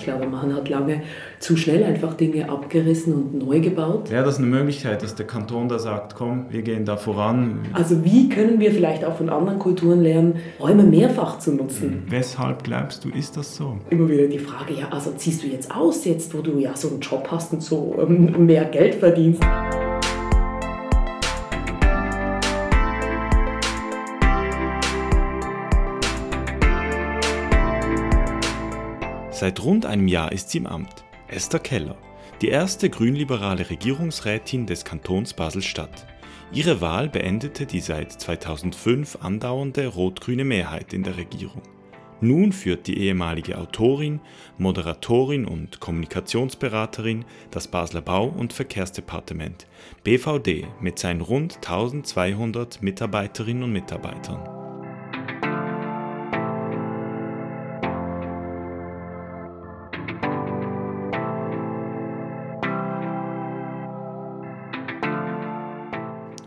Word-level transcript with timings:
Ich 0.00 0.06
glaube, 0.06 0.26
man 0.26 0.54
hat 0.56 0.70
lange 0.70 1.02
zu 1.40 1.58
schnell 1.58 1.84
einfach 1.84 2.14
Dinge 2.14 2.48
abgerissen 2.48 3.12
und 3.12 3.34
neu 3.34 3.60
gebaut. 3.60 4.10
Wäre 4.10 4.24
das 4.24 4.38
eine 4.38 4.46
Möglichkeit, 4.46 5.02
dass 5.02 5.14
der 5.14 5.26
Kanton 5.26 5.68
da 5.68 5.78
sagt, 5.78 6.14
komm, 6.14 6.46
wir 6.48 6.62
gehen 6.62 6.86
da 6.86 6.96
voran? 6.96 7.60
Also 7.74 8.02
wie 8.02 8.30
können 8.30 8.60
wir 8.60 8.72
vielleicht 8.72 9.04
auch 9.04 9.16
von 9.16 9.28
anderen 9.28 9.58
Kulturen 9.58 10.00
lernen, 10.00 10.36
Räume 10.58 10.84
mehrfach 10.84 11.38
zu 11.38 11.52
nutzen? 11.52 12.04
Weshalb 12.08 12.64
glaubst 12.64 13.04
du, 13.04 13.10
ist 13.10 13.36
das 13.36 13.54
so? 13.54 13.76
Immer 13.90 14.08
wieder 14.08 14.26
die 14.26 14.38
Frage, 14.38 14.72
ja, 14.72 14.88
also 14.90 15.12
ziehst 15.12 15.42
du 15.42 15.48
jetzt 15.48 15.70
aus, 15.70 16.06
jetzt 16.06 16.34
wo 16.34 16.40
du 16.40 16.58
ja 16.58 16.74
so 16.74 16.88
einen 16.88 17.00
Job 17.00 17.28
hast 17.30 17.52
und 17.52 17.62
so 17.62 17.98
ähm, 18.00 18.46
mehr 18.46 18.64
Geld 18.64 18.94
verdienst? 18.94 19.42
Seit 29.40 29.64
rund 29.64 29.86
einem 29.86 30.06
Jahr 30.06 30.32
ist 30.32 30.50
sie 30.50 30.58
im 30.58 30.66
Amt. 30.66 31.02
Esther 31.26 31.60
Keller, 31.60 31.96
die 32.42 32.48
erste 32.48 32.90
grünliberale 32.90 33.70
Regierungsrätin 33.70 34.66
des 34.66 34.84
Kantons 34.84 35.32
Basel-Stadt. 35.32 36.06
Ihre 36.52 36.82
Wahl 36.82 37.08
beendete 37.08 37.64
die 37.64 37.80
seit 37.80 38.12
2005 38.12 39.16
andauernde 39.22 39.86
rot-grüne 39.86 40.44
Mehrheit 40.44 40.92
in 40.92 41.04
der 41.04 41.16
Regierung. 41.16 41.62
Nun 42.20 42.52
führt 42.52 42.86
die 42.86 42.98
ehemalige 42.98 43.56
Autorin, 43.56 44.20
Moderatorin 44.58 45.46
und 45.46 45.80
Kommunikationsberaterin 45.80 47.24
das 47.50 47.66
Basler 47.66 48.02
Bau- 48.02 48.28
und 48.28 48.52
Verkehrsdepartement 48.52 49.66
BVD 50.04 50.66
mit 50.82 50.98
seinen 50.98 51.22
rund 51.22 51.56
1200 51.66 52.82
Mitarbeiterinnen 52.82 53.62
und 53.62 53.72
Mitarbeitern. 53.72 54.59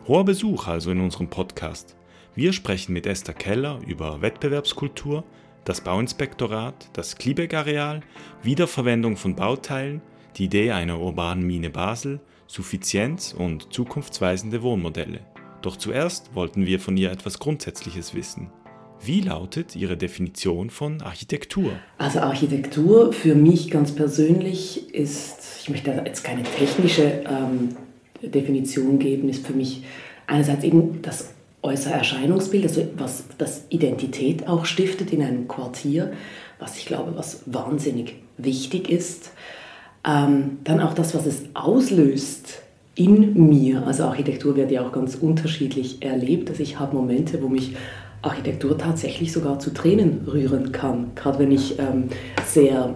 Hoher 0.06 0.26
Besuch 0.26 0.68
also 0.68 0.92
in 0.92 1.00
unserem 1.00 1.30
Podcast. 1.30 1.96
Wir 2.36 2.52
sprechen 2.52 2.92
mit 2.92 3.06
Esther 3.06 3.34
Keller 3.34 3.80
über 3.88 4.22
Wettbewerbskultur, 4.22 5.24
das 5.64 5.80
Bauinspektorat, 5.80 6.90
das 6.92 7.16
Kliebeck-Areal, 7.16 8.02
Wiederverwendung 8.42 9.16
von 9.16 9.34
Bauteilen, 9.38 10.02
die 10.36 10.46
Idee 10.46 10.72
einer 10.72 11.00
urbanen 11.00 11.48
Mine 11.48 11.70
Basel, 11.70 12.20
Suffizienz 12.48 13.34
und 13.34 13.74
zukunftsweisende 13.74 14.62
Wohnmodelle. 14.62 15.22
Doch 15.62 15.78
zuerst 15.78 16.36
wollten 16.36 16.66
wir 16.66 16.82
von 16.82 16.98
ihr 16.98 17.10
etwas 17.10 17.40
Grundsätzliches 17.40 18.14
wissen. 18.14 18.52
Wie 19.00 19.22
lautet 19.22 19.74
Ihre 19.74 19.96
Definition 19.96 20.70
von 20.70 21.02
Architektur? 21.02 21.72
Also 21.98 22.20
Architektur 22.20 23.14
für 23.14 23.36
mich 23.36 23.72
ganz 23.72 23.96
persönlich 23.96 24.94
ist, 24.94 25.62
ich 25.62 25.70
möchte 25.70 25.92
jetzt 26.06 26.26
keine 26.26 26.44
technische 26.44 27.24
ähm, 27.26 27.78
Definition 28.30 29.00
geben, 29.00 29.30
ist 29.30 29.46
für 29.46 29.54
mich 29.54 29.84
einerseits 30.28 30.64
eben 30.64 31.02
das 31.02 31.34
äußere 31.62 31.94
Erscheinungsbild, 31.94 32.66
also 32.66 32.86
was 32.98 33.26
das 33.38 33.64
Identität 33.70 34.48
auch 34.48 34.66
stiftet 34.66 35.14
in 35.14 35.22
einem 35.22 35.48
Quartier, 35.48 36.12
was 36.60 36.78
ich 36.78 36.86
glaube, 36.86 37.14
was 37.16 37.44
wahnsinnig 37.46 38.16
wichtig 38.38 38.90
ist. 38.90 39.32
Ähm, 40.06 40.58
dann 40.66 40.82
auch 40.82 40.94
das, 40.94 41.16
was 41.16 41.26
es 41.26 41.44
auslöst 41.54 42.62
in 42.96 43.50
mir. 43.50 43.88
Also 43.88 44.04
Architektur 44.04 44.56
wird 44.56 44.72
ja 44.72 44.86
auch 44.86 44.92
ganz 44.92 45.16
unterschiedlich 45.16 46.04
erlebt. 46.04 46.50
Also 46.50 46.62
ich 46.62 46.80
habe 46.80 46.96
Momente, 46.96 47.42
wo 47.42 47.48
mich 47.48 47.76
Architektur 48.22 48.78
tatsächlich 48.78 49.32
sogar 49.32 49.60
zu 49.60 49.74
Tränen 49.74 50.28
rühren 50.28 50.72
kann. 50.72 51.12
Gerade 51.16 51.40
wenn 51.40 51.52
ich 51.52 51.80
ähm, 51.80 52.10
sehr 52.46 52.96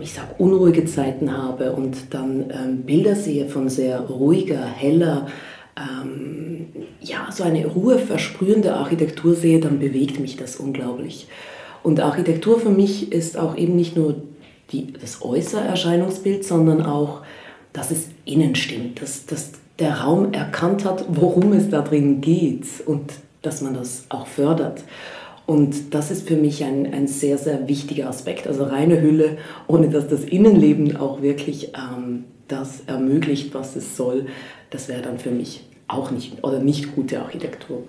ich 0.00 0.12
sag, 0.12 0.38
unruhige 0.38 0.84
Zeiten 0.84 1.36
habe 1.36 1.72
und 1.72 2.12
dann 2.12 2.50
ähm, 2.50 2.82
Bilder 2.82 3.14
sehe 3.14 3.48
von 3.48 3.68
sehr 3.68 4.00
ruhiger, 4.00 4.64
heller, 4.64 5.28
ähm, 5.76 6.66
ja, 7.00 7.28
so 7.30 7.44
eine 7.44 7.66
Ruhe 7.66 7.98
versprühende 7.98 8.74
Architektur 8.74 9.34
sehe, 9.34 9.60
dann 9.60 9.78
bewegt 9.78 10.20
mich 10.20 10.36
das 10.36 10.56
unglaublich. 10.56 11.28
Und 11.82 12.00
Architektur 12.00 12.58
für 12.58 12.70
mich 12.70 13.12
ist 13.12 13.36
auch 13.36 13.56
eben 13.56 13.76
nicht 13.76 13.96
nur 13.96 14.22
die, 14.72 14.92
das 14.92 15.22
äußere 15.22 15.62
Erscheinungsbild, 15.62 16.44
sondern 16.44 16.82
auch, 16.82 17.22
dass 17.72 17.90
es 17.90 18.08
innen 18.24 18.54
stimmt, 18.54 19.02
dass, 19.02 19.26
dass 19.26 19.52
der 19.78 20.00
Raum 20.00 20.32
erkannt 20.32 20.84
hat, 20.84 21.04
worum 21.08 21.52
es 21.52 21.68
da 21.68 21.82
drin 21.82 22.20
geht 22.20 22.64
und 22.86 23.12
dass 23.42 23.60
man 23.60 23.74
das 23.74 24.04
auch 24.08 24.26
fördert. 24.26 24.82
Und 25.46 25.94
das 25.94 26.10
ist 26.10 26.26
für 26.26 26.36
mich 26.36 26.64
ein, 26.64 26.92
ein 26.92 27.06
sehr, 27.06 27.36
sehr 27.36 27.68
wichtiger 27.68 28.08
Aspekt. 28.08 28.46
Also 28.46 28.64
reine 28.64 29.00
Hülle, 29.00 29.36
ohne 29.66 29.88
dass 29.90 30.08
das 30.08 30.24
Innenleben 30.24 30.96
auch 30.96 31.20
wirklich 31.20 31.72
ähm, 31.74 32.24
das 32.48 32.82
ermöglicht, 32.86 33.54
was 33.54 33.76
es 33.76 33.96
soll, 33.96 34.26
das 34.70 34.88
wäre 34.88 35.02
dann 35.02 35.18
für 35.18 35.30
mich 35.30 35.64
auch 35.86 36.10
nicht 36.10 36.42
oder 36.42 36.60
nicht 36.60 36.94
gute 36.94 37.20
Architektur. 37.20 37.82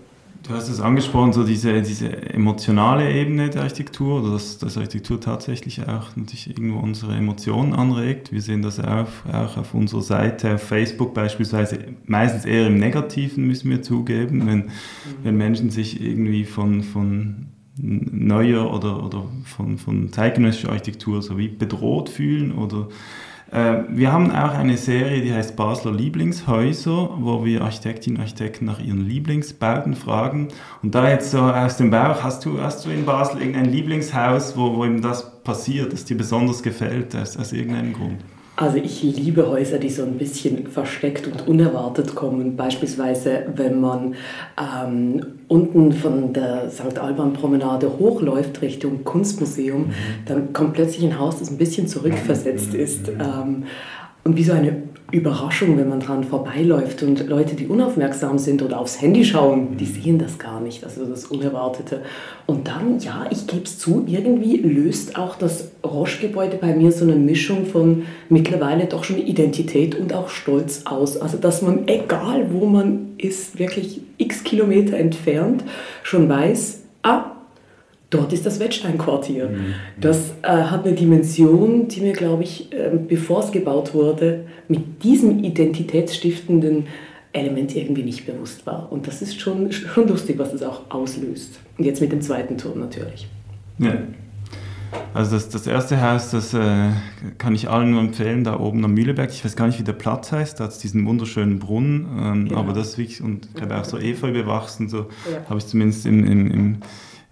Du 0.47 0.53
hast 0.53 0.69
es 0.69 0.79
angesprochen, 0.79 1.33
so 1.33 1.44
diese, 1.44 1.81
diese 1.81 2.11
emotionale 2.31 3.11
Ebene 3.11 3.50
der 3.50 3.63
Architektur, 3.63 4.22
oder 4.22 4.33
dass, 4.33 4.59
dass 4.59 4.78
Architektur 4.78 5.19
tatsächlich 5.19 5.88
auch 5.88 6.16
natürlich 6.16 6.50
irgendwo 6.50 6.78
unsere 6.79 7.16
Emotionen 7.16 7.73
anregt. 7.73 8.31
Wir 8.31 8.41
sehen 8.41 8.61
das 8.61 8.79
auch, 8.79 9.07
auch 9.31 9.57
auf 9.57 9.73
unserer 9.73 10.03
Seite, 10.03 10.53
auf 10.56 10.61
Facebook 10.61 11.16
beispielsweise, 11.16 11.79
meistens 12.06 12.45
eher 12.45 12.67
im 12.67 12.78
Negativen, 12.78 13.47
müssen 13.47 13.72
wir 13.72 13.81
zugeben, 13.81 14.45
wenn, 14.45 14.57
mhm. 14.57 14.69
wenn 15.23 15.35
Menschen 15.35 15.72
sich 15.72 16.00
irgendwie 16.00 16.45
von, 16.45 16.83
von 16.83 17.47
neuer 17.77 18.72
oder, 18.72 19.03
oder 19.03 19.25
von, 19.45 19.79
von 19.79 20.13
zeitgenössischer 20.13 20.69
Architektur 20.69 21.23
so 21.23 21.39
wie 21.39 21.47
bedroht 21.47 22.09
fühlen 22.09 22.51
oder 22.51 22.88
wir 23.56 24.12
haben 24.12 24.32
auch 24.32 24.54
eine 24.54 24.76
Serie, 24.76 25.22
die 25.22 25.34
heißt 25.34 25.56
Basler 25.56 25.94
Lieblingshäuser, 25.94 27.10
wo 27.20 27.46
wir 27.46 27.62
Architektinnen 27.62 28.18
und 28.18 28.24
Architekten 28.24 28.66
nach 28.66 28.80
ihren 28.80 29.08
Lieblingsbauten 29.08 29.96
fragen. 29.96 30.50
Und 30.84 30.94
da 30.94 31.10
jetzt 31.10 31.32
so 31.32 31.40
aus 31.40 31.78
dem 31.78 31.90
Bauch, 31.90 32.22
hast 32.22 32.44
du, 32.44 32.62
hast 32.62 32.86
du 32.86 32.90
in 32.90 33.06
Basel 33.06 33.40
irgendein 33.40 33.72
Lieblingshaus, 33.72 34.58
wo, 34.58 34.76
wo 34.76 34.84
eben 34.84 35.02
das 35.02 35.42
passiert, 35.44 35.94
das 35.94 36.04
dir 36.04 36.18
besonders 36.18 36.64
gefällt, 36.64 37.16
aus, 37.16 37.38
aus 37.38 37.54
irgendeinem 37.54 37.94
Grund? 37.94 38.18
Also 38.58 38.78
ich 38.78 39.04
liebe 39.04 39.50
Häuser, 39.50 39.80
die 39.80 39.90
so 39.90 40.04
ein 40.04 40.18
bisschen 40.18 40.68
versteckt 40.68 41.28
und 41.28 41.46
unerwartet 41.48 42.16
kommen. 42.16 42.56
Beispielsweise, 42.56 43.48
wenn 43.54 43.82
man 43.82 44.16
ähm, 44.58 45.22
unten 45.50 45.92
von 45.92 46.32
der 46.32 46.70
St. 46.70 46.98
Alban 46.98 47.34
Promenade 47.34 48.00
hochläuft 48.00 48.62
Richtung 48.62 49.04
Kunstmuseum, 49.04 49.88
mhm. 49.88 49.94
dann 50.26 50.54
kommt 50.54 50.74
plötzlich 50.74 51.04
ein 51.04 51.20
Haus, 51.20 51.40
das 51.40 51.52
ein 51.52 51.58
bisschen 51.58 51.88
zurückversetzt 51.88 52.74
mhm. 52.74 52.80
ist. 52.80 53.10
Ähm, 53.10 53.64
und 54.24 54.38
wie 54.38 54.44
so 54.44 54.54
eine 54.54 54.84
Überraschung, 55.12 55.78
wenn 55.78 55.88
man 55.88 56.00
dran 56.00 56.24
vorbeiläuft 56.24 57.04
und 57.04 57.28
Leute, 57.28 57.56
die 57.56 57.68
unaufmerksam 57.68 58.40
sind 58.40 58.64
oder 58.64 58.80
aufs 58.80 59.02
Handy 59.02 59.24
schauen, 59.24 59.78
die 59.78 59.86
sehen 59.86 60.18
das 60.18 60.40
gar 60.40 60.60
nicht, 60.60 60.84
also 60.84 61.06
das 61.06 61.26
Unerwartete. 61.26 62.02
Und 62.48 62.68
dann, 62.68 63.00
ja, 63.00 63.26
ich 63.30 63.46
gebe 63.46 63.64
es 63.64 63.78
zu, 63.78 64.04
irgendwie 64.08 64.58
löst 64.58 65.16
auch 65.16 65.36
das 65.36 65.72
Roche-Gebäude 65.84 66.58
bei 66.58 66.76
mir 66.76 66.92
so 66.92 67.06
eine 67.06 67.16
Mischung 67.16 67.68
von 67.68 68.04
mittlerweile 68.30 68.86
doch 68.86 69.04
schon 69.04 69.20
Identität 69.20 69.94
und 69.94 70.12
auch 70.12 70.30
Stolz 70.30 70.82
aus. 70.86 71.18
Also 71.18 71.38
dass 71.38 71.62
man, 71.62 71.88
egal 71.88 72.48
wo 72.52 72.66
man 72.66 73.14
ist, 73.18 73.60
wirklich 73.60 74.02
x 74.18 74.44
Kilometer 74.44 74.98
entfernt, 74.98 75.64
schon 76.02 76.28
weiß, 76.28 76.82
ah, 77.04 77.34
dort 78.16 78.34
ist 78.34 78.46
das 78.46 78.59
Wettstein-Quartier. 78.59 79.50
Mhm. 79.50 79.74
Das 80.00 80.34
äh, 80.42 80.48
hat 80.48 80.86
eine 80.86 80.96
Dimension, 80.96 81.88
die 81.88 82.02
mir, 82.02 82.14
glaube 82.14 82.44
ich, 82.44 82.72
äh, 82.74 82.92
bevor 83.08 83.44
es 83.44 83.52
gebaut 83.52 83.94
wurde, 83.94 84.46
mit 84.68 85.03
diesem 85.03 85.44
identitätsstiftenden 85.44 86.88
Element 87.34 87.75
irgendwie 87.75 88.04
nicht 88.04 88.25
bewusst 88.25 88.66
war. 88.66 88.92
Und 88.92 89.07
das 89.07 89.22
ist 89.22 89.39
schon, 89.39 89.72
schon 89.72 90.07
lustig, 90.07 90.39
was 90.39 90.51
das 90.51 90.63
auch 90.63 90.81
auslöst. 90.89 91.60
Und 91.78 91.86
jetzt 91.86 92.01
mit 92.01 92.12
dem 92.12 92.22
zweiten 92.22 92.57
Turm 92.57 92.80
natürlich. 92.80 93.28
Ja. 93.78 93.94
Also 95.13 95.36
das, 95.36 95.50
das 95.50 95.68
erste 95.68 96.01
Haus, 96.01 96.31
das 96.31 96.54
äh, 96.54 96.92
kann 97.38 97.56
ich 97.56 97.69
allen 97.69 97.92
nur 97.92 98.01
empfehlen, 98.01 98.44
da 98.44 98.60
oben 98.60 98.84
am 98.86 98.94
Mühleberg. 98.94 99.30
Ich 99.31 99.44
weiß 99.44 99.56
gar 99.56 99.68
nicht, 99.68 99.80
wie 99.80 99.84
der 99.84 99.94
Platz 99.94 100.31
heißt, 100.31 100.60
da 100.60 100.66
hat 100.66 100.72
es 100.72 100.80
diesen 100.80 101.06
wunderschönen 101.06 101.60
Brunnen, 101.60 102.07
ähm, 102.18 102.48
ja. 102.48 102.57
aber 102.57 102.74
das 102.74 102.89
ist 102.89 102.98
wirklich, 102.98 103.22
und 103.22 103.50
ich 103.54 103.62
habe 103.62 103.78
auch 103.78 103.86
so 103.86 103.98
Efeu 103.98 104.31
bewachsen, 104.31 104.88
so 104.89 105.07
ja. 105.30 105.50
habe 105.50 105.60
ich 105.60 105.68
zumindest 105.68 106.06
im, 106.06 106.25
im, 106.25 106.51
im 106.51 106.78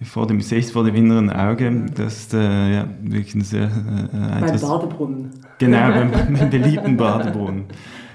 vor 0.04 0.28
dem, 0.28 0.42
sehe 0.42 0.60
ich 0.60 0.72
vor 0.72 0.84
dem 0.84 0.96
inneren 0.96 1.30
Auge, 1.30 1.86
das 1.96 2.20
ist 2.20 2.34
äh, 2.34 2.74
ja, 2.74 2.88
wirklich 3.02 3.36
ein 3.36 3.42
sehr... 3.42 3.66
Äh, 3.66 4.42
beim 4.42 4.60
Badebrunnen. 4.60 5.32
Genau, 5.60 5.90
beim, 5.90 6.12
beim 6.40 6.50
beliebten 6.50 6.98
Badebrunnen. 6.98 7.66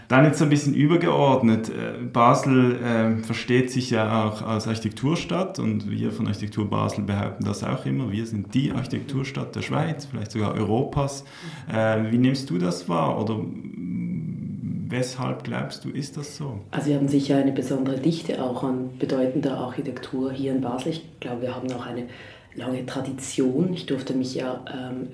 Dann 0.08 0.25
jetzt 0.25 0.40
ein 0.40 0.49
bisschen 0.49 0.73
übergeordnet. 0.73 1.69
Äh, 1.69 2.02
Basel 2.02 2.76
äh, 2.76 3.23
versteht 3.23 3.70
sich 3.70 3.90
ja 3.90 4.25
auch 4.25 4.40
als 4.40 4.67
Architekturstadt 4.67 5.58
und 5.58 5.90
wir 5.90 6.12
von 6.12 6.26
Architektur 6.26 6.69
Basel 6.69 7.05
behaupten 7.05 7.44
das 7.44 7.62
auch 7.62 7.85
immer. 7.85 8.11
Wir 8.11 8.25
sind 8.25 8.55
die 8.55 8.73
Architekturstadt 8.73 9.55
der 9.55 9.61
Schweiz, 9.61 10.06
vielleicht 10.06 10.32
sogar 10.32 10.55
Europas. 10.55 11.25
Äh, 11.70 12.11
wie 12.11 12.17
nimmst 12.17 12.49
du 12.49 12.56
das 12.56 12.88
wahr 12.88 13.20
oder 13.20 13.38
weshalb 14.88 15.44
glaubst 15.44 15.85
du, 15.85 15.90
ist 15.90 16.17
das 16.17 16.37
so? 16.37 16.61
Also 16.70 16.88
wir 16.88 16.96
haben 16.96 17.08
sicher 17.08 17.37
eine 17.37 17.52
besondere 17.52 17.99
Dichte 17.99 18.43
auch 18.43 18.62
an 18.62 18.90
bedeutender 18.99 19.56
Architektur 19.58 20.32
hier 20.32 20.52
in 20.52 20.61
Basel. 20.61 20.93
Ich 20.93 21.20
glaube, 21.20 21.43
wir 21.43 21.55
haben 21.55 21.70
auch 21.73 21.87
eine 21.87 22.05
lange 22.55 22.85
Tradition. 22.87 23.73
Ich 23.73 23.87
durfte 23.87 24.14
mich 24.14 24.35
ja 24.35 24.64
ähm, 24.73 25.08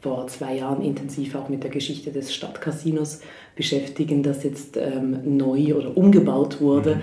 vor 0.00 0.26
zwei 0.28 0.56
Jahren 0.56 0.82
intensiv 0.82 1.34
auch 1.34 1.48
mit 1.48 1.62
der 1.62 1.70
Geschichte 1.70 2.10
des 2.10 2.34
Stadtcasinos 2.34 3.20
beschäftigen, 3.54 4.22
das 4.22 4.42
jetzt 4.44 4.76
ähm, 4.76 5.36
neu 5.36 5.74
oder 5.74 5.96
umgebaut 5.96 6.60
wurde. 6.60 6.96
Mhm. 6.96 7.02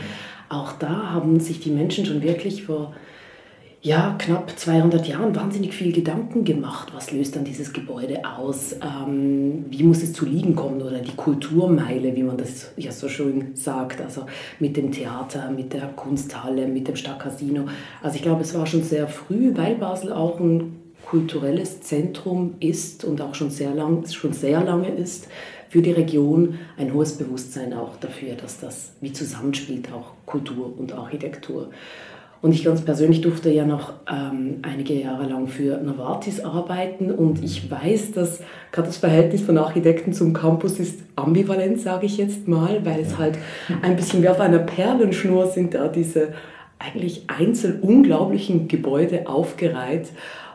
Auch 0.50 0.74
da 0.74 1.12
haben 1.12 1.40
sich 1.40 1.60
die 1.60 1.72
Menschen 1.72 2.06
schon 2.06 2.22
wirklich 2.22 2.64
vor 2.64 2.94
ja, 3.82 4.16
knapp 4.18 4.58
200 4.58 5.08
Jahren 5.08 5.36
wahnsinnig 5.36 5.74
viel 5.74 5.94
Gedanken 5.94 6.44
gemacht. 6.44 6.90
Was 6.94 7.12
löst 7.12 7.36
dann 7.36 7.44
dieses 7.44 7.74
Gebäude 7.74 8.22
aus? 8.26 8.76
Ähm, 8.82 9.66
wie 9.70 9.84
muss 9.84 10.02
es 10.02 10.14
zu 10.14 10.26
liegen 10.26 10.56
kommen? 10.56 10.82
Oder 10.82 11.00
die 11.00 11.16
Kulturmeile, 11.16 12.16
wie 12.16 12.24
man 12.24 12.38
das 12.38 12.72
ja 12.76 12.92
so 12.92 13.08
schön 13.08 13.56
sagt. 13.56 14.02
Also 14.02 14.26
mit 14.60 14.78
dem 14.78 14.92
Theater, 14.92 15.52
mit 15.52 15.74
der 15.74 15.88
Kunsthalle, 15.90 16.68
mit 16.68 16.88
dem 16.88 16.96
Stadtcasino. 16.96 17.66
Also 18.02 18.16
ich 18.16 18.24
glaube, 18.24 18.42
es 18.42 18.56
war 18.56 18.66
schon 18.66 18.84
sehr 18.84 19.08
früh, 19.08 19.56
weil 19.56 19.76
Basel 19.76 20.12
auch 20.12 20.40
ein 20.40 20.82
kulturelles 21.06 21.82
Zentrum 21.82 22.56
ist 22.60 23.06
und 23.06 23.22
auch 23.22 23.36
schon 23.36 23.52
sehr, 23.52 23.74
lang, 23.74 24.06
schon 24.08 24.34
sehr 24.34 24.62
lange 24.62 24.90
ist, 24.90 25.28
für 25.70 25.82
die 25.82 25.92
Region 25.92 26.60
ein 26.78 26.94
hohes 26.94 27.14
Bewusstsein 27.18 27.74
auch 27.74 27.98
dafür, 27.98 28.36
dass 28.36 28.60
das 28.60 28.94
wie 29.02 29.14
zusammenspielt, 29.14 29.92
auch 29.94 30.14
Kultur 30.26 30.74
und 30.78 30.94
Architektur. 30.94 31.70
Und 32.42 32.52
ich 32.54 32.64
ganz 32.64 32.82
persönlich 32.82 33.22
durfte 33.22 33.52
ja 33.52 33.66
noch 33.66 33.94
ähm, 34.10 34.60
einige 34.62 34.94
Jahre 34.94 35.28
lang 35.28 35.48
für 35.48 35.78
Novartis 35.78 36.40
arbeiten. 36.40 37.12
Und 37.12 37.44
ich 37.44 37.70
weiß, 37.70 38.12
dass 38.12 38.42
gerade 38.72 38.88
das 38.88 38.98
Verhältnis 38.98 39.42
von 39.42 39.58
Architekten 39.58 40.14
zum 40.14 40.34
Campus 40.34 40.80
ist 40.80 41.00
ambivalent, 41.16 41.80
sage 41.82 42.06
ich 42.06 42.18
jetzt 42.18 42.48
mal, 42.48 42.86
weil 42.86 43.00
es 43.00 43.18
halt 43.18 43.38
ein 43.82 43.96
bisschen 43.96 44.22
wie 44.22 44.30
auf 44.30 44.40
einer 44.40 44.60
Perlenschnur 44.60 45.48
sind 45.48 45.74
da 45.74 45.88
diese 45.88 46.34
eigentlich 46.80 47.24
einzeln 47.28 47.82
unglaublichen 47.82 48.68
Gebäude 48.68 49.28
aufgereiht. 49.28 50.10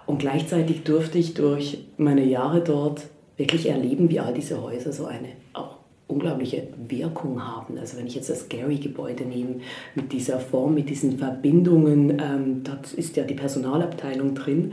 Und 0.06 0.18
gleichzeitig 0.18 0.84
durfte 0.84 1.18
ich 1.18 1.34
durch 1.34 1.84
meine 1.96 2.24
Jahre 2.24 2.60
dort 2.60 3.02
wirklich 3.36 3.68
erleben, 3.68 4.08
wie 4.08 4.20
all 4.20 4.34
diese 4.34 4.62
Häuser 4.62 4.92
so 4.92 5.06
eine 5.06 5.28
auch 5.52 5.81
unglaubliche 6.08 6.64
Wirkung 6.88 7.42
haben. 7.42 7.78
Also 7.78 7.96
wenn 7.96 8.06
ich 8.06 8.14
jetzt 8.14 8.28
das 8.28 8.48
Gary-Gebäude 8.48 9.24
nehme, 9.24 9.56
mit 9.94 10.12
dieser 10.12 10.38
Form, 10.40 10.74
mit 10.74 10.90
diesen 10.90 11.18
Verbindungen, 11.18 12.10
ähm, 12.10 12.62
dort 12.64 12.92
ist 12.92 13.16
ja 13.16 13.24
die 13.24 13.34
Personalabteilung 13.34 14.34
drin. 14.34 14.58
Mhm. 14.58 14.72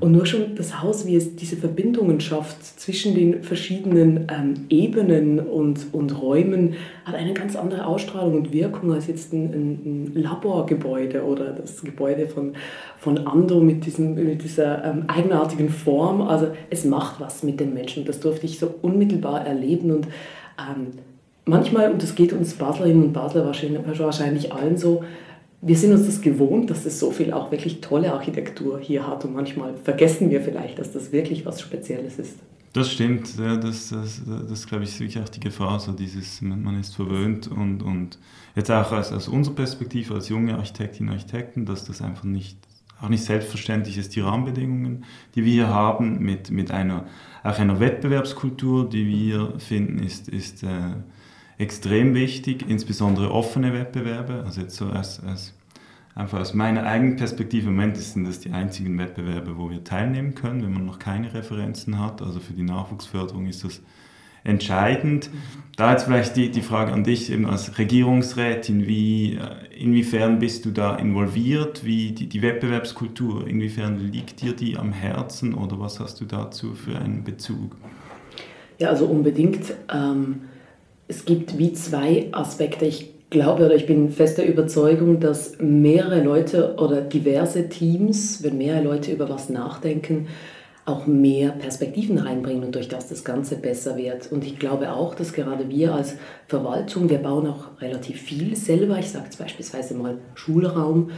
Und 0.00 0.12
nur 0.12 0.26
schon 0.26 0.54
das 0.54 0.80
Haus, 0.80 1.06
wie 1.06 1.16
es 1.16 1.34
diese 1.34 1.56
Verbindungen 1.56 2.20
schafft 2.20 2.64
zwischen 2.78 3.14
den 3.14 3.42
verschiedenen 3.42 4.28
ähm, 4.30 4.54
Ebenen 4.68 5.40
und, 5.40 5.92
und 5.92 6.20
Räumen, 6.20 6.74
hat 7.04 7.14
eine 7.14 7.34
ganz 7.34 7.56
andere 7.56 7.86
Ausstrahlung 7.86 8.34
und 8.34 8.52
Wirkung 8.52 8.92
als 8.92 9.08
jetzt 9.08 9.32
ein, 9.32 9.44
ein 9.44 10.12
Laborgebäude 10.14 11.24
oder 11.24 11.52
das 11.52 11.82
Gebäude 11.82 12.28
von, 12.28 12.52
von 12.98 13.26
Ando 13.26 13.60
mit, 13.60 13.86
diesem, 13.86 14.14
mit 14.14 14.42
dieser 14.44 14.84
ähm, 14.84 15.04
eigenartigen 15.08 15.68
Form. 15.68 16.22
Also 16.22 16.48
es 16.70 16.84
macht 16.84 17.20
was 17.20 17.42
mit 17.42 17.58
den 17.58 17.74
Menschen. 17.74 18.04
Das 18.04 18.20
durfte 18.20 18.46
ich 18.46 18.58
so 18.58 18.72
unmittelbar 18.82 19.46
erleben 19.46 19.90
und 19.90 20.06
ähm, 20.58 20.88
manchmal, 21.44 21.90
und 21.92 22.02
das 22.02 22.14
geht 22.14 22.32
uns 22.32 22.54
Baslerinnen 22.54 23.04
und 23.04 23.12
Basler 23.12 23.44
wahrscheinlich, 23.44 24.52
allen 24.52 24.76
so, 24.76 25.04
wir 25.62 25.76
sind 25.76 25.92
uns 25.92 26.06
das 26.06 26.20
gewohnt, 26.20 26.70
dass 26.70 26.84
es 26.84 27.00
so 27.00 27.10
viel 27.10 27.32
auch 27.32 27.50
wirklich 27.50 27.80
tolle 27.80 28.12
Architektur 28.12 28.78
hier 28.78 29.06
hat. 29.06 29.24
Und 29.24 29.34
manchmal 29.34 29.74
vergessen 29.82 30.30
wir 30.30 30.40
vielleicht, 30.40 30.78
dass 30.78 30.92
das 30.92 31.12
wirklich 31.12 31.46
was 31.46 31.60
Spezielles 31.60 32.18
ist. 32.18 32.36
Das 32.72 32.92
stimmt, 32.92 33.38
ja, 33.38 33.56
das, 33.56 33.88
das, 33.88 34.20
das 34.26 34.66
glaube 34.66 34.84
ich 34.84 34.90
ist 34.90 35.00
wirklich 35.00 35.22
auch 35.22 35.28
die 35.30 35.40
Gefahr, 35.40 35.80
so 35.80 35.92
dieses, 35.92 36.42
man 36.42 36.78
ist 36.78 36.94
verwöhnt 36.94 37.48
und, 37.48 37.82
und 37.82 38.18
jetzt 38.54 38.70
auch 38.70 38.92
aus, 38.92 39.12
aus 39.12 39.28
unserer 39.28 39.54
Perspektive 39.54 40.12
als 40.12 40.28
junge 40.28 40.54
Architektinnen 40.58 41.10
und 41.10 41.18
Architekten, 41.18 41.64
dass 41.64 41.86
das 41.86 42.02
einfach 42.02 42.24
nicht, 42.24 42.58
auch 43.00 43.08
nicht 43.08 43.24
selbstverständlich 43.24 43.98
ist, 43.98 44.16
die 44.16 44.20
Rahmenbedingungen, 44.20 45.04
die 45.34 45.44
wir 45.44 45.52
hier 45.52 45.68
haben, 45.68 46.18
mit, 46.20 46.50
mit 46.50 46.70
einer 46.70 47.06
auch 47.46 47.58
einer 47.58 47.78
Wettbewerbskultur, 47.78 48.88
die 48.88 49.06
wir 49.06 49.60
finden, 49.60 50.00
ist, 50.00 50.28
ist 50.28 50.64
äh, 50.64 50.94
extrem 51.58 52.14
wichtig, 52.14 52.64
insbesondere 52.68 53.30
offene 53.30 53.72
Wettbewerbe. 53.72 54.42
Also 54.44 54.62
jetzt 54.62 54.76
so 54.76 54.86
als, 54.86 55.22
als, 55.22 55.54
einfach 56.14 56.40
aus 56.40 56.54
meiner 56.54 56.84
eigenen 56.84 57.16
Perspektive, 57.16 57.68
im 57.68 57.76
Moment 57.76 57.96
sind 57.98 58.26
das 58.26 58.40
die 58.40 58.50
einzigen 58.50 58.98
Wettbewerbe, 58.98 59.56
wo 59.56 59.70
wir 59.70 59.84
teilnehmen 59.84 60.34
können, 60.34 60.62
wenn 60.62 60.72
man 60.72 60.86
noch 60.86 60.98
keine 60.98 61.32
Referenzen 61.34 62.00
hat. 62.00 62.20
Also 62.20 62.40
für 62.40 62.52
die 62.52 62.62
Nachwuchsförderung 62.62 63.46
ist 63.46 63.64
das 63.64 63.80
entscheidend. 64.46 65.30
Da 65.76 65.92
jetzt 65.92 66.04
vielleicht 66.04 66.36
die, 66.36 66.50
die 66.50 66.62
Frage 66.62 66.92
an 66.92 67.04
dich 67.04 67.30
eben 67.30 67.44
als 67.44 67.78
Regierungsrätin, 67.78 68.86
wie, 68.86 69.34
äh, 69.34 69.78
inwiefern 69.78 70.38
bist 70.38 70.64
du 70.64 70.70
da 70.70 70.96
involviert, 70.96 71.84
wie 71.84 72.12
die, 72.12 72.28
die 72.28 72.40
Wettbewerbskultur, 72.40 73.46
inwiefern 73.46 73.98
liegt 74.10 74.40
dir 74.40 74.54
die 74.54 74.78
am 74.78 74.92
Herzen 74.92 75.52
oder 75.52 75.78
was 75.78 76.00
hast 76.00 76.20
du 76.22 76.24
dazu 76.24 76.72
für 76.72 76.98
einen 76.98 77.24
Bezug? 77.24 77.76
Ja, 78.78 78.88
also 78.88 79.04
unbedingt. 79.04 79.74
Ähm, 79.92 80.42
es 81.08 81.26
gibt 81.26 81.58
wie 81.58 81.74
zwei 81.74 82.28
Aspekte. 82.32 82.86
Ich 82.86 83.10
glaube 83.28 83.66
oder 83.66 83.74
ich 83.74 83.86
bin 83.86 84.10
fester 84.10 84.44
Überzeugung, 84.44 85.20
dass 85.20 85.58
mehrere 85.60 86.22
Leute 86.22 86.76
oder 86.76 87.02
diverse 87.02 87.68
Teams, 87.68 88.42
wenn 88.42 88.56
mehrere 88.56 88.82
Leute 88.82 89.12
über 89.12 89.28
was 89.28 89.50
nachdenken, 89.50 90.28
auch 90.86 91.08
mehr 91.08 91.50
Perspektiven 91.50 92.16
reinbringen 92.16 92.62
und 92.62 92.74
durch 92.76 92.88
das 92.88 93.08
das 93.08 93.24
Ganze 93.24 93.56
besser 93.56 93.96
wird. 93.96 94.30
Und 94.30 94.44
ich 94.44 94.56
glaube 94.56 94.92
auch, 94.92 95.16
dass 95.16 95.32
gerade 95.32 95.68
wir 95.68 95.92
als 95.92 96.14
Verwaltung, 96.46 97.10
wir 97.10 97.18
bauen 97.18 97.48
auch 97.48 97.80
relativ 97.80 98.20
viel 98.20 98.54
selber, 98.54 98.96
ich 99.00 99.10
sage 99.10 99.24
jetzt 99.24 99.38
beispielsweise 99.38 99.94
mal 99.94 100.18
Schulraum, 100.36 101.06
mhm. 101.06 101.10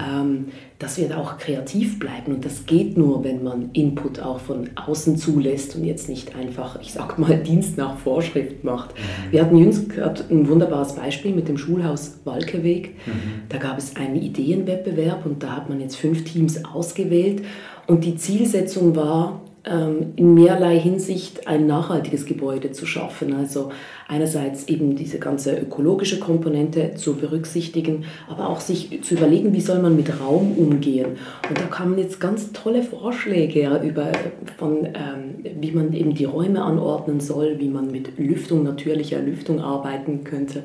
ähm, 0.00 0.44
dass 0.78 0.96
wir 0.96 1.08
da 1.08 1.16
auch 1.16 1.38
kreativ 1.38 1.98
bleiben. 1.98 2.36
Und 2.36 2.44
das 2.44 2.66
geht 2.66 2.96
nur, 2.96 3.24
wenn 3.24 3.42
man 3.42 3.70
Input 3.72 4.20
auch 4.20 4.38
von 4.38 4.70
außen 4.76 5.16
zulässt 5.16 5.74
und 5.74 5.84
jetzt 5.84 6.08
nicht 6.08 6.36
einfach, 6.36 6.80
ich 6.80 6.92
sage 6.92 7.20
mal, 7.20 7.36
Dienst 7.42 7.76
nach 7.76 7.98
Vorschrift 7.98 8.62
macht. 8.62 8.94
Mhm. 8.94 9.32
Wir 9.32 9.42
hatten 9.42 9.58
jüngst 9.58 9.90
ein 10.30 10.48
wunderbares 10.48 10.94
Beispiel 10.94 11.34
mit 11.34 11.48
dem 11.48 11.58
Schulhaus 11.58 12.20
Walkeweg. 12.22 12.94
Mhm. 13.06 13.42
Da 13.48 13.58
gab 13.58 13.76
es 13.76 13.96
einen 13.96 14.14
Ideenwettbewerb 14.22 15.26
und 15.26 15.42
da 15.42 15.56
hat 15.56 15.68
man 15.68 15.80
jetzt 15.80 15.96
fünf 15.96 16.22
Teams 16.22 16.64
ausgewählt. 16.64 17.42
Und 17.86 18.04
die 18.04 18.16
Zielsetzung 18.16 18.96
war, 18.96 19.40
ähm, 19.66 20.12
in 20.14 20.34
mehrerlei 20.34 20.78
Hinsicht 20.78 21.48
ein 21.48 21.66
nachhaltiges 21.66 22.24
Gebäude 22.24 22.70
zu 22.70 22.86
schaffen. 22.86 23.34
Also 23.34 23.70
einerseits 24.06 24.68
eben 24.68 24.94
diese 24.94 25.18
ganze 25.18 25.56
ökologische 25.58 26.20
Komponente 26.20 26.94
zu 26.94 27.16
berücksichtigen, 27.16 28.04
aber 28.28 28.48
auch 28.48 28.60
sich 28.60 29.02
zu 29.02 29.14
überlegen, 29.14 29.52
wie 29.52 29.60
soll 29.60 29.80
man 29.80 29.96
mit 29.96 30.20
Raum 30.20 30.52
umgehen. 30.56 31.16
Und 31.48 31.58
da 31.58 31.64
kamen 31.64 31.98
jetzt 31.98 32.20
ganz 32.20 32.52
tolle 32.52 32.82
Vorschläge 32.82 33.80
über, 33.82 34.12
von, 34.56 34.86
ähm, 34.86 35.44
wie 35.60 35.72
man 35.72 35.92
eben 35.92 36.14
die 36.14 36.26
Räume 36.26 36.62
anordnen 36.62 37.18
soll, 37.18 37.58
wie 37.58 37.68
man 37.68 37.90
mit 37.90 38.18
Lüftung, 38.18 38.62
natürlicher 38.62 39.20
Lüftung 39.20 39.60
arbeiten 39.60 40.22
könnte. 40.22 40.62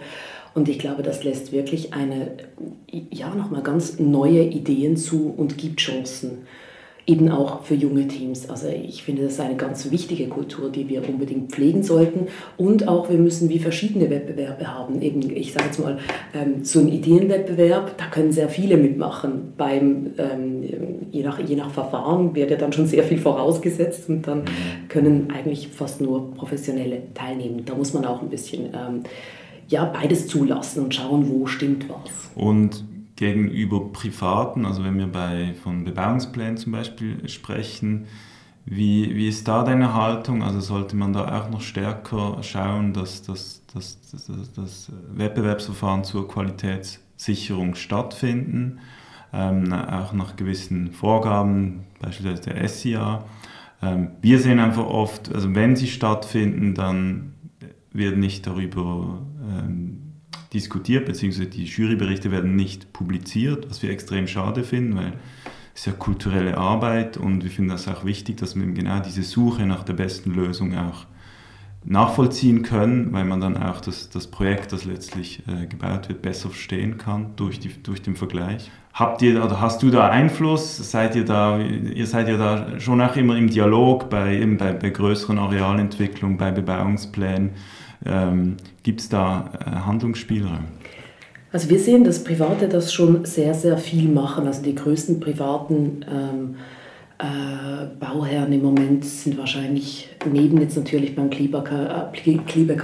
Und 0.54 0.70
ich 0.70 0.78
glaube, 0.78 1.02
das 1.02 1.24
lässt 1.24 1.54
wirklich 1.54 1.94
eine, 1.94 2.34
ja, 3.10 3.34
nochmal 3.34 3.64
ganz 3.64 4.00
neue 4.00 4.44
Ideen 4.44 4.96
zu 4.96 5.34
und 5.36 5.58
gibt 5.58 5.80
Chancen 5.80 6.46
eben 7.08 7.30
auch 7.30 7.64
für 7.64 7.74
junge 7.74 8.08
Teams. 8.08 8.50
Also 8.50 8.68
ich 8.68 9.04
finde, 9.04 9.24
das 9.24 9.34
ist 9.34 9.40
eine 9.40 9.56
ganz 9.56 9.90
wichtige 9.90 10.28
Kultur, 10.28 10.70
die 10.70 10.88
wir 10.88 11.08
unbedingt 11.08 11.52
pflegen 11.52 11.84
sollten. 11.84 12.28
Und 12.58 12.88
auch 12.88 13.10
wir 13.10 13.18
müssen 13.18 13.50
wie 13.50 13.60
verschiedene 13.60 14.10
Wettbewerbe 14.10 14.68
haben. 14.68 15.02
Eben, 15.02 15.36
ich 15.36 15.54
sage 15.54 15.66
jetzt 15.66 15.80
mal, 15.80 15.98
ähm, 16.34 16.64
so 16.64 16.80
ein 16.80 16.88
Ideenwettbewerb, 16.88 17.98
da 17.98 18.06
können 18.06 18.32
sehr 18.32 18.50
viele 18.50 18.78
mitmachen. 18.78 19.54
Beim, 19.58 20.12
ähm, 20.18 20.64
je, 21.12 21.24
nach, 21.24 21.40
je 21.40 21.56
nach 21.56 21.72
Verfahren 21.72 22.36
wird 22.36 22.52
ja 22.52 22.58
dann 22.58 22.72
schon 22.72 22.86
sehr 22.86 23.04
viel 23.04 23.18
vorausgesetzt 23.18 24.08
und 24.10 24.28
dann 24.28 24.44
können 24.88 25.30
eigentlich 25.36 25.70
fast 25.70 26.02
nur 26.02 26.34
Professionelle 26.36 27.02
teilnehmen. 27.14 27.64
Da 27.66 27.74
muss 27.74 27.94
man 27.94 28.06
auch 28.06 28.22
ein 28.22 28.30
bisschen 28.30 28.66
ähm, 28.66 29.04
ja, 29.68 29.86
beides 29.86 30.28
zulassen 30.28 30.84
und 30.84 30.94
schauen, 30.94 31.30
wo 31.30 31.48
stimmt 31.48 31.86
was. 31.90 32.30
Und 32.36 32.84
gegenüber 33.22 33.92
Privaten, 33.94 34.66
also 34.66 34.84
wenn 34.84 34.98
wir 34.98 35.06
bei, 35.06 35.54
von 35.62 35.84
Bebauungsplänen 35.84 36.58
zum 36.58 36.72
Beispiel 36.72 37.30
sprechen, 37.30 38.08
wie, 38.66 39.16
wie 39.16 39.28
ist 39.28 39.48
da 39.48 39.64
deine 39.64 39.94
Haltung? 39.94 40.42
Also 40.42 40.60
sollte 40.60 40.96
man 40.96 41.14
da 41.14 41.40
auch 41.40 41.52
noch 41.52 41.62
stärker 41.62 42.42
schauen, 42.42 42.94
dass 42.94 43.22
das, 43.22 43.62
das, 43.72 44.00
das, 44.12 44.26
das 44.56 44.92
Wettbewerbsverfahren 45.14 46.04
zur 46.04 46.28
Qualitätssicherung 46.28 47.76
stattfinden, 47.76 48.80
ähm, 49.32 49.72
auch 49.72 50.14
nach 50.14 50.36
gewissen 50.36 50.92
Vorgaben, 50.92 51.82
beispielsweise 52.00 52.50
der 52.50 52.68
SIA. 52.68 53.24
Ähm, 53.84 54.14
wir 54.20 54.40
sehen 54.40 54.58
einfach 54.58 54.88
oft, 54.88 55.32
also 55.32 55.54
wenn 55.54 55.76
sie 55.76 55.88
stattfinden, 55.88 56.74
dann 56.74 57.34
wird 57.94 58.18
nicht 58.18 58.48
darüber 58.48 59.20
ähm, 59.48 60.11
diskutiert, 60.54 61.06
beziehungsweise 61.06 61.48
die 61.48 61.66
Juryberichte 61.66 62.32
werden 62.32 62.56
nicht 62.56 62.94
publiziert, 62.94 63.70
was 63.70 63.82
wir 63.82 63.90
extrem 63.90 64.28
schade 64.28 64.64
finden, 64.64 64.96
weil 64.96 65.14
es 65.74 65.82
ist 65.82 65.86
ja 65.88 65.94
kulturelle 65.94 66.58
Arbeit 66.58 67.18
und 67.18 67.44
wir 67.44 67.52
finden 67.52 67.72
das 67.72 67.88
auch 67.88 68.04
wichtig, 68.04 68.38
dass 68.38 68.56
man 68.56 68.74
genau 68.74 69.00
diese 69.00 69.24
Suche 69.24 69.66
nach 69.66 69.84
der 69.84 69.94
besten 69.94 70.32
Lösung 70.34 70.78
auch 70.78 71.06
nachvollziehen 71.84 72.62
können, 72.62 73.12
weil 73.12 73.26
man 73.26 73.42
dann 73.42 73.58
auch 73.58 73.82
das, 73.82 74.10
das 74.10 74.28
Projekt, 74.28 74.72
das 74.72 74.86
letztlich 74.86 75.42
äh, 75.48 75.66
gebaut 75.66 76.10
wird, 76.10 76.22
besser 76.22 76.50
verstehen 76.50 76.98
kann 76.98 77.32
durch, 77.38 77.60
die, 77.60 77.70
durch 77.82 78.02
den 78.02 78.16
Vergleich. 78.16 78.70
Habt 78.94 79.22
ihr 79.22 79.44
oder 79.44 79.62
hast 79.62 79.82
du 79.82 79.90
da 79.90 80.10
Einfluss? 80.10 80.78
Seid 80.92 81.16
ihr 81.16 81.26
da, 81.26 81.58
ihr 81.60 82.06
seid 82.06 82.28
ja 82.28 82.38
da 82.38 82.80
schon 82.80 83.02
auch 83.02 83.16
immer 83.16 83.38
im 83.38 83.50
Dialog 83.50 84.10
bei, 84.10 84.46
bei, 84.60 84.74
bei 84.74 84.90
größeren 84.90 85.40
Arealentwicklungen, 85.40 86.38
bei 86.38 86.52
Bebauungsplänen. 86.52 87.52
Ähm, 88.06 88.58
Gibt 88.84 89.02
es 89.02 89.10
da 89.10 89.52
äh, 89.60 89.70
Handlungsspielraum? 89.86 90.66
Also 91.52 91.70
wir 91.70 91.80
sehen, 91.80 92.04
dass 92.04 92.24
Private 92.24 92.68
das 92.68 92.94
schon 92.94 93.26
sehr, 93.26 93.54
sehr 93.54 93.78
viel 93.78 94.08
machen. 94.08 94.48
Also 94.48 94.62
die 94.64 94.74
größten 94.74 95.20
privaten 95.20 96.06
ähm, 96.10 96.56
äh, 97.22 97.86
Bauherren 98.00 98.52
im 98.52 98.64
Moment 98.64 99.06
sind 99.06 99.38
wahrscheinlich 99.38 100.10
neben 100.26 100.60
jetzt 100.60 100.76
natürlich 100.76 101.16
beim 101.16 101.30
Kliebecker 101.30 102.08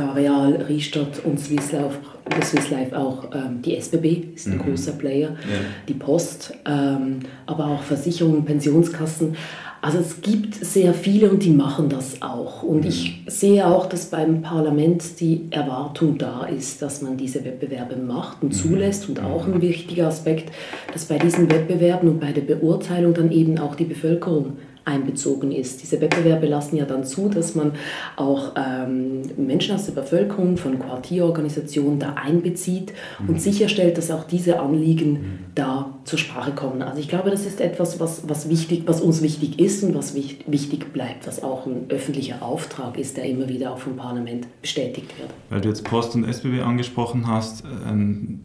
Areal, 0.09 0.65
Riestadt 0.67 1.19
und 1.23 1.39
Swiss 1.39 1.71
Life, 1.71 1.97
Swiss 2.43 2.69
Life 2.69 2.95
auch 2.95 3.31
ähm, 3.33 3.61
die 3.63 3.75
SBB, 3.75 4.35
ist 4.35 4.47
ein 4.47 4.57
mhm. 4.57 4.63
großer 4.63 4.91
Player, 4.91 5.29
ja. 5.29 5.59
die 5.87 5.95
Post, 5.95 6.53
ähm, 6.65 7.21
aber 7.47 7.65
auch 7.65 7.81
Versicherungen, 7.81 8.45
Pensionskassen. 8.45 9.35
Also 9.81 9.99
es 9.99 10.21
gibt 10.21 10.55
sehr 10.55 10.93
viele 10.93 11.29
und 11.29 11.43
die 11.43 11.51
machen 11.51 11.89
das 11.89 12.21
auch. 12.21 12.63
Und 12.63 12.81
mhm. 12.81 12.87
ich 12.87 13.21
sehe 13.27 13.65
auch, 13.65 13.87
dass 13.87 14.07
beim 14.07 14.41
Parlament 14.41 15.19
die 15.19 15.47
Erwartung 15.51 16.17
da 16.17 16.45
ist, 16.45 16.81
dass 16.81 17.01
man 17.01 17.17
diese 17.17 17.45
Wettbewerbe 17.45 17.95
macht 17.95 18.41
und 18.41 18.49
mhm. 18.49 18.57
zulässt. 18.57 19.07
Und 19.07 19.21
auch 19.21 19.45
ein 19.45 19.61
wichtiger 19.61 20.07
Aspekt, 20.07 20.51
dass 20.93 21.05
bei 21.05 21.19
diesen 21.19 21.49
Wettbewerben 21.51 22.09
und 22.09 22.19
bei 22.19 22.31
der 22.31 22.41
Beurteilung 22.41 23.13
dann 23.13 23.31
eben 23.31 23.59
auch 23.59 23.75
die 23.75 23.85
Bevölkerung 23.85 24.57
einbezogen 24.87 25.51
ist. 25.51 25.83
Diese 25.83 25.99
Wettbewerbe 26.01 26.47
lassen 26.47 26.77
ja 26.77 26.85
dann 26.85 27.03
zu, 27.03 27.29
dass 27.29 27.55
man 27.55 27.73
auch 28.15 28.53
ähm, 28.55 29.21
Menschen 29.37 29.75
aus 29.75 29.85
der 29.85 29.91
Bevölkerung 29.93 30.57
von 30.57 30.79
Quartierorganisationen 30.79 31.99
da 31.99 32.13
einbezieht 32.13 32.93
mhm. 33.19 33.29
und 33.29 33.41
sicherstellt, 33.41 33.97
dass 33.97 34.09
auch 34.09 34.23
diese 34.23 34.59
Anliegen 34.59 35.11
mhm. 35.11 35.39
da 35.55 35.99
zur 36.05 36.17
Sprache 36.17 36.51
kommen. 36.51 36.81
Also 36.81 36.99
ich 36.99 37.09
glaube, 37.09 37.29
das 37.29 37.45
ist 37.45 37.59
etwas, 37.59 37.99
was, 37.99 38.27
was, 38.29 38.49
wichtig, 38.49 38.83
was 38.85 39.01
uns 39.01 39.21
wichtig 39.21 39.59
ist 39.59 39.83
und 39.83 39.93
was 39.93 40.15
wichtig 40.15 40.93
bleibt, 40.93 41.27
was 41.27 41.43
auch 41.43 41.65
ein 41.65 41.85
öffentlicher 41.89 42.41
Auftrag 42.41 42.97
ist, 42.97 43.17
der 43.17 43.25
immer 43.25 43.49
wieder 43.49 43.73
auch 43.73 43.79
vom 43.79 43.97
Parlament 43.97 44.47
bestätigt 44.61 45.19
wird. 45.19 45.29
Weil 45.49 45.61
du 45.61 45.69
jetzt 45.69 45.83
Post 45.83 46.15
und 46.15 46.23
SBB 46.23 46.61
angesprochen 46.61 47.27
hast, 47.27 47.63
ähm, 47.87 48.41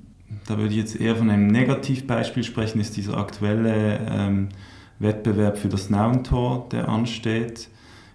da 0.48 0.58
würde 0.58 0.70
ich 0.70 0.80
jetzt 0.80 1.00
eher 1.00 1.14
von 1.14 1.30
einem 1.30 1.46
Negativbeispiel 1.46 2.42
sprechen, 2.42 2.80
ist 2.80 2.96
dieser 2.96 3.16
aktuelle 3.16 4.00
ähm, 4.10 4.48
Wettbewerb 5.02 5.58
für 5.58 5.68
das 5.68 5.90
Nauentor, 5.90 6.68
der 6.70 6.88
ansteht. 6.88 7.68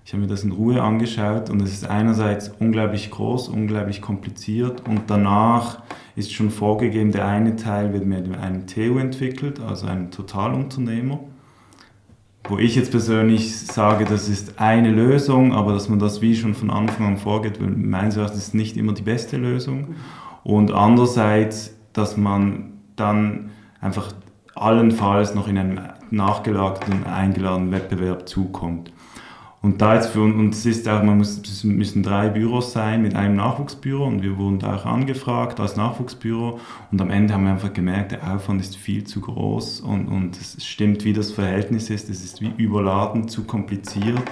Ich 0.05 0.13
habe 0.13 0.21
mir 0.21 0.29
das 0.29 0.43
in 0.43 0.53
Ruhe 0.53 0.81
angeschaut 0.81 1.49
und 1.49 1.61
es 1.61 1.73
ist 1.73 1.85
einerseits 1.85 2.49
unglaublich 2.59 3.11
groß, 3.11 3.49
unglaublich 3.49 4.01
kompliziert 4.01 4.87
und 4.87 5.01
danach 5.07 5.81
ist 6.15 6.33
schon 6.33 6.49
vorgegeben, 6.49 7.11
der 7.11 7.27
eine 7.27 7.57
Teil 7.57 7.91
wird 7.91 8.05
mit 8.05 8.37
einem 8.37 8.67
TU 8.67 8.97
entwickelt, 8.99 9.59
also 9.59 9.85
einem 9.85 10.09
Totalunternehmer. 10.09 11.19
Wo 12.45 12.57
ich 12.57 12.75
jetzt 12.75 12.91
persönlich 12.91 13.59
sage, 13.59 14.05
das 14.05 14.29
ist 14.29 14.57
eine 14.57 14.89
Lösung, 14.89 15.51
aber 15.51 15.73
dass 15.73 15.89
man 15.89 15.99
das 15.99 16.21
wie 16.21 16.35
schon 16.35 16.55
von 16.55 16.69
Anfang 16.69 17.05
an 17.05 17.17
vorgeht, 17.17 17.59
weil 17.59 17.67
meines 17.67 18.15
Erachtens 18.15 18.47
ist 18.47 18.55
nicht 18.55 18.77
immer 18.77 18.93
die 18.93 19.01
beste 19.01 19.35
Lösung. 19.35 19.95
Und 20.45 20.71
andererseits, 20.71 21.75
dass 21.91 22.15
man 22.15 22.79
dann 22.95 23.49
einfach 23.81 24.13
allenfalls 24.55 25.35
noch 25.35 25.49
in 25.49 25.57
einem 25.57 25.79
nachgelagerten, 26.11 27.05
eingeladenen 27.05 27.71
Wettbewerb 27.71 28.27
zukommt. 28.27 28.91
Und 29.67 29.81
da 29.81 29.95
jetzt 29.95 30.11
für 30.11 30.21
uns 30.21 30.65
ist 30.65 30.87
auch, 30.87 31.01
man 31.01 31.17
muss, 31.17 31.39
es 31.39 31.63
müssen 31.63 32.03
drei 32.03 32.29
Büros 32.29 32.73
sein 32.73 33.01
mit 33.01 33.15
einem 33.15 33.35
Nachwuchsbüro 33.35 34.05
und 34.05 34.21
wir 34.21 34.37
wurden 34.37 34.59
da 34.59 34.75
auch 34.75 34.85
angefragt 34.85 35.59
als 35.59 35.75
Nachwuchsbüro 35.75 36.59
und 36.91 37.01
am 37.01 37.09
Ende 37.09 37.33
haben 37.33 37.43
wir 37.43 37.51
einfach 37.51 37.73
gemerkt, 37.73 38.11
der 38.11 38.35
Aufwand 38.35 38.61
ist 38.61 38.77
viel 38.77 39.03
zu 39.03 39.19
groß 39.19 39.81
und, 39.81 40.07
und 40.07 40.39
es 40.39 40.63
stimmt, 40.63 41.05
wie 41.05 41.13
das 41.13 41.31
Verhältnis 41.31 41.89
ist, 41.89 42.07
es 42.09 42.23
ist 42.23 42.39
wie 42.39 42.51
überladen, 42.57 43.27
zu 43.27 43.45
kompliziert. 43.45 44.29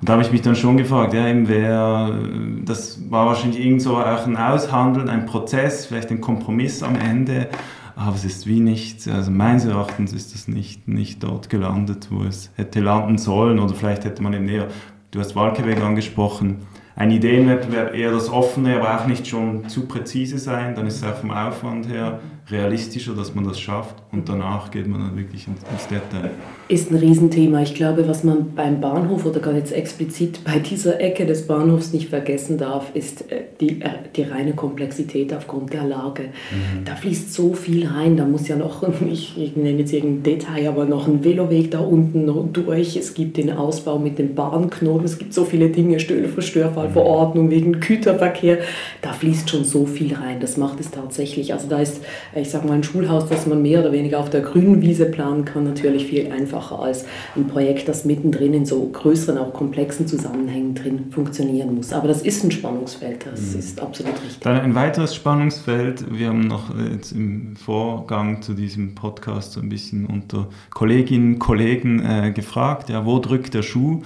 Und 0.00 0.08
da 0.08 0.14
habe 0.14 0.22
ich 0.22 0.32
mich 0.32 0.42
dann 0.42 0.56
schon 0.56 0.76
gefragt, 0.76 1.14
ja, 1.14 1.26
eben 1.28 1.48
wer, 1.48 2.18
das 2.64 3.10
war 3.10 3.26
wahrscheinlich 3.26 3.64
irgend 3.64 3.82
so 3.82 3.96
auch 3.96 4.26
ein 4.26 4.36
Aushandeln, 4.36 5.08
ein 5.08 5.26
Prozess, 5.26 5.86
vielleicht 5.86 6.10
ein 6.10 6.20
Kompromiss 6.20 6.82
am 6.82 6.96
Ende 6.96 7.48
aber 7.96 8.14
es 8.14 8.26
ist 8.26 8.46
wie 8.46 8.60
nicht, 8.60 9.08
also 9.08 9.30
meines 9.30 9.64
Erachtens 9.64 10.12
ist 10.12 10.34
es 10.34 10.48
nicht, 10.48 10.86
nicht 10.86 11.22
dort 11.22 11.48
gelandet, 11.48 12.08
wo 12.10 12.24
es 12.24 12.52
hätte 12.54 12.80
landen 12.80 13.16
sollen 13.16 13.58
oder 13.58 13.74
vielleicht 13.74 14.04
hätte 14.04 14.22
man 14.22 14.34
eben 14.34 14.48
eher, 14.48 14.68
du 15.10 15.18
hast 15.18 15.34
Walkeweg 15.34 15.80
angesprochen, 15.80 16.58
ein 16.94 17.10
Ideenwettbewerb 17.10 17.94
eher 17.94 18.12
das 18.12 18.28
offene, 18.28 18.76
aber 18.76 19.00
auch 19.00 19.06
nicht 19.06 19.26
schon 19.26 19.68
zu 19.70 19.86
präzise 19.86 20.38
sein, 20.38 20.74
dann 20.74 20.86
ist 20.86 20.96
es 20.96 21.04
auch 21.04 21.16
vom 21.16 21.30
Aufwand 21.30 21.88
her 21.88 22.20
realistischer, 22.48 23.14
dass 23.14 23.34
man 23.34 23.44
das 23.44 23.58
schafft 23.58 23.96
und 24.12 24.28
danach 24.28 24.70
geht 24.70 24.86
man 24.86 25.00
dann 25.00 25.16
wirklich 25.16 25.48
ins 25.48 25.88
Detail. 25.88 26.30
Ist 26.68 26.90
ein 26.90 26.96
Riesenthema. 26.96 27.62
Ich 27.62 27.76
glaube, 27.76 28.08
was 28.08 28.24
man 28.24 28.56
beim 28.56 28.80
Bahnhof 28.80 29.24
oder 29.24 29.38
gar 29.38 29.54
jetzt 29.54 29.70
explizit 29.72 30.42
bei 30.44 30.58
dieser 30.58 31.00
Ecke 31.00 31.24
des 31.24 31.46
Bahnhofs 31.46 31.92
nicht 31.92 32.08
vergessen 32.08 32.58
darf, 32.58 32.90
ist 32.92 33.30
äh, 33.30 33.42
die, 33.60 33.82
äh, 33.82 33.90
die 34.16 34.22
reine 34.22 34.52
Komplexität 34.52 35.32
aufgrund 35.32 35.72
der 35.72 35.84
Lage. 35.84 36.24
Mhm. 36.24 36.84
Da 36.84 36.96
fließt 36.96 37.32
so 37.32 37.54
viel 37.54 37.86
rein, 37.86 38.16
da 38.16 38.24
muss 38.24 38.48
ja 38.48 38.56
noch, 38.56 38.82
ich, 39.08 39.40
ich 39.40 39.54
nenne 39.54 39.78
jetzt 39.78 39.92
irgendein 39.92 40.24
Detail, 40.24 40.68
aber 40.68 40.86
noch 40.86 41.06
ein 41.06 41.22
Veloweg 41.22 41.70
da 41.70 41.78
unten 41.78 42.26
durch, 42.52 42.96
es 42.96 43.14
gibt 43.14 43.36
den 43.36 43.52
Ausbau 43.52 44.00
mit 44.00 44.18
den 44.18 44.34
Bahnknoten, 44.34 45.04
es 45.04 45.18
gibt 45.18 45.34
so 45.34 45.44
viele 45.44 45.68
Dinge, 45.68 46.00
Störfallverordnung 46.00 47.46
mhm. 47.46 47.50
wegen 47.50 47.80
Güterverkehr, 47.80 48.58
da 49.02 49.12
fließt 49.12 49.50
schon 49.50 49.62
so 49.62 49.86
viel 49.86 50.14
rein, 50.14 50.40
das 50.40 50.56
macht 50.56 50.80
es 50.80 50.90
tatsächlich. 50.90 51.52
Also 51.52 51.68
da 51.68 51.78
ist 51.78 52.00
ich 52.34 52.50
sage 52.50 52.66
mal, 52.66 52.74
ein 52.74 52.82
Schulhaus, 52.82 53.28
das 53.28 53.46
man 53.46 53.62
mehr 53.62 53.80
oder 53.80 53.92
weniger 53.92 54.18
auf 54.18 54.30
der 54.30 54.40
grünen 54.40 54.82
Wiese 54.82 55.06
planen 55.06 55.44
kann, 55.44 55.62
natürlich 55.62 56.06
viel 56.06 56.32
einfacher 56.32 56.55
als 56.56 57.04
ein 57.34 57.46
Projekt, 57.46 57.88
das 57.88 58.04
mittendrin 58.04 58.54
in 58.54 58.66
so 58.66 58.88
größeren, 58.88 59.38
auch 59.38 59.52
komplexen 59.52 60.06
Zusammenhängen 60.06 60.74
drin 60.74 61.06
funktionieren 61.10 61.74
muss. 61.74 61.92
Aber 61.92 62.08
das 62.08 62.22
ist 62.22 62.44
ein 62.44 62.50
Spannungsfeld, 62.50 63.26
das 63.30 63.52
mhm. 63.52 63.58
ist 63.58 63.80
absolut 63.80 64.14
richtig. 64.14 64.40
Dann 64.40 64.60
ein 64.60 64.74
weiteres 64.74 65.14
Spannungsfeld, 65.14 66.04
wir 66.10 66.28
haben 66.28 66.46
noch 66.46 66.74
jetzt 66.92 67.12
im 67.12 67.56
Vorgang 67.56 68.42
zu 68.42 68.54
diesem 68.54 68.94
Podcast 68.94 69.52
so 69.52 69.60
ein 69.60 69.68
bisschen 69.68 70.06
unter 70.06 70.48
Kolleginnen 70.70 71.34
und 71.34 71.38
Kollegen 71.38 72.04
äh, 72.04 72.32
gefragt, 72.32 72.88
ja, 72.88 73.04
wo 73.04 73.18
drückt 73.18 73.54
der 73.54 73.62
Schuh? 73.62 74.02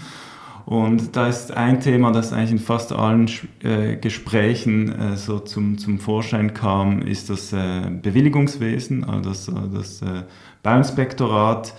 Und 0.66 1.16
da 1.16 1.26
ist 1.26 1.56
ein 1.56 1.80
Thema, 1.80 2.12
das 2.12 2.32
eigentlich 2.32 2.52
in 2.52 2.58
fast 2.58 2.92
allen 2.92 3.28
äh, 3.62 3.96
Gesprächen 3.96 4.92
äh, 4.92 5.16
so 5.16 5.40
zum, 5.40 5.78
zum 5.78 5.98
Vorschein 5.98 6.54
kam, 6.54 7.02
ist 7.02 7.28
das 7.28 7.52
äh, 7.52 7.90
Bewilligungswesen, 7.90 9.02
also 9.02 9.30
das, 9.30 9.48
äh, 9.48 9.52
das 9.74 10.02
äh, 10.02 10.22
Bauinspektorat, 10.62 11.74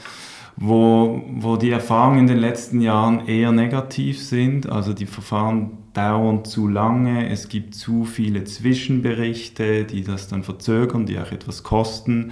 wo, 0.63 1.23
wo 1.33 1.57
die 1.57 1.71
Erfahrungen 1.71 2.19
in 2.19 2.27
den 2.27 2.37
letzten 2.37 2.81
Jahren 2.81 3.27
eher 3.27 3.51
negativ 3.51 4.21
sind. 4.21 4.69
Also 4.69 4.93
die 4.93 5.07
Verfahren 5.07 5.71
dauern 5.93 6.45
zu 6.45 6.67
lange, 6.67 7.27
es 7.29 7.49
gibt 7.49 7.73
zu 7.73 8.05
viele 8.05 8.43
Zwischenberichte, 8.43 9.85
die 9.85 10.03
das 10.03 10.27
dann 10.27 10.43
verzögern, 10.43 11.07
die 11.07 11.17
auch 11.17 11.31
etwas 11.31 11.63
kosten. 11.63 12.31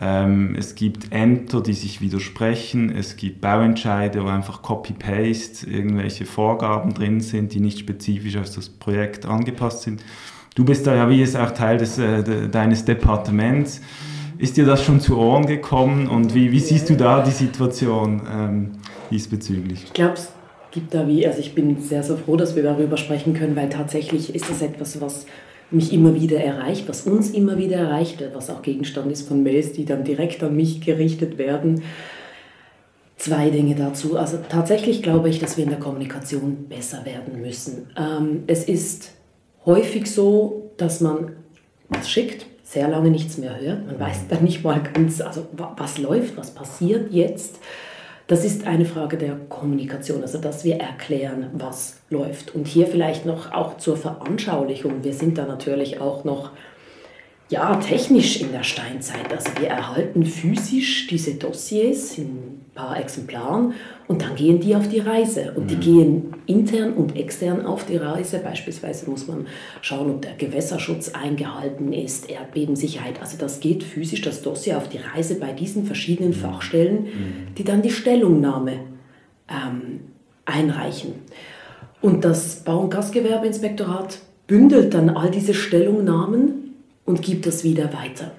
Ähm, 0.00 0.56
es 0.58 0.74
gibt 0.74 1.12
Ämter, 1.12 1.62
die 1.62 1.74
sich 1.74 2.00
widersprechen. 2.00 2.90
Es 2.90 3.16
gibt 3.16 3.40
Bauentscheide, 3.40 4.24
wo 4.24 4.28
einfach 4.28 4.62
Copy-Paste 4.62 5.70
irgendwelche 5.70 6.26
Vorgaben 6.26 6.92
drin 6.92 7.20
sind, 7.20 7.54
die 7.54 7.60
nicht 7.60 7.78
spezifisch 7.78 8.36
auf 8.36 8.52
das 8.52 8.68
Projekt 8.68 9.26
angepasst 9.26 9.82
sind. 9.82 10.02
Du 10.56 10.64
bist 10.64 10.88
da 10.88 10.96
ja 10.96 11.08
wie 11.08 11.22
es 11.22 11.36
auch 11.36 11.52
Teil 11.52 11.78
des, 11.78 11.98
äh, 11.98 12.24
de, 12.24 12.48
deines 12.48 12.84
Departements. 12.84 13.80
Ist 14.40 14.56
dir 14.56 14.64
das 14.64 14.82
schon 14.82 15.00
zu 15.00 15.18
Ohren 15.18 15.44
gekommen 15.44 16.08
und 16.08 16.34
wie, 16.34 16.50
wie 16.50 16.60
siehst 16.60 16.88
du 16.88 16.96
da 16.96 17.22
die 17.22 17.30
Situation 17.30 18.22
ähm, 18.32 18.70
diesbezüglich? 19.10 19.84
Ich 19.84 19.92
glaube, 19.92 20.14
es 20.14 20.32
gibt 20.70 20.94
da 20.94 21.06
wie, 21.06 21.26
also 21.26 21.40
ich 21.40 21.54
bin 21.54 21.78
sehr, 21.82 22.02
sehr 22.02 22.16
froh, 22.16 22.36
dass 22.36 22.56
wir 22.56 22.62
darüber 22.62 22.96
sprechen 22.96 23.34
können, 23.34 23.54
weil 23.54 23.68
tatsächlich 23.68 24.34
ist 24.34 24.48
das 24.48 24.62
etwas, 24.62 24.98
was 24.98 25.26
mich 25.70 25.92
immer 25.92 26.14
wieder 26.14 26.40
erreicht, 26.40 26.88
was 26.88 27.02
uns 27.02 27.30
immer 27.30 27.58
wieder 27.58 27.76
erreicht, 27.76 28.24
was 28.32 28.48
auch 28.48 28.62
Gegenstand 28.62 29.12
ist 29.12 29.28
von 29.28 29.42
Mails, 29.42 29.72
die 29.72 29.84
dann 29.84 30.04
direkt 30.04 30.42
an 30.42 30.56
mich 30.56 30.80
gerichtet 30.80 31.36
werden. 31.36 31.82
Zwei 33.18 33.50
Dinge 33.50 33.74
dazu. 33.74 34.16
Also 34.16 34.38
tatsächlich 34.48 35.02
glaube 35.02 35.28
ich, 35.28 35.38
dass 35.38 35.58
wir 35.58 35.64
in 35.64 35.70
der 35.70 35.78
Kommunikation 35.78 36.64
besser 36.66 37.04
werden 37.04 37.42
müssen. 37.42 37.90
Ähm, 37.94 38.44
es 38.46 38.64
ist 38.64 39.10
häufig 39.66 40.10
so, 40.10 40.70
dass 40.78 41.02
man 41.02 41.32
was 41.90 42.08
schickt, 42.08 42.46
sehr 42.70 42.86
lange 42.86 43.10
nichts 43.10 43.36
mehr 43.36 43.60
hört. 43.60 43.84
Man 43.86 43.98
weiß 43.98 44.26
dann 44.28 44.44
nicht 44.44 44.62
mal 44.62 44.80
ganz, 44.80 45.20
also 45.20 45.46
was 45.52 45.98
läuft, 45.98 46.36
was 46.36 46.52
passiert 46.52 47.12
jetzt. 47.12 47.58
Das 48.28 48.44
ist 48.44 48.64
eine 48.64 48.84
Frage 48.84 49.18
der 49.18 49.34
Kommunikation, 49.48 50.22
also 50.22 50.38
dass 50.38 50.64
wir 50.64 50.76
erklären, 50.76 51.50
was 51.54 51.96
läuft. 52.10 52.54
Und 52.54 52.68
hier 52.68 52.86
vielleicht 52.86 53.26
noch 53.26 53.52
auch 53.52 53.78
zur 53.78 53.96
Veranschaulichung. 53.96 55.02
Wir 55.02 55.14
sind 55.14 55.36
da 55.36 55.46
natürlich 55.46 56.00
auch 56.00 56.22
noch 56.22 56.52
Ja, 57.50 57.74
technisch 57.76 58.40
in 58.40 58.52
der 58.52 58.62
Steinzeit. 58.62 59.32
Also 59.32 59.50
wir 59.58 59.68
erhalten 59.68 60.24
physisch 60.24 61.08
diese 61.08 61.34
Dossiers 61.34 62.16
in 62.16 62.26
ein 62.26 62.64
paar 62.76 62.96
Exemplaren 62.96 63.74
und 64.06 64.22
dann 64.22 64.36
gehen 64.36 64.60
die 64.60 64.76
auf 64.76 64.86
die 64.86 65.00
Reise. 65.00 65.52
Und 65.56 65.68
die 65.68 65.74
mhm. 65.74 65.80
gehen 65.80 66.34
intern 66.46 66.92
und 66.92 67.16
extern 67.16 67.66
auf 67.66 67.84
die 67.86 67.96
Reise. 67.96 68.38
Beispielsweise 68.38 69.10
muss 69.10 69.26
man 69.26 69.48
schauen, 69.82 70.10
ob 70.10 70.22
der 70.22 70.34
Gewässerschutz 70.34 71.08
eingehalten 71.08 71.92
ist, 71.92 72.30
Erdbebensicherheit. 72.30 73.20
Also 73.20 73.36
das 73.36 73.58
geht 73.58 73.82
physisch, 73.82 74.20
das 74.22 74.42
Dossier 74.42 74.76
auf 74.76 74.88
die 74.88 74.98
Reise 74.98 75.34
bei 75.34 75.52
diesen 75.52 75.86
verschiedenen 75.86 76.30
mhm. 76.30 76.36
Fachstellen, 76.36 77.02
mhm. 77.02 77.54
die 77.58 77.64
dann 77.64 77.82
die 77.82 77.90
Stellungnahme 77.90 78.74
ähm, 79.48 80.00
einreichen. 80.44 81.14
Und 82.00 82.24
das 82.24 82.62
Bau- 82.62 82.78
und 82.78 82.90
Gastgewerbeinspektorat 82.90 84.20
bündelt 84.46 84.94
dann 84.94 85.10
all 85.10 85.32
diese 85.32 85.52
Stellungnahmen 85.52 86.69
und 87.04 87.22
gibt 87.22 87.46
das 87.46 87.64
wieder 87.64 87.92
weiter. 87.92 88.32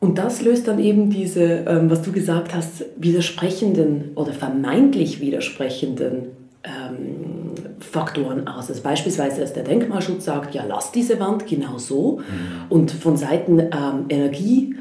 Und 0.00 0.16
das 0.16 0.40
löst 0.42 0.66
dann 0.66 0.78
eben 0.78 1.10
diese, 1.10 1.42
ähm, 1.42 1.90
was 1.90 2.02
du 2.02 2.10
gesagt 2.10 2.54
hast, 2.54 2.84
widersprechenden 2.96 4.12
oder 4.14 4.32
vermeintlich 4.32 5.20
widersprechenden 5.20 6.28
ähm, 6.64 7.52
Faktoren 7.80 8.48
aus. 8.48 8.70
Also 8.70 8.82
beispielsweise, 8.82 9.42
dass 9.42 9.52
der 9.52 9.64
Denkmalschutz 9.64 10.24
sagt, 10.24 10.54
ja, 10.54 10.64
lass 10.66 10.90
diese 10.90 11.20
Wand 11.20 11.46
genau 11.46 11.78
so. 11.78 12.18
Mhm. 12.18 12.70
Und 12.70 12.90
von 12.90 13.16
Seiten 13.18 13.58
ähm, 13.58 14.06
Energie, 14.08 14.74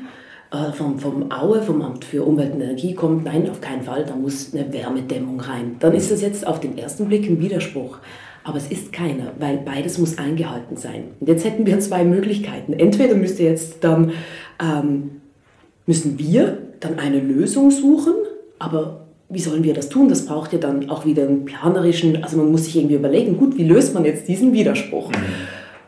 äh, 0.52 0.72
vom, 0.72 1.00
vom 1.00 1.32
Aue, 1.32 1.62
vom 1.62 1.82
Amt 1.82 2.06
für 2.06 2.24
Umwelt 2.24 2.54
und 2.54 2.62
Energie 2.62 2.94
kommt, 2.94 3.26
nein, 3.26 3.50
auf 3.50 3.60
keinen 3.60 3.84
Fall, 3.84 4.06
da 4.06 4.16
muss 4.16 4.54
eine 4.54 4.72
Wärmedämmung 4.72 5.42
rein. 5.42 5.76
Dann 5.80 5.94
ist 5.94 6.12
das 6.12 6.22
jetzt 6.22 6.48
auf 6.48 6.60
den 6.60 6.78
ersten 6.78 7.08
Blick 7.08 7.30
ein 7.30 7.40
Widerspruch. 7.40 8.00
Aber 8.50 8.58
es 8.58 8.72
ist 8.72 8.92
keiner, 8.92 9.34
weil 9.38 9.58
beides 9.58 10.00
muss 10.00 10.18
eingehalten 10.18 10.76
sein. 10.76 11.04
Und 11.20 11.30
jetzt 11.30 11.46
hätten 11.46 11.68
wir 11.68 11.80
zwei 11.82 12.04
Möglichkeiten. 12.04 12.74
Entweder 12.74 13.14
müsste 13.14 13.44
jetzt 13.44 13.84
dann, 13.84 14.12
ähm, 14.60 15.22
müssen 15.86 16.18
wir 16.18 16.58
dann 16.80 16.98
eine 16.98 17.20
Lösung 17.20 17.70
suchen, 17.70 18.16
aber 18.58 19.06
wie 19.30 19.38
sollen 19.38 19.64
wir 19.64 19.76
das 19.76 19.90
tun? 19.90 20.10
Das 20.10 20.26
braucht 20.26 20.52
ja 20.52 20.58
dann 20.58 20.90
auch 20.90 21.06
wieder 21.06 21.28
einen 21.28 21.46
planerischen, 21.46 22.24
also 22.24 22.38
man 22.38 22.50
muss 22.50 22.66
sich 22.66 22.76
irgendwie 22.76 22.96
überlegen, 22.96 23.38
gut, 23.38 23.56
wie 23.56 23.66
löst 23.66 23.94
man 23.94 24.04
jetzt 24.04 24.28
diesen 24.28 24.52
Widerspruch? 24.52 25.12
Mhm. 25.12 25.16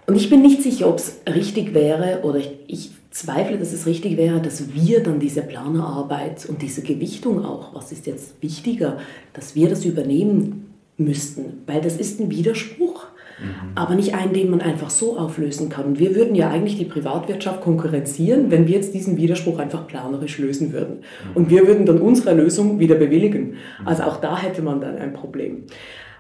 Und 0.06 0.16
ich 0.16 0.30
bin 0.30 0.44
nicht 0.44 0.62
sicher, 0.62 0.88
ob 0.88 1.00
es 1.00 1.22
richtig 1.28 1.74
wäre 1.74 2.20
oder 2.22 2.38
ich, 2.38 2.52
ich 2.68 2.92
zweifle, 3.10 3.58
dass 3.58 3.74
es 3.74 3.88
richtig 3.88 4.18
wäre, 4.18 4.40
dass 4.40 4.72
wir 4.76 5.02
dann 5.02 5.20
diese 5.20 5.42
Planerarbeit 5.42 6.46
und 6.48 6.62
diese 6.62 6.84
Gewichtung 6.84 7.44
auch, 7.44 7.74
was 7.74 7.92
ist 7.92 8.06
jetzt 8.06 8.36
wichtiger, 8.40 9.00
dass 9.34 9.56
wir 9.56 9.68
das 9.68 9.84
übernehmen 9.84 10.71
müssten, 11.04 11.64
weil 11.68 11.82
das 11.82 11.98
ist 11.98 12.20
ein 12.20 12.30
Widerspruch, 12.30 13.08
mhm. 13.40 13.72
aber 13.76 13.96
nicht 13.96 14.16
einen, 14.16 14.34
den 14.34 14.50
man 14.50 14.62
einfach 14.62 14.90
so 14.90 15.18
auflösen 15.18 15.70
kann. 15.70 16.00
wir 16.00 16.16
würden 16.16 16.36
ja 16.36 16.50
eigentlich 16.50 16.78
die 16.78 16.86
Privatwirtschaft 16.86 17.62
konkurrenzieren, 17.62 18.52
wenn 18.52 18.68
wir 18.68 18.76
jetzt 18.76 18.94
diesen 18.94 19.18
Widerspruch 19.18 19.60
einfach 19.60 19.88
planerisch 19.88 20.38
lösen 20.38 20.74
würden. 20.74 20.98
Mhm. 20.98 21.36
Und 21.36 21.50
wir 21.50 21.68
würden 21.68 21.86
dann 21.86 22.00
unsere 22.00 22.34
Lösung 22.34 22.80
wieder 22.80 22.96
bewilligen. 22.96 23.56
Also 23.86 24.04
auch 24.04 24.18
da 24.18 24.38
hätte 24.38 24.62
man 24.62 24.82
dann 24.82 24.98
ein 24.98 25.14
Problem. 25.14 25.64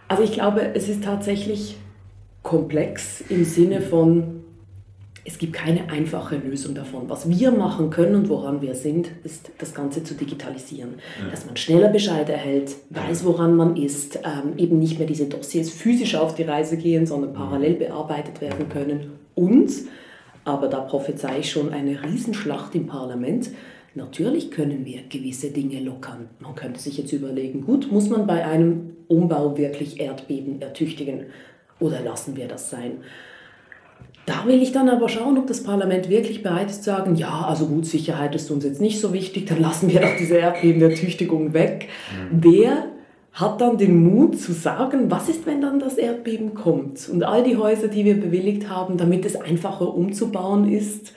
Also 0.08 0.24
ich 0.24 0.34
glaube, 0.34 0.72
es 0.74 0.90
ist 0.90 1.04
tatsächlich 1.04 1.78
komplex 2.44 3.24
im 3.30 3.46
Sinne 3.46 3.82
von, 3.82 4.42
es 5.24 5.38
gibt 5.38 5.54
keine 5.54 5.90
einfache 5.90 6.36
Lösung 6.38 6.74
davon. 6.74 7.08
Was 7.08 7.30
wir 7.30 7.52
machen 7.52 7.92
können 7.92 8.16
und 8.16 8.30
woran 8.30 8.62
wir 8.62 8.74
sind, 8.74 9.12
ist 9.24 9.52
das 9.60 9.74
Ganze 9.74 10.04
zu 10.04 10.16
digitalisieren. 10.16 10.96
Ja. 11.24 11.30
Dass 11.30 11.46
man 11.46 11.56
schneller 11.58 11.90
Bescheid 11.90 12.28
erhält, 12.30 12.76
weiß, 12.90 13.24
woran 13.24 13.56
man 13.56 13.76
ist, 13.76 14.18
ähm, 14.18 14.58
eben 14.58 14.80
nicht 14.80 14.98
mehr 14.98 15.08
diese 15.08 15.28
Dossiers 15.28 15.70
physisch 15.70 16.16
auf 16.16 16.34
die 16.34 16.44
Reise 16.44 16.78
gehen, 16.78 17.06
sondern 17.06 17.34
parallel 17.34 17.76
bearbeitet 17.76 18.42
werden 18.42 18.68
können. 18.70 19.12
Und, 19.36 19.72
aber 20.44 20.68
da 20.68 20.80
prophezei 20.80 21.40
ich 21.40 21.52
schon 21.52 21.72
eine 21.72 22.04
Riesenschlacht 22.04 22.74
im 22.74 22.88
Parlament, 22.88 23.52
natürlich 23.94 24.50
können 24.50 24.86
wir 24.86 25.02
gewisse 25.08 25.52
Dinge 25.52 25.82
lockern. 25.82 26.30
Man 26.40 26.56
könnte 26.56 26.80
sich 26.80 26.98
jetzt 26.98 27.12
überlegen, 27.12 27.64
gut, 27.66 27.92
muss 27.92 28.10
man 28.10 28.26
bei 28.26 28.44
einem 28.44 28.96
Umbau 29.08 29.56
wirklich 29.56 30.00
Erdbeben 30.00 30.62
ertüchtigen 30.62 31.26
oder 31.80 32.02
lassen 32.02 32.36
wir 32.36 32.48
das 32.48 32.72
sein? 32.72 33.04
Da 34.26 34.46
will 34.46 34.62
ich 34.62 34.72
dann 34.72 34.88
aber 34.88 35.10
schauen, 35.10 35.38
ob 35.38 35.48
das 35.48 35.64
Parlament 35.64 36.10
wirklich 36.10 36.44
bereit 36.44 36.70
ist 36.70 36.84
zu 36.84 36.92
sagen, 36.92 37.16
ja, 37.16 37.46
also 37.48 37.66
gut, 37.66 37.86
Sicherheit 37.86 38.36
ist 38.36 38.52
uns 38.52 38.64
jetzt 38.64 38.82
nicht 38.82 39.00
so 39.00 39.14
wichtig, 39.14 39.48
dann 39.48 39.60
lassen 39.60 39.90
wir 39.90 40.00
doch 40.00 40.16
diese 40.20 40.38
Erdbebenertüchtigung 40.38 41.54
weg. 41.54 41.90
Mhm. 42.32 42.44
Wer 42.44 42.86
hat 43.34 43.62
dann 43.62 43.78
den 43.78 44.04
Mut 44.04 44.40
zu 44.40 44.52
sagen, 44.52 45.10
was 45.10 45.30
ist, 45.30 45.46
wenn 45.46 45.62
dann 45.62 45.80
das 45.80 45.98
Erdbeben 45.98 46.54
kommt 46.54 47.10
und 47.10 47.24
all 47.24 47.44
die 47.44 47.58
Häuser, 47.58 47.88
die 47.88 48.06
wir 48.06 48.20
bewilligt 48.20 48.70
haben, 48.70 48.98
damit 48.98 49.26
es 49.26 49.40
einfacher 49.40 49.94
umzubauen 49.94 50.72
ist. 50.72 51.14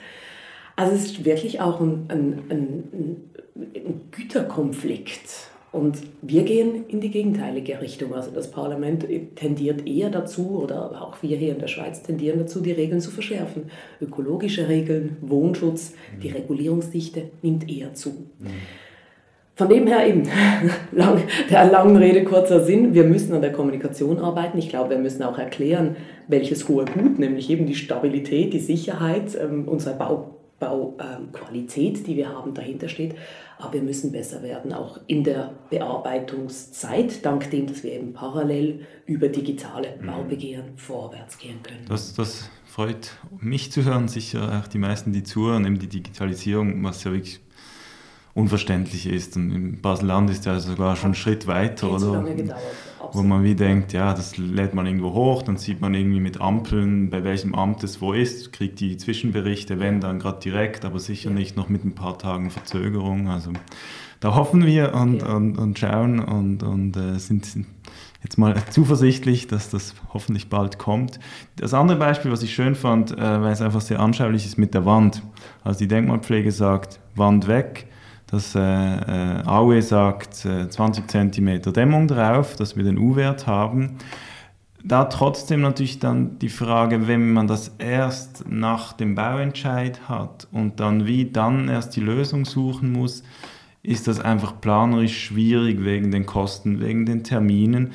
Also 0.77 0.93
es 0.93 1.05
ist 1.05 1.25
wirklich 1.25 1.61
auch 1.61 1.81
ein, 1.81 2.05
ein, 2.09 2.39
ein, 2.49 3.17
ein 3.55 4.01
Güterkonflikt. 4.11 5.49
Und 5.75 5.97
wir 6.21 6.43
gehen 6.43 6.85
in 6.87 7.01
die 7.01 7.11
gegenteilige 7.11 7.81
Richtung. 7.81 8.15
Also 8.15 8.31
das 8.31 8.49
Parlament 8.49 9.05
tendiert 9.35 9.85
eher 9.85 10.09
dazu, 10.09 10.61
oder 10.63 11.01
auch 11.01 11.21
wir 11.21 11.35
hier 11.35 11.51
in 11.51 11.59
der 11.59 11.67
Schweiz 11.67 12.01
tendieren 12.01 12.39
dazu, 12.39 12.61
die 12.61 12.71
Regeln 12.71 13.01
zu 13.01 13.11
verschärfen. 13.11 13.63
Ökologische 14.01 14.69
Regeln, 14.69 15.17
Wohnschutz, 15.19 15.91
mhm. 15.91 16.21
die 16.21 16.29
Regulierungsdichte 16.29 17.23
nimmt 17.41 17.69
eher 17.69 17.93
zu. 17.93 18.11
Mhm. 18.39 18.47
Von 19.55 19.67
dem 19.67 19.85
her 19.87 20.07
eben, 20.07 20.23
lang, 20.93 21.23
der 21.49 21.65
langen 21.65 21.97
Rede 21.97 22.23
kurzer 22.23 22.63
Sinn, 22.63 22.93
wir 22.93 23.03
müssen 23.03 23.33
an 23.33 23.41
der 23.41 23.51
Kommunikation 23.51 24.19
arbeiten. 24.19 24.57
Ich 24.57 24.69
glaube, 24.69 24.91
wir 24.91 24.97
müssen 24.97 25.23
auch 25.23 25.37
erklären, 25.37 25.97
welches 26.29 26.69
hohe 26.69 26.85
Gut, 26.85 27.19
nämlich 27.19 27.49
eben 27.49 27.65
die 27.65 27.75
Stabilität, 27.75 28.53
die 28.53 28.59
Sicherheit, 28.59 29.37
ähm, 29.37 29.67
unserer 29.67 29.95
Bau, 29.95 30.34
Bauqualität, 30.59 32.07
die 32.07 32.15
wir 32.15 32.29
haben, 32.29 32.53
dahinter 32.53 32.87
steht. 32.87 33.15
Aber 33.57 33.73
wir 33.73 33.81
müssen 33.81 34.11
besser 34.11 34.43
werden, 34.43 34.73
auch 34.73 34.99
in 35.07 35.23
der 35.23 35.53
Bearbeitungszeit, 35.69 37.25
dank 37.25 37.49
dem, 37.51 37.67
dass 37.67 37.83
wir 37.83 37.93
eben 37.93 38.13
parallel 38.13 38.85
über 39.05 39.29
digitale 39.29 39.97
mhm. 39.99 40.07
Baubegehren 40.07 40.77
vorwärts 40.77 41.37
gehen 41.37 41.61
können. 41.63 41.85
Das, 41.87 42.13
das 42.13 42.49
freut 42.65 43.17
mich 43.39 43.71
zu 43.71 43.85
hören, 43.85 44.07
sicher 44.07 44.61
auch 44.61 44.67
die 44.67 44.77
meisten, 44.77 45.13
die 45.13 45.23
zuhören, 45.23 45.65
eben 45.65 45.79
die 45.79 45.87
Digitalisierung, 45.87 46.83
was 46.83 47.03
ja 47.03 47.11
wirklich 47.11 47.39
unverständlich 48.35 49.07
ist. 49.07 49.35
Und 49.37 49.51
in 49.51 49.81
Basel-Land 49.81 50.29
ist 50.29 50.45
ja 50.45 50.59
sogar 50.59 50.95
schon 50.95 51.07
einen 51.07 51.15
Schritt 51.15 51.47
weiter, 51.47 51.91
oder? 51.91 52.11
Lange 52.11 52.35
gedauert. 52.35 52.61
Wo 53.11 53.21
man 53.21 53.43
wie 53.43 53.55
denkt, 53.55 53.93
ja, 53.93 54.13
das 54.13 54.35
lädt 54.37 54.73
man 54.73 54.87
irgendwo 54.87 55.13
hoch, 55.13 55.43
dann 55.43 55.57
sieht 55.57 55.79
man 55.79 55.93
irgendwie 55.93 56.19
mit 56.19 56.41
Ampeln, 56.41 57.09
bei 57.09 57.23
welchem 57.23 57.53
Amt 57.55 57.83
es 57.83 58.01
wo 58.01 58.13
ist, 58.13 58.51
kriegt 58.51 58.79
die 58.79 58.97
Zwischenberichte, 58.97 59.79
wenn 59.79 60.01
dann 60.01 60.19
gerade 60.19 60.39
direkt, 60.39 60.85
aber 60.85 60.99
sicher 60.99 61.29
ja. 61.29 61.35
nicht 61.35 61.55
noch 61.55 61.69
mit 61.69 61.85
ein 61.85 61.93
paar 61.93 62.17
Tagen 62.17 62.49
Verzögerung. 62.49 63.29
Also 63.29 63.51
da 64.19 64.35
hoffen 64.35 64.65
wir 64.65 64.93
und, 64.95 65.21
ja. 65.21 65.33
und, 65.33 65.57
und 65.57 65.79
schauen 65.79 66.19
und, 66.19 66.63
und 66.63 66.97
äh, 66.97 67.19
sind, 67.19 67.45
sind 67.45 67.67
jetzt 68.23 68.37
mal 68.37 68.55
zuversichtlich, 68.71 69.47
dass 69.47 69.69
das 69.69 69.93
hoffentlich 70.13 70.49
bald 70.49 70.79
kommt. 70.79 71.19
Das 71.57 71.73
andere 71.73 71.97
Beispiel, 71.97 72.31
was 72.31 72.41
ich 72.43 72.53
schön 72.53 72.75
fand, 72.75 73.11
äh, 73.11 73.41
weil 73.41 73.53
es 73.53 73.61
einfach 73.61 73.81
sehr 73.81 73.99
anschaulich 73.99 74.45
ist 74.45 74.57
mit 74.57 74.73
der 74.73 74.85
Wand. 74.85 75.21
Also 75.63 75.79
die 75.79 75.87
Denkmalpflege 75.87 76.51
sagt, 76.51 76.99
Wand 77.15 77.47
weg, 77.47 77.87
das 78.27 78.55
äh, 78.55 78.59
äh, 78.59 79.45
Aue 79.45 79.81
sagt 79.81 80.45
äh, 80.45 80.67
20 80.67 81.07
cm 81.09 81.61
Dämmung 81.73 82.07
drauf, 82.07 82.55
dass 82.55 82.75
wir 82.75 82.83
den 82.83 82.97
U-Wert 82.97 83.47
haben. 83.47 83.97
Da 84.83 85.05
trotzdem 85.05 85.61
natürlich 85.61 85.99
dann 85.99 86.37
die 86.39 86.49
Frage, 86.49 87.07
wenn 87.07 87.33
man 87.33 87.47
das 87.47 87.71
erst 87.79 88.47
nach 88.47 88.93
dem 88.93 89.15
Bauentscheid 89.15 90.07
hat 90.07 90.47
und 90.51 90.79
dann 90.79 91.07
wie 91.07 91.25
dann 91.25 91.69
erst 91.69 91.95
die 91.95 92.01
Lösung 92.01 92.45
suchen 92.45 92.91
muss, 92.91 93.23
ist 93.81 94.07
das 94.07 94.19
einfach 94.19 94.59
planerisch 94.61 95.25
schwierig 95.25 95.83
wegen 95.83 96.11
den 96.11 96.25
Kosten, 96.25 96.81
wegen 96.81 97.05
den 97.05 97.23
Terminen. 97.23 97.93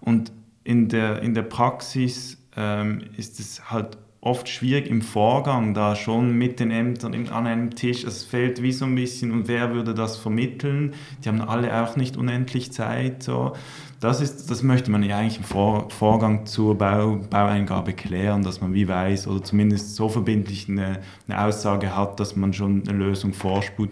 Und 0.00 0.32
in 0.64 0.88
der, 0.88 1.22
in 1.22 1.34
der 1.34 1.42
Praxis 1.42 2.38
ähm, 2.56 3.02
ist 3.16 3.40
es 3.40 3.70
halt 3.70 3.98
oft 4.28 4.48
schwierig 4.48 4.88
im 4.88 5.00
Vorgang, 5.00 5.74
da 5.74 5.96
schon 5.96 6.32
mit 6.32 6.60
den 6.60 6.70
Ämtern 6.70 7.28
an 7.28 7.46
einem 7.46 7.74
Tisch, 7.74 8.04
es 8.04 8.24
fällt 8.24 8.62
wie 8.62 8.72
so 8.72 8.84
ein 8.84 8.94
bisschen, 8.94 9.32
und 9.32 9.48
wer 9.48 9.72
würde 9.72 9.94
das 9.94 10.18
vermitteln? 10.18 10.94
Die 11.24 11.28
haben 11.28 11.40
alle 11.40 11.82
auch 11.82 11.96
nicht 11.96 12.16
unendlich 12.16 12.70
Zeit. 12.72 13.22
So. 13.22 13.54
Das, 14.00 14.20
ist, 14.20 14.50
das 14.50 14.62
möchte 14.62 14.90
man 14.90 15.02
ja 15.02 15.18
eigentlich 15.18 15.38
im 15.38 15.44
Vor 15.44 15.90
Vorgang 15.90 16.46
zur 16.46 16.76
Bau 16.76 17.20
Baueingabe 17.30 17.94
klären, 17.94 18.42
dass 18.42 18.60
man 18.60 18.74
wie 18.74 18.86
weiß 18.86 19.26
oder 19.26 19.42
zumindest 19.42 19.96
so 19.96 20.08
verbindlich 20.08 20.68
eine, 20.68 21.00
eine 21.26 21.44
Aussage 21.44 21.96
hat, 21.96 22.20
dass 22.20 22.36
man 22.36 22.52
schon 22.52 22.82
eine 22.86 22.96
Lösung 22.96 23.32
vorsput. 23.32 23.90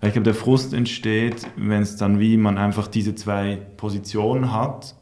Weil 0.00 0.08
ich 0.08 0.14
glaube, 0.14 0.24
der 0.24 0.34
Frust 0.34 0.72
entsteht, 0.72 1.46
wenn 1.56 1.82
es 1.82 1.96
dann 1.96 2.18
wie 2.18 2.36
man 2.36 2.58
einfach 2.58 2.88
diese 2.88 3.14
zwei 3.14 3.56
Positionen 3.76 4.52
hat 4.52 4.94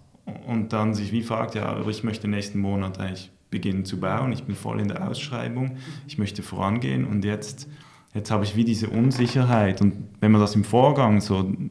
und 0.47 0.73
dann 0.73 0.95
sich 0.95 1.13
wie 1.13 1.23
fragt, 1.23 1.55
ja, 1.55 1.67
aber 1.67 1.91
ich 1.91 2.05
möchte 2.05 2.29
nächsten 2.29 2.59
Monat 2.59 2.99
eigentlich 2.99 3.34
beginnen 3.55 3.85
zu 3.85 4.01
bauen, 4.01 4.33
ich 4.33 4.43
bin 4.43 4.57
voll 4.57 4.81
in 4.81 4.89
der 4.89 5.09
Ausschreibung, 5.09 5.77
ich 6.09 6.19
möchte 6.19 6.43
vorangehen. 6.43 7.07
Und 7.07 7.25
jetzt, 7.25 7.69
jetzt 8.13 8.33
habe 8.33 8.45
ich 8.45 8.57
wie 8.57 8.65
diese 8.65 8.91
Unsicherheit. 8.91 9.81
Und 9.81 9.95
wenn 10.21 10.33
man 10.33 10.41
das 10.41 10.57
im 10.57 10.65
Vorgang 10.65 11.21
so 11.21 11.39
ein 11.39 11.71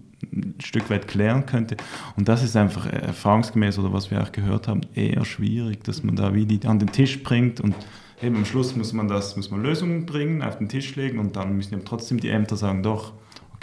Stück 0.63 0.89
weit 0.89 1.09
klären 1.09 1.45
könnte 1.45 1.75
und 2.15 2.29
das 2.29 2.41
ist 2.41 2.55
einfach 2.55 2.85
erfahrungsgemäß 2.85 3.77
oder 3.79 3.91
was 3.91 4.09
wir 4.09 4.23
auch 4.23 4.31
gehört 4.31 4.69
haben, 4.69 4.81
eher 4.95 5.25
schwierig, 5.25 5.83
dass 5.83 6.03
man 6.03 6.15
da 6.15 6.33
wie 6.33 6.45
die 6.45 6.65
an 6.65 6.79
den 6.79 6.91
Tisch 6.93 7.21
bringt. 7.21 7.59
Und 7.59 7.75
eben 8.21 8.37
am 8.37 8.45
Schluss 8.45 8.73
muss 8.77 8.93
man 8.93 9.09
das, 9.09 9.35
muss 9.35 9.51
man 9.51 9.61
Lösungen 9.61 10.05
bringen, 10.05 10.41
auf 10.41 10.57
den 10.57 10.69
Tisch 10.69 10.95
legen. 10.95 11.19
Und 11.19 11.35
dann 11.35 11.57
müssen 11.57 11.73
ja 11.73 11.81
trotzdem 11.83 12.21
die 12.21 12.29
Ämter 12.29 12.55
sagen, 12.55 12.81
doch, 12.81 13.11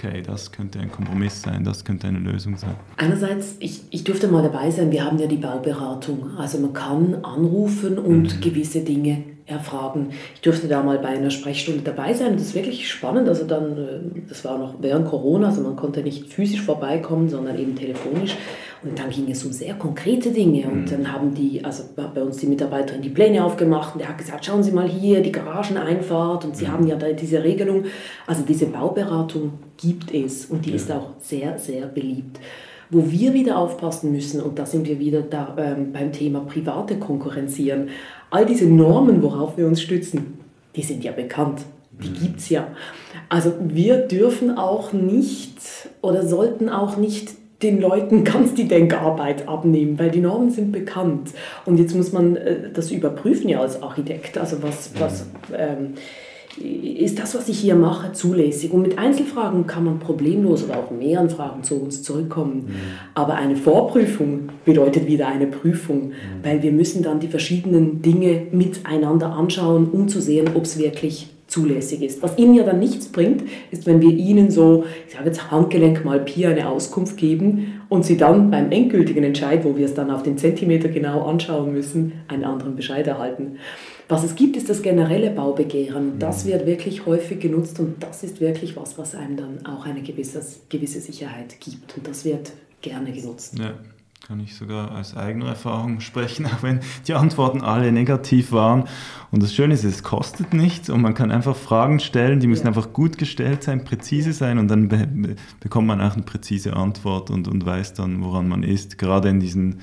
okay, 0.02 0.22
das 0.22 0.52
könnte 0.52 0.78
ein 0.78 0.90
Kompromiss 0.90 1.42
sein, 1.42 1.64
das 1.64 1.84
könnte 1.84 2.06
eine 2.06 2.18
Lösung 2.18 2.56
sein. 2.56 2.74
Einerseits, 2.96 3.56
ich, 3.58 3.82
ich 3.90 4.04
durfte 4.04 4.28
mal 4.28 4.42
dabei 4.42 4.70
sein, 4.70 4.90
wir 4.90 5.04
haben 5.04 5.18
ja 5.18 5.26
die 5.26 5.36
Bauberatung. 5.36 6.38
Also 6.38 6.58
man 6.58 6.72
kann 6.72 7.16
anrufen 7.22 7.98
und 7.98 8.36
mhm. 8.36 8.40
gewisse 8.40 8.80
Dinge 8.80 9.24
erfragen. 9.46 10.10
Ich 10.34 10.40
durfte 10.40 10.68
da 10.68 10.82
mal 10.82 10.98
bei 10.98 11.08
einer 11.08 11.30
Sprechstunde 11.30 11.82
dabei 11.82 12.14
sein. 12.14 12.34
Das 12.34 12.42
ist 12.42 12.54
wirklich 12.54 12.88
spannend. 12.88 13.28
Also 13.28 13.44
dann, 13.44 13.76
äh, 13.76 14.20
das 14.28 14.44
war 14.44 14.58
noch 14.58 14.74
während 14.80 15.08
Corona, 15.08 15.48
also 15.48 15.60
man 15.62 15.76
konnte 15.76 16.02
nicht 16.02 16.32
physisch 16.32 16.62
vorbeikommen, 16.62 17.28
sondern 17.28 17.58
eben 17.58 17.74
telefonisch. 17.74 18.36
Und 18.82 18.98
dann 18.98 19.10
ging 19.10 19.30
es 19.30 19.44
um 19.44 19.52
sehr 19.52 19.74
konkrete 19.74 20.30
Dinge. 20.30 20.66
Und 20.66 20.82
mhm. 20.82 20.90
dann 20.90 21.12
haben 21.12 21.34
die, 21.34 21.62
also 21.64 21.84
bei 21.96 22.22
uns 22.22 22.38
die 22.38 22.46
Mitarbeiterin 22.46 23.02
die 23.02 23.10
Pläne 23.10 23.44
aufgemacht 23.44 23.94
und 23.94 24.00
der 24.00 24.08
hat 24.08 24.18
gesagt, 24.18 24.44
schauen 24.44 24.62
Sie 24.62 24.72
mal 24.72 24.88
hier, 24.88 25.20
die 25.20 25.32
Garageneinfahrt 25.32 26.44
und 26.44 26.56
Sie 26.56 26.64
mhm. 26.64 26.72
haben 26.72 26.86
ja 26.86 26.96
da 26.96 27.12
diese 27.12 27.44
Regelung. 27.44 27.84
Also 28.26 28.42
diese 28.42 28.66
Bauberatung 28.66 29.52
gibt 29.76 30.14
es 30.14 30.46
und 30.46 30.64
die 30.64 30.70
ja. 30.70 30.76
ist 30.76 30.90
auch 30.90 31.10
sehr, 31.18 31.58
sehr 31.58 31.86
beliebt. 31.86 32.40
Wo 32.88 33.08
wir 33.08 33.34
wieder 33.34 33.58
aufpassen 33.58 34.10
müssen, 34.12 34.40
und 34.40 34.58
da 34.58 34.66
sind 34.66 34.88
wir 34.88 34.98
wieder 34.98 35.20
da, 35.20 35.54
ähm, 35.58 35.92
beim 35.92 36.10
Thema 36.10 36.40
private 36.40 36.98
Konkurrenzieren, 36.98 37.90
all 38.30 38.46
diese 38.46 38.66
Normen, 38.66 39.22
worauf 39.22 39.56
wir 39.56 39.66
uns 39.66 39.80
stützen, 39.80 40.38
die 40.74 40.82
sind 40.82 41.04
ja 41.04 41.12
bekannt. 41.12 41.60
Die 42.02 42.08
mhm. 42.08 42.14
gibt 42.14 42.40
es 42.40 42.48
ja. 42.48 42.68
Also 43.28 43.52
wir 43.60 43.98
dürfen 43.98 44.56
auch 44.56 44.92
nicht 44.92 45.58
oder 46.00 46.26
sollten 46.26 46.68
auch 46.68 46.96
nicht 46.96 47.39
den 47.62 47.80
Leuten 47.80 48.24
ganz 48.24 48.54
die 48.54 48.68
Denkarbeit 48.68 49.48
abnehmen, 49.48 49.98
weil 49.98 50.10
die 50.10 50.20
Normen 50.20 50.50
sind 50.50 50.72
bekannt. 50.72 51.30
Und 51.64 51.78
jetzt 51.78 51.94
muss 51.94 52.12
man 52.12 52.36
äh, 52.36 52.70
das 52.72 52.90
überprüfen 52.90 53.48
ja 53.48 53.60
als 53.60 53.82
Architekt. 53.82 54.38
Also 54.38 54.62
was, 54.62 54.92
was 54.98 55.26
ähm, 55.56 55.94
ist 56.58 57.18
das, 57.18 57.34
was 57.34 57.48
ich 57.48 57.58
hier 57.58 57.76
mache, 57.76 58.12
zulässig? 58.12 58.72
Und 58.72 58.82
mit 58.82 58.98
Einzelfragen 58.98 59.66
kann 59.66 59.84
man 59.84 59.98
problemlos 59.98 60.64
oder 60.64 60.78
auch 60.78 60.90
mehreren 60.90 61.30
Fragen 61.30 61.62
zu 61.62 61.76
uns 61.80 62.02
zurückkommen. 62.02 62.66
Mhm. 62.66 62.74
Aber 63.14 63.36
eine 63.36 63.56
Vorprüfung 63.56 64.50
bedeutet 64.64 65.06
wieder 65.06 65.28
eine 65.28 65.46
Prüfung, 65.46 66.08
mhm. 66.08 66.12
weil 66.42 66.62
wir 66.62 66.72
müssen 66.72 67.02
dann 67.02 67.20
die 67.20 67.28
verschiedenen 67.28 68.02
Dinge 68.02 68.46
miteinander 68.50 69.32
anschauen, 69.32 69.88
um 69.90 70.08
zu 70.08 70.20
sehen, 70.20 70.50
ob 70.54 70.64
es 70.64 70.78
wirklich 70.78 71.28
zulässig 71.50 72.02
ist. 72.02 72.22
Was 72.22 72.38
Ihnen 72.38 72.54
ja 72.54 72.62
dann 72.62 72.78
nichts 72.78 73.08
bringt, 73.08 73.42
ist, 73.70 73.86
wenn 73.86 74.00
wir 74.00 74.10
Ihnen 74.10 74.50
so, 74.50 74.84
ich 75.06 75.14
sage 75.14 75.26
jetzt 75.26 75.50
Handgelenk 75.50 76.04
mal 76.04 76.20
Pi 76.20 76.46
eine 76.46 76.68
Auskunft 76.68 77.16
geben 77.16 77.82
und 77.88 78.04
Sie 78.04 78.16
dann 78.16 78.50
beim 78.50 78.70
endgültigen 78.70 79.24
Entscheid, 79.24 79.64
wo 79.64 79.76
wir 79.76 79.84
es 79.84 79.94
dann 79.94 80.10
auf 80.10 80.22
den 80.22 80.38
Zentimeter 80.38 80.88
genau 80.88 81.22
anschauen 81.24 81.72
müssen, 81.72 82.12
einen 82.28 82.44
anderen 82.44 82.76
Bescheid 82.76 83.06
erhalten. 83.06 83.56
Was 84.08 84.24
es 84.24 84.34
gibt, 84.34 84.56
ist 84.56 84.68
das 84.68 84.82
generelle 84.82 85.30
Baubegehren. 85.30 86.18
Das 86.18 86.44
mhm. 86.44 86.50
wird 86.50 86.66
wirklich 86.66 87.06
häufig 87.06 87.40
genutzt 87.40 87.78
und 87.80 88.02
das 88.02 88.22
ist 88.22 88.40
wirklich 88.40 88.76
was, 88.76 88.96
was 88.98 89.14
einem 89.14 89.36
dann 89.36 89.66
auch 89.66 89.86
eine 89.86 90.02
gewisse, 90.02 90.40
gewisse 90.68 91.00
Sicherheit 91.00 91.60
gibt. 91.60 91.96
Und 91.96 92.06
das 92.06 92.24
wird 92.24 92.52
gerne 92.80 93.12
genutzt. 93.12 93.58
Ja 93.58 93.74
kann 94.30 94.38
ich 94.38 94.54
sogar 94.54 94.96
aus 94.96 95.16
eigener 95.16 95.46
Erfahrung 95.46 95.98
sprechen, 95.98 96.46
auch 96.54 96.62
wenn 96.62 96.78
die 97.08 97.14
Antworten 97.14 97.62
alle 97.62 97.90
negativ 97.90 98.52
waren. 98.52 98.84
Und 99.32 99.42
das 99.42 99.52
Schöne 99.52 99.74
ist, 99.74 99.82
es 99.82 100.04
kostet 100.04 100.54
nichts 100.54 100.88
und 100.88 101.00
man 101.00 101.14
kann 101.14 101.32
einfach 101.32 101.56
Fragen 101.56 101.98
stellen, 101.98 102.38
die 102.38 102.46
müssen 102.46 102.62
ja. 102.62 102.68
einfach 102.68 102.92
gut 102.92 103.18
gestellt 103.18 103.64
sein, 103.64 103.82
präzise 103.82 104.32
sein 104.32 104.58
und 104.58 104.68
dann 104.68 104.86
be 104.86 105.34
bekommt 105.58 105.88
man 105.88 106.00
auch 106.00 106.12
eine 106.12 106.22
präzise 106.22 106.76
Antwort 106.76 107.28
und, 107.30 107.48
und 107.48 107.66
weiß 107.66 107.94
dann, 107.94 108.22
woran 108.22 108.48
man 108.48 108.62
ist. 108.62 108.98
Gerade 108.98 109.30
in 109.30 109.40
diesen 109.40 109.80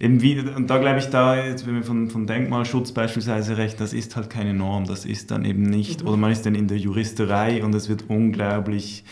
eben 0.00 0.22
wie, 0.22 0.38
und 0.40 0.68
da 0.68 0.78
glaube 0.78 0.98
ich, 0.98 1.06
da, 1.06 1.36
jetzt, 1.36 1.66
wenn 1.66 1.76
wir 1.76 1.82
von, 1.82 2.10
von 2.10 2.26
Denkmalschutz 2.26 2.92
beispielsweise 2.92 3.56
recht, 3.56 3.80
das 3.80 3.92
ist 3.92 4.16
halt 4.16 4.30
keine 4.30 4.54
Norm, 4.54 4.86
das 4.86 5.04
ist 5.04 5.30
dann 5.30 5.44
eben 5.44 5.62
nicht, 5.62 6.02
mhm. 6.02 6.08
oder 6.08 6.16
man 6.16 6.32
ist 6.32 6.46
dann 6.46 6.54
in 6.54 6.68
der 6.68 6.78
Juristerei 6.78 7.64
und 7.64 7.74
es 7.74 7.88
wird 7.88 8.04
unglaublich 8.08 9.04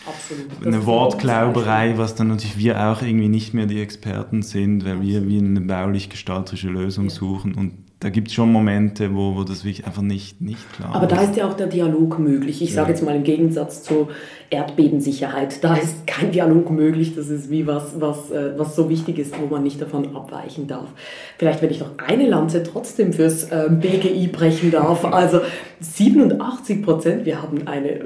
eine 0.63 0.85
Wortglauberei, 0.85 1.97
was 1.97 2.15
dann 2.15 2.27
natürlich 2.27 2.57
wir 2.57 2.87
auch 2.87 3.01
irgendwie 3.01 3.29
nicht 3.29 3.53
mehr 3.53 3.65
die 3.65 3.81
Experten 3.81 4.41
sind, 4.41 4.85
weil 4.85 5.01
wir 5.01 5.27
wie 5.27 5.39
eine 5.39 5.61
baulich-gestalterische 5.61 6.69
Lösung 6.69 7.05
ja. 7.05 7.11
suchen 7.11 7.55
und 7.55 7.73
da 8.03 8.09
gibt 8.09 8.27
es 8.27 8.33
schon 8.33 8.51
Momente, 8.51 9.15
wo, 9.15 9.35
wo 9.37 9.45
das 9.45 9.63
wirklich 9.63 9.87
einfach 9.87 10.01
nicht, 10.01 10.41
nicht 10.41 10.73
klar 10.73 10.93
Aber 10.93 11.05
ist. 11.05 11.13
Aber 11.13 11.21
da 11.21 11.29
ist 11.29 11.37
ja 11.37 11.47
auch 11.47 11.53
der 11.53 11.67
Dialog 11.67 12.19
möglich. 12.19 12.61
Ich 12.61 12.71
ja. 12.71 12.75
sage 12.75 12.89
jetzt 12.89 13.01
mal 13.01 13.15
im 13.15 13.23
Gegensatz 13.23 13.81
zur 13.81 14.09
Erdbebensicherheit, 14.49 15.63
da 15.63 15.75
ist 15.75 16.05
kein 16.05 16.31
Dialog 16.31 16.69
möglich. 16.69 17.15
Das 17.15 17.29
ist 17.29 17.49
wie 17.49 17.65
was, 17.65 18.01
was, 18.01 18.29
äh, 18.29 18.57
was 18.57 18.75
so 18.75 18.89
wichtig 18.89 19.19
ist, 19.19 19.33
wo 19.39 19.45
man 19.45 19.63
nicht 19.63 19.81
davon 19.81 20.17
abweichen 20.17 20.67
darf. 20.67 20.89
Vielleicht, 21.37 21.61
wenn 21.61 21.71
ich 21.71 21.79
noch 21.79 21.97
eine 21.97 22.27
Lanze 22.27 22.63
trotzdem 22.63 23.13
fürs 23.13 23.45
äh, 23.45 23.69
BGI 23.69 24.27
brechen 24.27 24.71
darf. 24.71 25.05
Also 25.05 25.39
87 25.79 26.83
Prozent, 26.83 27.25
wir 27.25 27.41
haben 27.41 27.67
eine, 27.67 27.89
äh, 27.89 28.01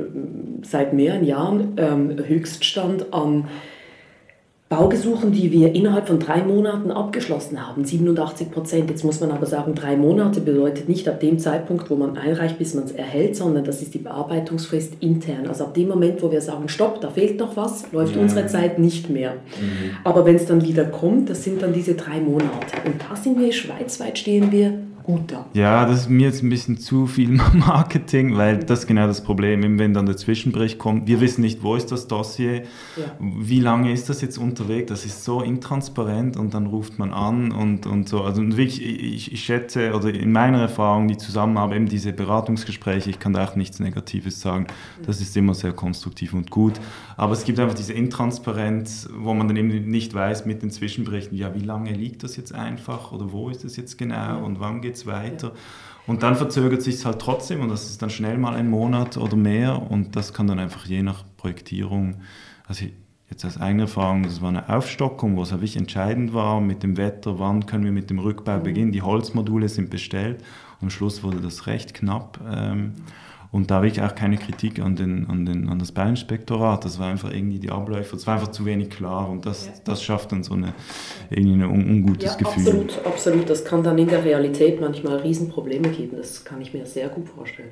seit 0.61 0.93
mehreren 0.93 1.25
Jahren 1.25 1.73
ähm, 1.77 2.15
Höchststand 2.23 3.13
an 3.13 3.45
Baugesuchen, 4.69 5.31
die 5.31 5.49
wir 5.53 5.73
innerhalb 5.75 6.07
von 6.07 6.19
drei 6.19 6.43
Monaten 6.43 6.91
abgeschlossen 6.91 7.65
haben, 7.65 7.85
87 7.85 8.51
Prozent. 8.51 8.89
Jetzt 8.89 9.05
muss 9.05 9.21
man 9.21 9.31
aber 9.31 9.45
sagen, 9.45 9.75
drei 9.75 9.95
Monate 9.95 10.41
bedeutet 10.41 10.89
nicht 10.89 11.07
ab 11.07 11.21
dem 11.21 11.39
Zeitpunkt, 11.39 11.89
wo 11.89 11.95
man 11.95 12.17
einreicht, 12.17 12.57
bis 12.57 12.73
man 12.73 12.83
es 12.83 12.91
erhält, 12.91 13.37
sondern 13.37 13.63
das 13.63 13.81
ist 13.81 13.93
die 13.93 13.99
Bearbeitungsfrist 13.99 14.95
intern. 14.99 15.47
Also 15.47 15.63
ab 15.63 15.73
dem 15.73 15.87
Moment, 15.87 16.21
wo 16.21 16.33
wir 16.33 16.41
sagen, 16.41 16.67
stopp, 16.67 16.99
da 16.99 17.09
fehlt 17.09 17.39
noch 17.39 17.55
was, 17.55 17.89
läuft 17.93 18.17
ja. 18.17 18.21
unsere 18.21 18.47
Zeit 18.47 18.77
nicht 18.77 19.09
mehr. 19.09 19.35
Mhm. 19.35 19.97
Aber 20.03 20.25
wenn 20.25 20.35
es 20.35 20.45
dann 20.45 20.61
wieder 20.61 20.83
kommt, 20.83 21.29
das 21.29 21.45
sind 21.45 21.61
dann 21.61 21.71
diese 21.71 21.93
drei 21.93 22.19
Monate. 22.19 22.75
Und 22.85 22.95
da 23.09 23.15
sind 23.15 23.39
wir 23.39 23.53
schweizweit, 23.53 24.17
stehen 24.17 24.51
wir 24.51 24.79
gut 25.07 25.31
da. 25.31 25.45
Ja, 25.53 25.85
das 25.85 26.01
ist 26.01 26.09
mir 26.09 26.27
jetzt 26.27 26.43
ein 26.43 26.49
bisschen 26.49 26.77
zu 26.77 27.07
viel 27.07 27.29
Marketing, 27.53 28.35
weil 28.35 28.57
das 28.57 28.79
ist 28.79 28.87
genau 28.87 29.07
das 29.07 29.23
Problem, 29.23 29.79
wenn 29.79 29.93
dann 29.93 30.05
der 30.05 30.17
Zwischenbericht 30.17 30.77
kommt. 30.77 31.07
Wir 31.07 31.21
wissen 31.21 31.41
nicht, 31.41 31.63
wo 31.63 31.75
ist 31.75 31.93
das 31.93 32.07
Dossier, 32.07 32.63
ja. 32.97 33.05
wie 33.19 33.61
lange 33.61 33.93
ist 33.93 34.09
das 34.09 34.21
jetzt 34.21 34.37
unterwegs, 34.37 34.89
das 34.89 35.05
ist 35.05 35.23
so 35.23 35.41
intransparent 35.41 36.35
und 36.35 36.53
dann 36.53 36.67
ruft 36.67 36.99
man 36.99 37.13
an 37.13 37.53
und, 37.53 37.85
und 37.85 38.09
so. 38.09 38.21
Also 38.21 38.45
wirklich, 38.45 38.85
ich, 38.85 39.31
ich 39.31 39.43
schätze, 39.43 39.93
oder 39.93 40.13
in 40.13 40.33
meiner 40.33 40.59
Erfahrung, 40.59 41.07
die 41.07 41.17
Zusammenarbeit, 41.17 41.77
eben 41.77 41.87
diese 41.87 42.11
Beratungsgespräche, 42.11 43.09
ich 43.09 43.19
kann 43.19 43.31
da 43.31 43.45
auch 43.45 43.55
nichts 43.55 43.79
Negatives 43.79 44.41
sagen, 44.41 44.67
das 45.05 45.21
ist 45.21 45.37
immer 45.37 45.53
sehr 45.53 45.71
konstruktiv 45.71 46.33
und 46.33 46.51
gut. 46.51 46.73
Aber 47.15 47.31
es 47.31 47.45
gibt 47.45 47.59
einfach 47.59 47.75
diese 47.75 47.93
Intransparenz, 47.93 49.07
wo 49.15 49.33
man 49.33 49.47
dann 49.47 49.55
eben 49.55 49.89
nicht 49.89 50.13
weiß 50.13 50.45
mit 50.45 50.61
den 50.63 50.69
Zwischenberichten, 50.69 51.37
ja, 51.37 51.55
wie 51.55 51.63
lange 51.63 51.93
liegt 51.93 52.23
das 52.23 52.35
jetzt 52.35 52.53
einfach 52.53 53.13
oder 53.13 53.31
wo 53.31 53.49
ist 53.49 53.63
das 53.63 53.77
jetzt 53.77 53.97
genau 53.97 54.43
und 54.43 54.59
wann 54.59 54.81
geht 54.81 54.96
es 54.97 55.05
weiter. 55.05 55.53
Und 56.05 56.23
dann 56.23 56.35
verzögert 56.35 56.81
sich 56.81 56.95
es 56.95 57.05
halt 57.05 57.19
trotzdem 57.19 57.61
und 57.61 57.69
das 57.69 57.89
ist 57.89 58.01
dann 58.01 58.09
schnell 58.09 58.37
mal 58.37 58.55
ein 58.55 58.69
Monat 58.69 59.17
oder 59.17 59.35
mehr 59.35 59.91
und 59.91 60.15
das 60.15 60.33
kann 60.33 60.47
dann 60.47 60.57
einfach 60.57 60.85
je 60.85 61.03
nach 61.03 61.25
Projektierung, 61.35 62.21
also 62.65 62.85
jetzt 63.29 63.43
aus 63.43 63.59
eigener 63.59 63.83
Erfahrung, 63.83 64.23
das 64.23 64.41
war 64.41 64.49
eine 64.49 64.69
Aufstockung, 64.69 65.35
wo 65.35 65.43
es 65.43 65.51
wirklich 65.51 65.75
entscheidend 65.75 66.33
war 66.33 66.61
mit 66.61 66.81
dem 66.81 66.95
Wetter, 66.95 67.39
wann 67.39 67.65
können 67.65 67.83
wir 67.83 67.91
mit 67.91 68.09
dem 68.09 68.19
Rückbau 68.19 68.57
mhm. 68.57 68.63
beginnen. 68.63 68.91
Die 68.93 69.01
Holzmodule 69.01 69.67
sind 69.67 69.89
bestellt 69.89 70.37
und 70.79 70.85
am 70.85 70.89
Schluss 70.89 71.23
wurde 71.23 71.41
das 71.41 71.67
recht 71.67 71.93
knapp. 71.93 72.39
Ähm, 72.49 72.93
und 73.51 73.71
da 73.71 73.75
habe 73.75 73.87
ich 73.87 74.01
auch 74.01 74.13
keine 74.13 74.37
Kritik 74.37 74.79
an, 74.79 74.95
den, 74.95 75.27
an, 75.27 75.45
den, 75.45 75.69
an 75.69 75.79
das 75.79 75.91
Bauinspektorat. 75.91 76.83
Das 76.83 76.99
war 76.99 77.07
einfach 77.09 77.31
irgendwie 77.31 77.59
die 77.59 77.69
Abläufe, 77.69 78.15
das 78.15 78.27
war 78.27 78.35
einfach 78.35 78.49
zu 78.49 78.65
wenig 78.65 78.89
klar 78.89 79.29
und 79.29 79.45
das, 79.45 79.67
ja. 79.67 79.73
das 79.85 80.03
schafft 80.03 80.31
dann 80.31 80.43
so 80.43 80.53
eine, 80.53 80.73
irgendwie 81.29 81.53
ein 81.53 81.63
un 81.63 81.89
ungutes 81.89 82.31
ja, 82.31 82.35
Gefühl. 82.35 82.67
Absolut, 82.67 83.05
absolut. 83.05 83.49
Das 83.49 83.63
kann 83.63 83.83
dann 83.83 83.97
in 83.97 84.07
der 84.07 84.23
Realität 84.23 84.81
manchmal 84.81 85.17
Riesenprobleme 85.17 85.89
geben. 85.89 86.17
Das 86.17 86.43
kann 86.43 86.61
ich 86.61 86.73
mir 86.73 86.85
sehr 86.85 87.09
gut 87.09 87.29
vorstellen. 87.29 87.69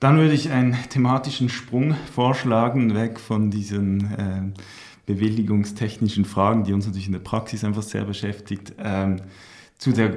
Dann 0.00 0.18
würde 0.18 0.34
ich 0.34 0.50
einen 0.50 0.76
thematischen 0.90 1.48
Sprung 1.48 1.94
vorschlagen, 2.12 2.94
weg 2.94 3.20
von 3.20 3.50
diesen 3.50 4.00
äh, 4.00 4.60
bewilligungstechnischen 5.06 6.24
Fragen, 6.24 6.64
die 6.64 6.72
uns 6.72 6.86
natürlich 6.86 7.06
in 7.06 7.12
der 7.12 7.20
Praxis 7.20 7.62
einfach 7.62 7.82
sehr 7.82 8.04
beschäftigt, 8.04 8.74
ähm, 8.82 9.20
zu 9.78 9.92
der 9.92 10.12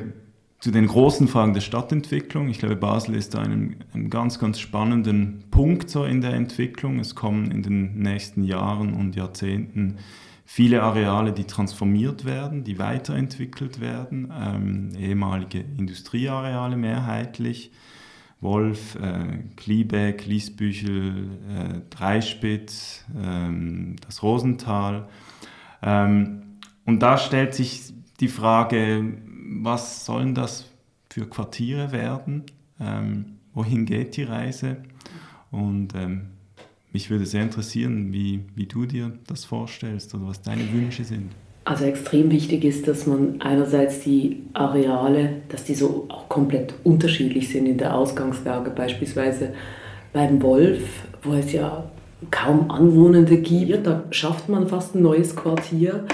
zu 0.59 0.71
den 0.71 0.87
großen 0.87 1.27
Fragen 1.27 1.53
der 1.53 1.61
Stadtentwicklung. 1.61 2.49
Ich 2.49 2.59
glaube, 2.59 2.75
Basel 2.75 3.15
ist 3.15 3.33
da 3.33 3.39
einen, 3.39 3.83
einen 3.93 4.09
ganz, 4.09 4.39
ganz 4.39 4.59
spannenden 4.59 5.43
Punkt 5.51 5.89
so 5.89 6.05
in 6.05 6.21
der 6.21 6.33
Entwicklung. 6.33 6.99
Es 6.99 7.13
kommen 7.13 7.51
in 7.51 7.61
den 7.61 7.99
nächsten 7.99 8.43
Jahren 8.43 8.93
und 8.93 9.15
Jahrzehnten 9.15 9.97
viele 10.45 10.83
Areale, 10.83 11.33
die 11.33 11.45
transformiert 11.45 12.23
werden, 12.23 12.63
die 12.63 12.79
weiterentwickelt 12.79 13.81
werden, 13.81 14.31
ähm, 14.31 14.91
ehemalige 14.97 15.59
Industrieareale 15.59 16.77
mehrheitlich. 16.77 17.71
Wolf, 18.41 18.95
äh, 18.95 19.39
Kliebeck, 19.55 20.25
Liesbüchel, 20.25 21.29
äh, 21.49 21.81
Dreispitz, 21.89 23.03
äh, 23.15 23.95
das 24.05 24.21
Rosental. 24.21 25.07
Ähm, 25.81 26.43
und 26.85 27.01
da 27.01 27.17
stellt 27.17 27.55
sich 27.55 27.93
die 28.19 28.27
Frage, 28.27 29.17
was 29.47 30.05
sollen 30.05 30.35
das 30.35 30.65
für 31.09 31.27
Quartiere 31.27 31.91
werden? 31.91 32.43
Ähm, 32.79 33.37
wohin 33.53 33.85
geht 33.85 34.17
die 34.17 34.23
Reise? 34.23 34.77
Und 35.51 35.95
ähm, 35.95 36.27
mich 36.91 37.09
würde 37.09 37.25
sehr 37.25 37.43
interessieren, 37.43 38.11
wie, 38.11 38.41
wie 38.55 38.65
du 38.65 38.85
dir 38.85 39.11
das 39.27 39.45
vorstellst 39.45 40.13
oder 40.15 40.27
was 40.27 40.41
deine 40.41 40.71
Wünsche 40.73 41.03
sind. 41.03 41.31
Also 41.65 41.85
extrem 41.85 42.29
wichtig 42.29 42.63
ist, 42.63 42.87
dass 42.87 43.07
man 43.07 43.41
einerseits 43.41 44.01
die 44.01 44.43
Areale, 44.53 45.41
dass 45.49 45.63
die 45.63 45.73
so 45.73 46.05
auch 46.09 46.29
komplett 46.29 46.75
unterschiedlich 46.83 47.49
sind 47.49 47.65
in 47.65 47.77
der 47.79 47.95
Ausgangslage. 47.95 48.69
Beispielsweise 48.69 49.53
beim 50.13 50.41
Wolf, 50.43 50.83
wo 51.23 51.33
es 51.33 51.51
ja 51.51 51.89
kaum 52.29 52.69
Anwohnende 52.69 53.37
gibt, 53.37 53.87
da 53.87 54.03
schafft 54.11 54.47
man 54.47 54.67
fast 54.67 54.95
ein 54.95 55.01
neues 55.01 55.35
Quartier. 55.35 56.05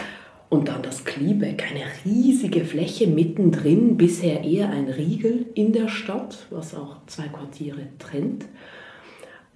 Und 0.52 0.68
dann 0.68 0.84
das 0.84 1.06
Kliebeck, 1.06 1.64
eine 1.72 1.86
riesige 2.04 2.66
Fläche 2.66 3.08
mittendrin, 3.08 3.96
bisher 3.96 4.44
eher 4.44 4.70
ein 4.70 4.90
Riegel 4.90 5.46
in 5.54 5.72
der 5.72 5.88
Stadt, 5.88 6.46
was 6.50 6.76
auch 6.76 6.98
zwei 7.08 7.30
Quartiere 7.30 7.88
trennt. 8.00 8.48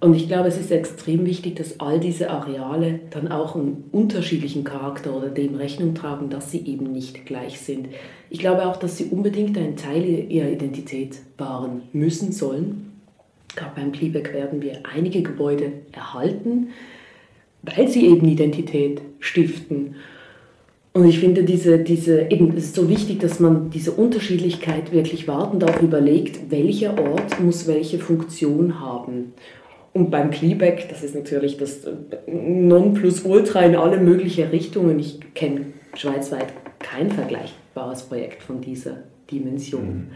Und 0.00 0.14
ich 0.14 0.26
glaube, 0.26 0.48
es 0.48 0.56
ist 0.56 0.70
extrem 0.70 1.26
wichtig, 1.26 1.56
dass 1.56 1.80
all 1.80 2.00
diese 2.00 2.30
Areale 2.30 3.00
dann 3.10 3.28
auch 3.28 3.56
einen 3.56 3.84
unterschiedlichen 3.92 4.64
Charakter 4.64 5.14
oder 5.14 5.28
dem 5.28 5.54
Rechnung 5.56 5.94
tragen, 5.94 6.30
dass 6.30 6.50
sie 6.50 6.64
eben 6.66 6.92
nicht 6.92 7.26
gleich 7.26 7.60
sind. 7.60 7.88
Ich 8.30 8.38
glaube 8.38 8.64
auch, 8.64 8.78
dass 8.78 8.96
sie 8.96 9.04
unbedingt 9.04 9.58
einen 9.58 9.76
Teil 9.76 10.02
ihrer 10.02 10.48
Identität 10.48 11.18
wahren 11.36 11.82
müssen 11.92 12.32
sollen. 12.32 12.92
Gerade 13.54 13.72
beim 13.76 13.92
Kliebeck 13.92 14.32
werden 14.32 14.62
wir 14.62 14.78
einige 14.90 15.20
Gebäude 15.20 15.72
erhalten, 15.92 16.68
weil 17.60 17.86
sie 17.86 18.06
eben 18.06 18.26
Identität 18.26 19.02
stiften. 19.20 19.96
Und 20.96 21.04
ich 21.04 21.18
finde, 21.18 21.42
diese, 21.42 21.78
diese, 21.78 22.22
eben, 22.30 22.56
es 22.56 22.64
ist 22.64 22.74
so 22.74 22.88
wichtig, 22.88 23.20
dass 23.20 23.38
man 23.38 23.68
diese 23.68 23.92
Unterschiedlichkeit 23.92 24.92
wirklich 24.92 25.28
wartend 25.28 25.62
auch 25.62 25.82
überlegt, 25.82 26.50
welcher 26.50 26.98
Ort 26.98 27.38
muss 27.38 27.66
welche 27.66 27.98
Funktion 27.98 28.80
haben. 28.80 29.34
Und 29.92 30.10
beim 30.10 30.30
Kleeback, 30.30 30.88
das 30.88 31.04
ist 31.04 31.14
natürlich 31.14 31.58
das 31.58 31.86
Nonplusultra 32.26 33.60
in 33.60 33.76
alle 33.76 33.98
möglichen 33.98 34.48
Richtungen. 34.48 34.98
Ich 34.98 35.20
kenne 35.34 35.66
schweizweit 35.92 36.46
kein 36.78 37.10
vergleichbares 37.10 38.04
Projekt 38.04 38.42
von 38.42 38.62
dieser 38.62 38.96
Dimension. 39.30 39.84
Mhm. 39.84 40.06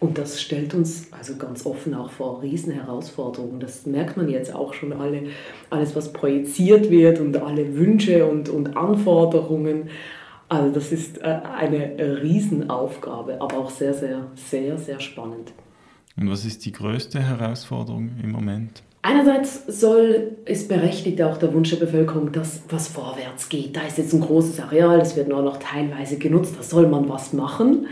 Und 0.00 0.16
das 0.16 0.40
stellt 0.40 0.72
uns 0.72 1.08
also 1.10 1.36
ganz 1.36 1.66
offen 1.66 1.92
auch 1.92 2.10
vor 2.10 2.40
Riesenherausforderungen. 2.42 3.60
Das 3.60 3.84
merkt 3.84 4.16
man 4.16 4.30
jetzt 4.30 4.54
auch 4.54 4.72
schon 4.72 4.94
alle, 4.94 5.24
alles, 5.68 5.94
was 5.94 6.14
projiziert 6.14 6.90
wird 6.90 7.20
und 7.20 7.36
alle 7.36 7.76
Wünsche 7.76 8.24
und, 8.24 8.48
und 8.48 8.78
Anforderungen. 8.78 9.90
Also 10.52 10.70
das 10.70 10.92
ist 10.92 11.16
äh, 11.22 11.38
eine 11.56 12.20
Riesenaufgabe, 12.22 13.40
aber 13.40 13.56
auch 13.56 13.70
sehr, 13.70 13.94
sehr, 13.94 14.26
sehr, 14.34 14.76
sehr 14.76 15.00
spannend. 15.00 15.54
Und 16.14 16.30
was 16.30 16.44
ist 16.44 16.66
die 16.66 16.72
größte 16.72 17.22
Herausforderung 17.22 18.10
im 18.22 18.32
Moment? 18.32 18.82
Einerseits 19.00 19.64
soll, 19.66 20.36
ist 20.44 20.68
berechtigt 20.68 21.22
auch 21.22 21.38
der 21.38 21.54
Wunsch 21.54 21.70
der 21.70 21.78
Bevölkerung, 21.78 22.32
dass 22.32 22.64
was 22.68 22.88
vorwärts 22.88 23.48
geht. 23.48 23.74
Da 23.74 23.80
ist 23.80 23.96
jetzt 23.96 24.12
ein 24.12 24.20
großes 24.20 24.60
Areal, 24.60 24.98
das 24.98 25.16
wird 25.16 25.28
nur 25.28 25.40
noch 25.40 25.56
teilweise 25.56 26.18
genutzt, 26.18 26.54
da 26.58 26.62
soll 26.62 26.86
man 26.86 27.08
was 27.08 27.32
machen. 27.32 27.86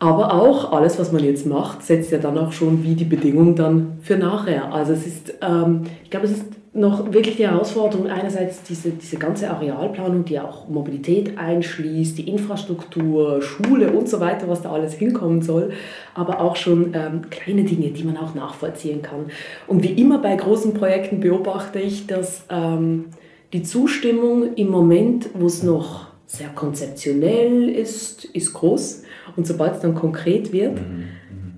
Aber 0.00 0.32
auch 0.32 0.72
alles, 0.72 0.98
was 0.98 1.10
man 1.10 1.24
jetzt 1.24 1.44
macht, 1.44 1.82
setzt 1.82 2.12
ja 2.12 2.18
dann 2.18 2.38
auch 2.38 2.52
schon 2.52 2.84
wie 2.84 2.94
die 2.94 3.04
Bedingungen 3.04 3.56
dann 3.56 3.98
für 4.00 4.16
nachher. 4.16 4.72
Also 4.72 4.92
es 4.92 5.06
ist, 5.06 5.34
ähm, 5.42 5.82
ich 6.04 6.10
glaube, 6.10 6.26
es 6.26 6.32
ist 6.32 6.44
noch 6.72 7.12
wirklich 7.12 7.36
die 7.36 7.46
Herausforderung, 7.46 8.06
einerseits 8.08 8.62
diese, 8.62 8.90
diese 8.90 9.16
ganze 9.16 9.50
Arealplanung, 9.50 10.24
die 10.24 10.38
auch 10.38 10.68
Mobilität 10.68 11.36
einschließt, 11.36 12.18
die 12.18 12.28
Infrastruktur, 12.28 13.42
Schule 13.42 13.90
und 13.90 14.08
so 14.08 14.20
weiter, 14.20 14.48
was 14.48 14.62
da 14.62 14.70
alles 14.70 14.94
hinkommen 14.94 15.42
soll, 15.42 15.70
aber 16.14 16.40
auch 16.40 16.56
schon 16.56 16.94
ähm, 16.94 17.22
kleine 17.30 17.64
Dinge, 17.64 17.88
die 17.88 18.04
man 18.04 18.16
auch 18.16 18.34
nachvollziehen 18.34 19.02
kann. 19.02 19.26
Und 19.66 19.82
wie 19.82 19.92
immer 20.00 20.18
bei 20.18 20.36
großen 20.36 20.74
Projekten 20.74 21.20
beobachte 21.20 21.80
ich, 21.80 22.06
dass 22.06 22.44
ähm, 22.50 23.06
die 23.52 23.62
Zustimmung 23.62 24.54
im 24.54 24.68
Moment, 24.68 25.30
wo 25.34 25.46
es 25.46 25.62
noch 25.62 26.07
sehr 26.28 26.50
konzeptionell 26.50 27.70
ist, 27.70 28.26
ist 28.26 28.52
groß. 28.52 29.02
Und 29.36 29.46
sobald 29.46 29.76
es 29.76 29.80
dann 29.80 29.94
konkret 29.94 30.52
wird, 30.52 30.74
mhm. 30.74 30.96
mhm. 30.96 31.04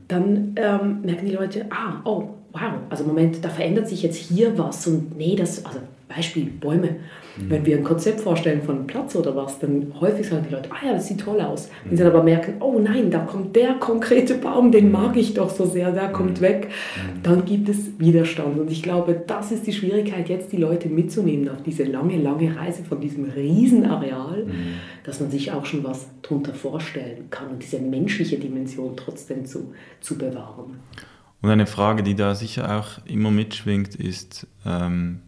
dann 0.09 0.55
ähm, 0.57 1.01
merken 1.03 1.27
die 1.27 1.33
Leute, 1.33 1.67
ah, 1.71 2.01
oh, 2.05 2.31
wow, 2.53 2.73
also 2.89 3.05
Moment, 3.05 3.45
da 3.45 3.49
verändert 3.49 3.89
sich 3.89 4.03
jetzt 4.03 4.17
hier 4.17 4.57
was 4.57 4.87
und 4.87 5.19
nee, 5.19 5.35
das, 5.35 5.65
also 5.67 5.81
Beispiel 6.15 6.45
Bäume. 6.45 6.97
Mhm. 7.37 7.51
Wenn 7.51 7.67
wir 7.67 7.77
ein 7.77 7.85
Konzept 7.85 8.21
vorstellen 8.21 8.63
von 8.63 8.87
Platz 8.87 9.15
oder 9.15 9.35
was, 9.37 9.59
dann 9.61 9.93
häufig 10.01 10.29
sagen 10.29 10.45
die 10.49 10.55
Leute, 10.55 10.69
ah 10.73 10.87
ja, 10.87 10.93
das 10.93 11.07
sieht 11.07 11.21
toll 11.21 11.41
aus. 11.41 11.71
Wenn 11.85 11.97
sie 11.97 12.03
dann 12.03 12.13
aber 12.13 12.23
merken, 12.23 12.55
oh 12.61 12.79
nein, 12.79 13.11
da 13.11 13.21
kommt 13.21 13.55
der 13.57 13.75
konkrete 13.75 14.35
Baum, 14.35 14.73
den 14.73 14.87
mhm. 14.87 14.93
mag 14.93 15.17
ich 15.17 15.35
doch 15.35 15.51
so 15.51 15.67
sehr, 15.67 15.93
der 15.93 16.09
kommt 16.09 16.41
mhm. 16.41 16.45
weg, 16.45 16.69
dann 17.23 17.45
gibt 17.45 17.69
es 17.69 17.99
Widerstand. 17.99 18.59
Und 18.59 18.71
ich 18.71 18.83
glaube, 18.83 19.23
das 19.27 19.53
ist 19.53 19.67
die 19.67 19.73
Schwierigkeit, 19.73 20.29
jetzt 20.29 20.53
die 20.53 20.57
Leute 20.57 20.89
mitzunehmen 20.89 21.49
auf 21.49 21.63
diese 21.63 21.85
lange, 21.85 22.17
lange 22.17 22.57
Reise 22.57 22.83
von 22.83 23.01
diesem 23.01 23.25
Riesenareal, 23.25 24.47
dass 25.05 25.21
man 25.21 25.31
sich 25.31 25.53
auch 25.53 25.65
schon 25.65 25.85
was 25.85 26.09
darunter 26.23 26.55
vorstellen 26.55 27.31
kann 27.31 27.49
und 27.49 27.63
diese 27.63 27.79
menschliche 27.79 28.39
Dimension 28.39 28.97
trotzdem 28.97 29.45
zu, 29.45 29.73
zu 30.01 30.19
bewahren. 30.19 30.81
Und 31.43 31.51
eine 31.51 31.67
Frage, 31.67 32.03
die 32.03 32.15
da 32.15 32.35
sicher 32.35 32.79
auch 32.79 33.05
immer 33.07 33.31
mitschwingt, 33.31 33.95
ist, 33.95 34.47
ähm, 34.67 35.21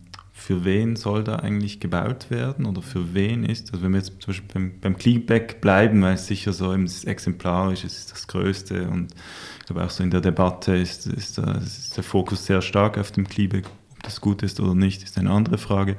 für 0.52 0.64
wen 0.66 0.96
soll 0.96 1.24
da 1.24 1.36
eigentlich 1.36 1.80
gebaut 1.80 2.26
werden 2.30 2.66
oder 2.66 2.82
für 2.82 3.14
wen 3.14 3.44
ist, 3.44 3.72
also 3.72 3.82
wenn 3.82 3.92
wir 3.92 3.98
jetzt 3.98 4.20
zum 4.20 4.26
Beispiel 4.26 4.48
beim, 4.52 4.72
beim 4.80 4.98
Cleanback 4.98 5.62
bleiben, 5.62 6.02
weil 6.02 6.14
es 6.14 6.26
sicher 6.26 6.52
so 6.52 6.72
ist 6.72 7.06
exemplarisch, 7.06 7.84
es 7.84 7.98
ist 7.98 8.12
das 8.12 8.26
Größte 8.26 8.88
und 8.88 9.14
ich 9.60 9.66
glaube 9.66 9.82
auch 9.82 9.90
so 9.90 10.02
in 10.02 10.10
der 10.10 10.20
Debatte 10.20 10.76
ist, 10.76 11.06
ist, 11.06 11.38
ist 11.38 11.96
der 11.96 12.04
Fokus 12.04 12.44
sehr 12.44 12.60
stark 12.60 12.98
auf 12.98 13.12
dem 13.12 13.26
Cleanback, 13.26 13.64
ob 13.92 14.02
das 14.02 14.20
gut 14.20 14.42
ist 14.42 14.60
oder 14.60 14.74
nicht, 14.74 15.02
ist 15.02 15.16
eine 15.16 15.30
andere 15.30 15.56
Frage. 15.56 15.96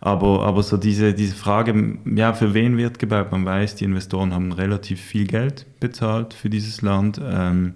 Aber, 0.00 0.44
aber 0.46 0.62
so 0.62 0.78
diese, 0.78 1.12
diese 1.12 1.34
Frage, 1.34 1.98
ja, 2.06 2.32
für 2.32 2.54
wen 2.54 2.78
wird 2.78 2.98
gebaut? 2.98 3.30
Man 3.30 3.44
weiß, 3.44 3.76
die 3.76 3.84
Investoren 3.84 4.32
haben 4.32 4.52
relativ 4.52 5.00
viel 5.00 5.26
Geld 5.26 5.66
bezahlt 5.78 6.34
für 6.34 6.50
dieses 6.50 6.82
Land. 6.82 7.20
Ähm, 7.22 7.74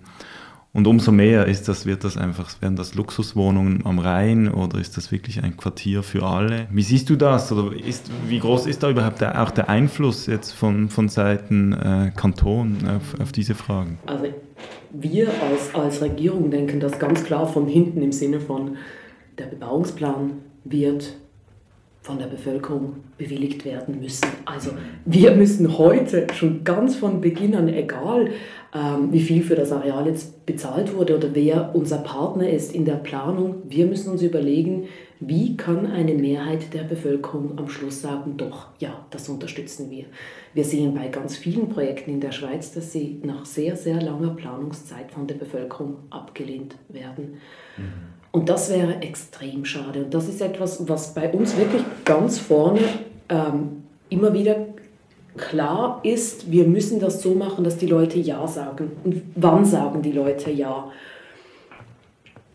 und 0.76 0.86
umso 0.86 1.10
mehr 1.10 1.46
ist 1.46 1.68
das, 1.68 1.86
wird 1.86 2.04
das 2.04 2.18
einfach, 2.18 2.60
werden 2.60 2.76
das 2.76 2.94
Luxuswohnungen 2.94 3.86
am 3.86 3.98
Rhein 3.98 4.46
oder 4.52 4.78
ist 4.78 4.98
das 4.98 5.10
wirklich 5.10 5.42
ein 5.42 5.56
Quartier 5.56 6.02
für 6.02 6.22
alle? 6.22 6.66
Wie 6.70 6.82
siehst 6.82 7.08
du 7.08 7.16
das? 7.16 7.50
Oder 7.50 7.74
ist, 7.74 8.10
wie 8.28 8.38
groß 8.38 8.66
ist 8.66 8.82
da 8.82 8.90
überhaupt 8.90 9.22
der, 9.22 9.42
auch 9.42 9.50
der 9.50 9.70
Einfluss 9.70 10.26
jetzt 10.26 10.52
von, 10.52 10.90
von 10.90 11.08
Seiten 11.08 11.72
äh, 11.72 12.12
Kanton 12.14 12.76
auf, 12.94 13.18
auf 13.18 13.32
diese 13.32 13.54
Fragen? 13.54 13.98
Also 14.04 14.26
wir 14.92 15.28
als, 15.28 15.74
als 15.74 16.02
Regierung 16.02 16.50
denken 16.50 16.78
das 16.78 16.98
ganz 16.98 17.24
klar 17.24 17.46
von 17.46 17.66
hinten 17.66 18.02
im 18.02 18.12
Sinne 18.12 18.38
von, 18.38 18.76
der 19.38 19.46
Bebauungsplan 19.46 20.32
wird 20.64 21.16
von 22.02 22.18
der 22.18 22.26
Bevölkerung 22.26 22.96
bewilligt 23.18 23.64
werden 23.64 23.98
müssen. 23.98 24.28
Also 24.44 24.70
wir 25.06 25.32
müssen 25.32 25.76
heute 25.76 26.26
schon 26.34 26.62
ganz 26.62 26.96
von 26.96 27.20
Beginn 27.20 27.56
an, 27.56 27.66
egal 27.68 28.30
wie 29.10 29.20
viel 29.20 29.42
für 29.42 29.54
das 29.54 29.72
Areal 29.72 30.06
jetzt 30.06 30.44
bezahlt 30.44 30.94
wurde 30.94 31.16
oder 31.16 31.34
wer 31.34 31.74
unser 31.74 31.98
Partner 31.98 32.48
ist 32.48 32.74
in 32.74 32.84
der 32.84 32.94
Planung, 32.94 33.62
wir 33.68 33.86
müssen 33.86 34.10
uns 34.10 34.22
überlegen, 34.22 34.88
wie 35.18 35.56
kann 35.56 35.86
eine 35.86 36.14
Mehrheit 36.14 36.74
der 36.74 36.82
Bevölkerung 36.82 37.58
am 37.58 37.68
Schluss 37.68 38.02
sagen, 38.02 38.36
doch, 38.36 38.68
ja, 38.78 39.06
das 39.10 39.28
unterstützen 39.28 39.90
wir. 39.90 40.04
Wir 40.52 40.64
sehen 40.64 40.94
bei 40.94 41.08
ganz 41.08 41.36
vielen 41.36 41.68
Projekten 41.70 42.10
in 42.10 42.20
der 42.20 42.32
Schweiz, 42.32 42.72
dass 42.72 42.92
sie 42.92 43.20
nach 43.22 43.46
sehr, 43.46 43.76
sehr 43.76 44.00
langer 44.02 44.34
Planungszeit 44.34 45.10
von 45.10 45.26
der 45.26 45.36
Bevölkerung 45.36 45.96
abgelehnt 46.10 46.76
werden. 46.88 47.38
Mhm. 47.78 48.16
Und 48.30 48.50
das 48.50 48.70
wäre 48.70 49.00
extrem 49.00 49.64
schade. 49.64 50.04
Und 50.04 50.12
das 50.12 50.28
ist 50.28 50.42
etwas, 50.42 50.86
was 50.86 51.14
bei 51.14 51.32
uns 51.32 51.56
wirklich 51.56 51.82
ganz 52.04 52.38
vorne 52.38 52.80
ähm, 53.30 53.84
immer 54.10 54.34
wieder 54.34 54.56
klar 55.36 56.00
ist, 56.02 56.50
wir 56.50 56.66
müssen 56.66 57.00
das 57.00 57.22
so 57.22 57.34
machen, 57.34 57.64
dass 57.64 57.76
die 57.76 57.86
Leute 57.86 58.18
Ja 58.18 58.46
sagen. 58.46 58.92
Und 59.04 59.22
wann 59.34 59.64
sagen 59.64 60.02
die 60.02 60.12
Leute 60.12 60.50
Ja? 60.50 60.90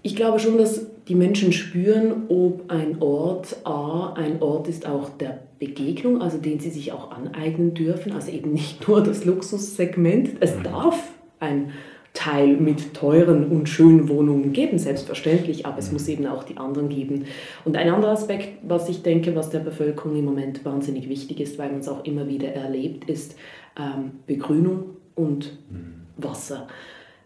Ich 0.04 0.16
glaube 0.16 0.40
schon, 0.40 0.58
dass 0.58 0.88
die 1.08 1.16
Menschen 1.16 1.52
spüren, 1.52 2.24
ob 2.30 2.72
ein 2.72 3.02
Ort 3.02 3.58
A 3.66 4.14
ein 4.14 4.42
Ort 4.42 4.68
ist 4.68 4.88
auch 4.88 5.10
der 5.10 5.40
Begegnung, 5.60 6.22
also 6.22 6.38
den 6.38 6.60
sie 6.60 6.70
sich 6.70 6.92
auch 6.92 7.12
aneignen 7.12 7.74
dürfen, 7.74 8.14
also 8.14 8.32
eben 8.32 8.54
nicht 8.54 8.88
nur 8.88 9.04
das 9.04 9.26
Luxussegment. 9.26 10.32
Es 10.40 10.56
mhm. 10.56 10.64
darf 10.64 11.12
ein 11.40 11.72
Teil 12.14 12.58
mit 12.58 12.94
teuren 12.94 13.48
und 13.48 13.70
schönen 13.70 14.10
Wohnungen 14.10 14.52
geben, 14.52 14.78
selbstverständlich, 14.78 15.66
aber 15.66 15.80
es 15.80 15.88
mhm. 15.88 15.94
muss 15.94 16.08
eben 16.10 16.28
auch 16.28 16.44
die 16.44 16.58
anderen 16.58 16.90
geben. 16.90 17.26
Und 17.64 17.78
ein 17.78 17.90
anderer 17.90 18.12
Aspekt, 18.12 18.50
was 18.64 18.90
ich 18.90 19.02
denke, 19.02 19.36
was 19.36 19.50
der 19.50 19.60
Bevölkerung 19.60 20.18
im 20.18 20.26
Moment 20.26 20.66
wahnsinnig 20.66 21.08
wichtig 21.08 21.40
ist, 21.40 21.58
weil 21.58 21.70
man 21.70 21.80
es 21.80 21.88
auch 21.88 22.04
immer 22.04 22.28
wieder 22.28 22.50
erlebt, 22.50 23.10
ist 23.10 23.36
ähm, 23.80 24.12
Begrünung 24.28 24.98
und 25.16 25.58
mhm. 25.70 26.02
Wasser. 26.18 26.68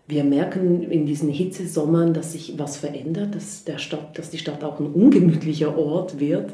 Wir 0.07 0.23
merken 0.23 0.83
in 0.83 1.07
diesen 1.07 1.29
Hitzesommern, 1.29 2.13
dass 2.13 2.33
sich 2.33 2.59
was 2.59 2.77
verändert, 2.77 3.33
dass, 3.33 3.63
der 3.63 3.79
Stadt, 3.79 4.19
dass 4.19 4.29
die 4.29 4.37
Stadt 4.37 4.63
auch 4.63 4.79
ein 4.79 4.85
ungemütlicher 4.85 5.75
Ort 5.77 6.19
wird. 6.19 6.53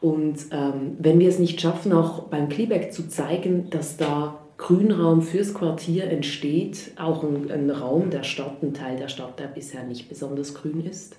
Und 0.00 0.36
ähm, 0.52 0.96
wenn 1.00 1.18
wir 1.18 1.28
es 1.28 1.40
nicht 1.40 1.60
schaffen, 1.60 1.92
auch 1.92 2.24
beim 2.24 2.48
Klebeck 2.48 2.92
zu 2.92 3.08
zeigen, 3.08 3.70
dass 3.70 3.96
da 3.96 4.41
Grünraum 4.62 5.22
fürs 5.22 5.54
Quartier 5.54 6.04
entsteht, 6.04 6.92
auch 6.96 7.24
ein, 7.24 7.50
ein, 7.50 7.68
Raum 7.68 8.10
der 8.10 8.22
Stadt, 8.22 8.62
ein 8.62 8.72
Teil 8.72 8.96
der 8.96 9.08
Stadt, 9.08 9.40
der 9.40 9.48
bisher 9.48 9.82
nicht 9.82 10.08
besonders 10.08 10.54
grün 10.54 10.86
ist. 10.86 11.16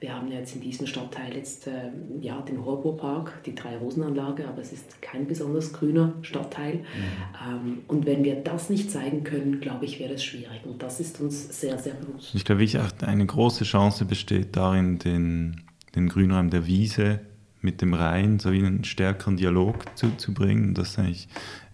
Wir 0.00 0.14
haben 0.14 0.30
jetzt 0.30 0.54
in 0.54 0.60
diesem 0.60 0.86
Stadtteil 0.86 1.34
jetzt 1.34 1.66
äh, 1.66 1.90
ja, 2.20 2.42
den 2.42 2.62
Horburg-Park, 2.62 3.42
die 3.46 3.54
Drei-Rosen-Anlage, 3.54 4.46
aber 4.46 4.60
es 4.60 4.74
ist 4.74 5.00
kein 5.00 5.26
besonders 5.26 5.72
grüner 5.72 6.12
Stadtteil. 6.20 6.74
Mhm. 6.74 6.82
Ähm, 7.48 7.78
und 7.88 8.04
wenn 8.04 8.22
wir 8.22 8.36
das 8.36 8.68
nicht 8.68 8.90
zeigen 8.90 9.24
können, 9.24 9.60
glaube 9.60 9.86
ich, 9.86 9.98
wäre 9.98 10.12
es 10.12 10.22
schwierig. 10.22 10.60
Und 10.66 10.82
das 10.82 11.00
ist 11.00 11.22
uns 11.22 11.58
sehr, 11.58 11.78
sehr 11.78 11.94
bewusst. 11.94 12.34
Ich 12.34 12.44
glaube, 12.44 12.64
eine 13.00 13.26
große 13.26 13.64
Chance 13.64 14.04
besteht 14.04 14.54
darin, 14.56 14.98
den, 14.98 15.62
den 15.96 16.10
Grünraum 16.10 16.50
der 16.50 16.66
Wiese 16.66 17.20
mit 17.60 17.80
dem 17.80 17.94
Rhein 17.94 18.38
so 18.38 18.52
wie 18.52 18.58
einen 18.58 18.84
stärkeren 18.84 19.36
Dialog 19.36 19.84
zu, 19.96 20.14
zu 20.16 20.32
bringen. 20.32 20.74
Das 20.74 20.90
ist 20.90 20.98
eigentlich 20.98 21.28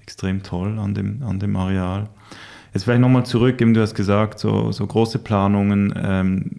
extrem 0.04 0.42
toll 0.42 0.78
an 0.78 0.94
dem, 0.94 1.22
an 1.22 1.40
dem 1.40 1.56
Areal. 1.56 2.08
Jetzt 2.72 2.84
vielleicht 2.84 3.00
nochmal 3.00 3.24
zurück, 3.24 3.60
eben 3.60 3.74
du 3.74 3.80
hast 3.80 3.94
gesagt, 3.94 4.38
so, 4.38 4.70
so 4.70 4.86
große 4.86 5.18
Planungen 5.18 5.94
ähm, 5.96 6.50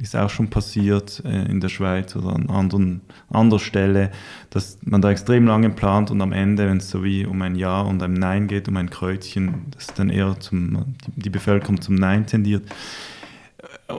ist 0.00 0.16
auch 0.16 0.28
schon 0.28 0.48
passiert 0.48 1.22
äh, 1.24 1.44
in 1.50 1.60
der 1.60 1.68
Schweiz 1.68 2.16
oder 2.16 2.34
an 2.34 2.50
anderen, 2.50 3.00
anderer 3.30 3.60
Stelle, 3.60 4.10
dass 4.50 4.78
man 4.82 5.00
da 5.00 5.10
extrem 5.10 5.46
lange 5.46 5.70
plant 5.70 6.10
und 6.10 6.20
am 6.20 6.32
Ende, 6.32 6.66
wenn 6.68 6.78
es 6.78 6.90
so 6.90 7.04
wie 7.04 7.24
um 7.24 7.40
ein 7.42 7.54
Ja 7.54 7.80
und 7.80 8.02
ein 8.02 8.14
Nein 8.14 8.48
geht, 8.48 8.68
um 8.68 8.76
ein 8.76 8.90
Kreuzchen, 8.90 9.66
dass 9.70 9.94
dann 9.94 10.10
eher 10.10 10.38
zum, 10.40 10.96
die, 11.14 11.30
Bevölkerung 11.30 11.80
zum 11.80 11.94
Nein 11.94 12.26
tendiert. 12.26 12.64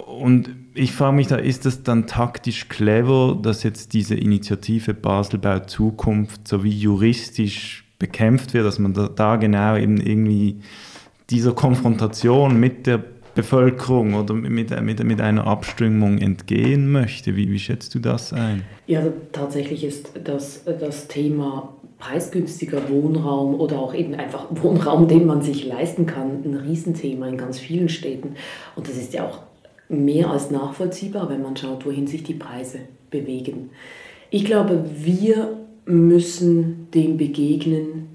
Und 0.06 0.50
ich 0.74 0.92
frage 0.92 1.16
mich 1.16 1.28
da, 1.28 1.38
ist 1.38 1.66
das 1.66 1.84
dann 1.84 2.06
taktisch 2.06 2.68
clever, 2.68 3.40
dass 3.42 3.64
jetzt 3.64 3.94
diese 3.94 4.16
Initiative 4.16 4.94
Baselbau 4.94 5.60
Zukunft 5.60 6.48
so 6.48 6.64
wie 6.64 6.78
juristisch 6.78 7.83
bekämpft 8.04 8.54
wird, 8.54 8.66
dass 8.66 8.80
man 8.80 8.94
da, 8.94 9.08
da 9.08 9.38
genau 9.38 9.78
eben 9.78 9.96
irgendwie 9.96 10.58
dieser 11.30 11.54
Konfrontation 11.54 12.60
mit 12.60 12.86
der 12.86 13.02
Bevölkerung 13.34 14.14
oder 14.16 14.34
mit, 14.34 14.70
mit, 14.82 15.04
mit 15.04 15.22
einer 15.22 15.48
Abstimmung 15.48 16.18
entgehen 16.18 16.92
möchte. 16.92 17.38
Wie, 17.38 17.50
wie 17.50 17.60
schätzt 17.60 17.96
du 17.96 18.00
das 18.00 18.34
ein? 18.34 18.64
Ja, 18.88 19.02
tatsächlich 19.32 19.86
ist 19.86 20.12
das, 20.22 20.66
das 20.66 21.08
Thema 21.08 21.74
preisgünstiger 21.98 22.90
Wohnraum 22.90 23.56
oder 23.58 23.80
auch 23.80 23.94
eben 23.94 24.16
einfach 24.16 24.48
Wohnraum, 24.50 25.08
den 25.08 25.26
man 25.26 25.42
sich 25.42 25.66
leisten 25.66 26.06
kann, 26.06 26.44
ein 26.44 26.56
Riesenthema 26.56 27.30
in 27.30 27.38
ganz 27.38 27.58
vielen 27.58 27.88
Städten. 27.88 28.36
Und 28.76 28.90
das 28.90 28.98
ist 28.98 29.14
ja 29.14 29.26
auch 29.26 29.40
mehr 29.88 30.30
als 30.30 30.52
nachvollziehbar, 30.52 31.30
wenn 31.30 31.42
man 31.42 31.56
schaut, 31.56 31.86
wohin 31.86 32.06
sich 32.06 32.24
die 32.24 32.34
Preise 32.34 32.80
bewegen. 33.10 33.70
Ich 34.30 34.44
glaube, 34.44 34.84
wir 34.94 35.63
müssen 35.86 36.88
dem 36.94 37.18
begegnen. 37.18 38.10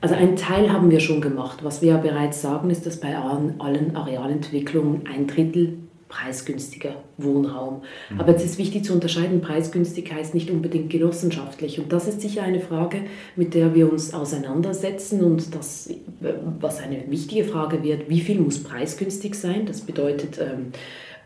Also 0.00 0.14
einen 0.14 0.36
Teil 0.36 0.72
haben 0.72 0.90
wir 0.90 1.00
schon 1.00 1.20
gemacht. 1.20 1.60
Was 1.62 1.82
wir 1.82 1.90
ja 1.90 1.96
bereits 1.96 2.40
sagen, 2.40 2.70
ist, 2.70 2.86
dass 2.86 3.00
bei 3.00 3.16
allen 3.16 3.96
Arealentwicklungen 3.96 5.06
ein 5.06 5.26
Drittel 5.26 5.78
preisgünstiger 6.08 6.94
Wohnraum. 7.18 7.82
Mhm. 8.10 8.20
Aber 8.20 8.34
es 8.34 8.44
ist 8.44 8.58
wichtig 8.58 8.84
zu 8.84 8.94
unterscheiden, 8.94 9.40
preisgünstig 9.40 10.12
heißt 10.12 10.34
nicht 10.34 10.50
unbedingt 10.50 10.90
genossenschaftlich. 10.90 11.78
Und 11.78 11.92
das 11.92 12.08
ist 12.08 12.20
sicher 12.20 12.42
eine 12.42 12.60
Frage, 12.60 13.02
mit 13.36 13.54
der 13.54 13.74
wir 13.74 13.92
uns 13.92 14.14
auseinandersetzen 14.14 15.22
und 15.22 15.54
das, 15.54 15.90
was 16.60 16.80
eine 16.80 17.10
wichtige 17.10 17.44
Frage 17.44 17.82
wird, 17.82 18.08
wie 18.08 18.20
viel 18.20 18.40
muss 18.40 18.62
preisgünstig 18.62 19.34
sein? 19.34 19.66
Das 19.66 19.82
bedeutet, 19.82 20.38
ähm, 20.38 20.72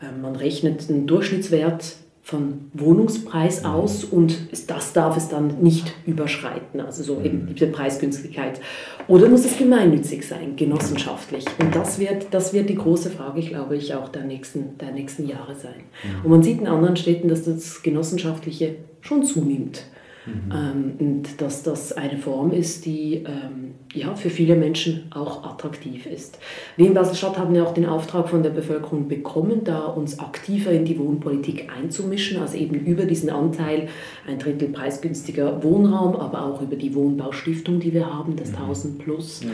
äh, 0.00 0.20
man 0.20 0.36
rechnet 0.36 0.88
einen 0.90 1.06
Durchschnittswert 1.06 1.96
von 2.24 2.70
Wohnungspreis 2.72 3.62
mhm. 3.62 3.68
aus 3.68 4.04
und 4.04 4.38
das 4.68 4.92
darf 4.92 5.16
es 5.16 5.28
dann 5.28 5.60
nicht 5.60 5.92
überschreiten, 6.06 6.80
also 6.80 7.02
so 7.02 7.20
eben 7.20 7.46
mhm. 7.46 7.54
diese 7.54 7.66
Preisgünstigkeit. 7.66 8.60
Oder 9.08 9.28
muss 9.28 9.44
es 9.44 9.58
gemeinnützig 9.58 10.26
sein, 10.26 10.54
genossenschaftlich? 10.54 11.44
Und 11.58 11.74
das 11.74 11.98
wird, 11.98 12.28
das 12.30 12.52
wird 12.52 12.70
die 12.70 12.76
große 12.76 13.10
Frage, 13.10 13.40
glaube 13.40 13.76
ich, 13.76 13.94
auch 13.94 14.08
der 14.08 14.22
nächsten, 14.22 14.78
der 14.78 14.92
nächsten 14.92 15.26
Jahre 15.26 15.56
sein. 15.56 15.82
Mhm. 16.04 16.24
Und 16.24 16.30
man 16.30 16.42
sieht 16.44 16.60
in 16.60 16.68
anderen 16.68 16.96
Städten, 16.96 17.28
dass 17.28 17.42
das 17.42 17.82
Genossenschaftliche 17.82 18.76
schon 19.00 19.24
zunimmt. 19.24 19.84
Mhm. 20.26 20.52
Ähm, 20.52 20.94
und 20.98 21.40
dass 21.40 21.62
das 21.62 21.92
eine 21.92 22.18
Form 22.18 22.52
ist, 22.52 22.86
die 22.86 23.24
ähm, 23.26 23.74
ja, 23.94 24.14
für 24.14 24.30
viele 24.30 24.56
Menschen 24.56 25.10
auch 25.14 25.44
attraktiv 25.44 26.06
ist. 26.06 26.38
Wir 26.76 26.86
in 26.86 26.94
Basel-Stadt 26.94 27.38
haben 27.38 27.54
ja 27.54 27.64
auch 27.64 27.74
den 27.74 27.86
Auftrag 27.86 28.28
von 28.28 28.42
der 28.42 28.50
Bevölkerung 28.50 29.08
bekommen, 29.08 29.64
da 29.64 29.80
uns 29.80 30.18
aktiver 30.18 30.70
in 30.70 30.84
die 30.84 30.98
Wohnpolitik 30.98 31.70
einzumischen, 31.76 32.40
also 32.40 32.56
eben 32.56 32.74
über 32.74 33.04
diesen 33.04 33.30
Anteil 33.30 33.88
ein 34.26 34.38
Drittel 34.38 34.68
preisgünstiger 34.68 35.62
Wohnraum, 35.62 36.16
aber 36.16 36.44
auch 36.46 36.62
über 36.62 36.76
die 36.76 36.94
Wohnbaustiftung, 36.94 37.80
die 37.80 37.92
wir 37.92 38.12
haben, 38.12 38.36
das 38.36 38.52
mhm. 38.52 38.56
1000 38.58 38.98
Plus, 38.98 39.42
ja. 39.42 39.50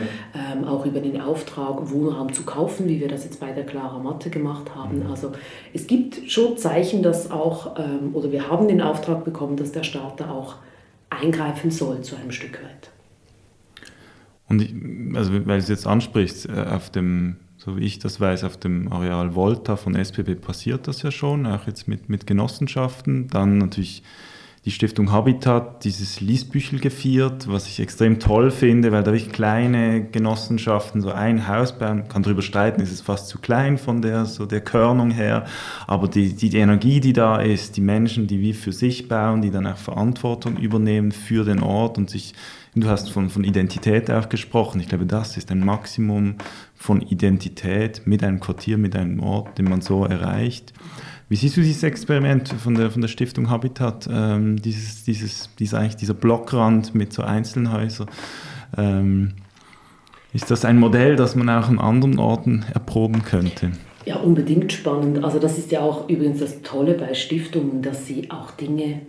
ähm, 0.53 0.63
auch 0.63 0.85
über 0.85 0.99
den 0.99 1.19
Auftrag, 1.19 1.91
Wohnraum 1.91 2.31
zu 2.31 2.43
kaufen, 2.43 2.87
wie 2.87 2.99
wir 2.99 3.07
das 3.07 3.25
jetzt 3.25 3.39
bei 3.39 3.51
der 3.51 3.65
Clara 3.65 3.99
Matte 3.99 4.29
gemacht 4.29 4.73
haben. 4.73 4.99
Mhm. 4.99 5.11
Also 5.11 5.31
es 5.73 5.87
gibt 5.87 6.31
schon 6.31 6.57
Zeichen, 6.57 7.03
dass 7.03 7.31
auch, 7.31 7.77
ähm, 7.77 8.11
oder 8.13 8.31
wir 8.31 8.49
haben 8.49 8.67
den 8.67 8.81
Auftrag 8.81 9.25
bekommen, 9.25 9.57
dass 9.57 9.71
der 9.71 9.83
Staat 9.83 10.19
da 10.19 10.31
auch 10.31 10.55
eingreifen 11.09 11.71
soll 11.71 12.01
zu 12.01 12.15
einem 12.15 12.31
Stück 12.31 12.63
weit. 12.63 12.91
Und 14.47 14.61
ich, 14.61 14.73
also 15.15 15.31
weil 15.33 15.57
du 15.57 15.63
es 15.63 15.69
jetzt 15.69 15.87
ansprichst, 15.87 16.49
äh, 16.49 16.65
auf 16.69 16.89
dem, 16.89 17.37
so 17.57 17.77
wie 17.77 17.85
ich 17.85 17.99
das 17.99 18.19
weiß, 18.19 18.43
auf 18.43 18.57
dem 18.57 18.91
Areal 18.91 19.35
Volta 19.35 19.75
von 19.75 19.95
SPB 19.95 20.35
passiert 20.35 20.87
das 20.87 21.03
ja 21.03 21.11
schon, 21.11 21.45
auch 21.45 21.67
jetzt 21.67 21.87
mit, 21.87 22.09
mit 22.09 22.25
Genossenschaften. 22.25 23.27
Dann 23.27 23.59
natürlich 23.59 24.03
die 24.65 24.71
Stiftung 24.71 25.11
Habitat 25.11 25.85
dieses 25.85 26.19
Liesbüchel 26.19 26.79
gefiert, 26.79 27.47
was 27.47 27.67
ich 27.67 27.79
extrem 27.79 28.19
toll 28.19 28.51
finde, 28.51 28.91
weil 28.91 29.03
da 29.03 29.13
wirklich 29.13 29.31
kleine 29.31 30.03
Genossenschaften 30.03 31.01
so 31.01 31.11
ein 31.11 31.47
Haus 31.47 31.77
bauen, 31.77 32.09
kann 32.09 32.23
darüber 32.23 32.41
streiten, 32.41 32.81
ist 32.81 32.91
es 32.91 32.99
fast 32.99 33.29
zu 33.29 33.39
klein 33.39 33.77
von 33.77 34.01
der, 34.01 34.25
so 34.25 34.45
der 34.45 34.59
Körnung 34.59 35.11
her, 35.11 35.45
aber 35.87 36.09
die, 36.09 36.33
die, 36.35 36.49
die 36.49 36.57
Energie, 36.57 36.99
die 36.99 37.13
da 37.13 37.37
ist, 37.39 37.77
die 37.77 37.81
Menschen, 37.81 38.27
die 38.27 38.41
wie 38.41 38.53
für 38.53 38.73
sich 38.73 39.07
bauen, 39.07 39.41
die 39.41 39.51
dann 39.51 39.65
auch 39.65 39.77
Verantwortung 39.77 40.57
übernehmen 40.57 41.13
für 41.13 41.45
den 41.45 41.63
Ort 41.63 41.97
und 41.97 42.09
sich, 42.09 42.33
du 42.75 42.89
hast 42.89 43.11
von, 43.11 43.29
von 43.29 43.45
Identität 43.45 44.11
auch 44.11 44.27
gesprochen, 44.27 44.81
ich 44.81 44.89
glaube, 44.89 45.05
das 45.05 45.37
ist 45.37 45.51
ein 45.51 45.61
Maximum 45.61 46.35
von 46.75 47.01
Identität 47.01 48.01
mit 48.05 48.23
einem 48.23 48.41
Quartier, 48.41 48.77
mit 48.77 48.95
einem 48.95 49.21
Ort, 49.21 49.57
den 49.57 49.69
man 49.69 49.79
so 49.81 50.03
erreicht. 50.03 50.73
Wie 51.29 51.35
siehst 51.35 51.57
du 51.57 51.61
dieses 51.61 51.83
Experiment 51.83 52.49
von 52.49 52.73
der, 52.73 52.89
von 52.89 53.01
der 53.01 53.07
Stiftung 53.07 53.51
Habitat, 53.51 54.09
ähm, 54.11 54.59
dieses, 54.59 55.03
dieses, 55.03 55.55
dieser, 55.59 55.77
eigentlich 55.77 55.95
dieser 55.95 56.15
Blockrand 56.15 56.95
mit 56.95 57.13
so 57.13 57.21
Einzelhäusern? 57.21 58.07
Ähm, 58.75 59.33
ist 60.33 60.49
das 60.49 60.65
ein 60.65 60.79
Modell, 60.79 61.15
das 61.15 61.35
man 61.35 61.47
auch 61.49 61.69
an 61.69 61.77
anderen 61.77 62.17
Orten 62.17 62.65
erproben 62.73 63.23
könnte? 63.23 63.71
Ja, 64.05 64.15
unbedingt 64.17 64.73
spannend. 64.73 65.23
Also 65.23 65.37
das 65.37 65.59
ist 65.59 65.71
ja 65.71 65.81
auch 65.81 66.09
übrigens 66.09 66.39
das 66.39 66.63
Tolle 66.63 66.95
bei 66.95 67.13
Stiftungen, 67.13 67.83
dass 67.83 68.07
sie 68.07 68.31
auch 68.31 68.49
Dinge, 68.51 69.01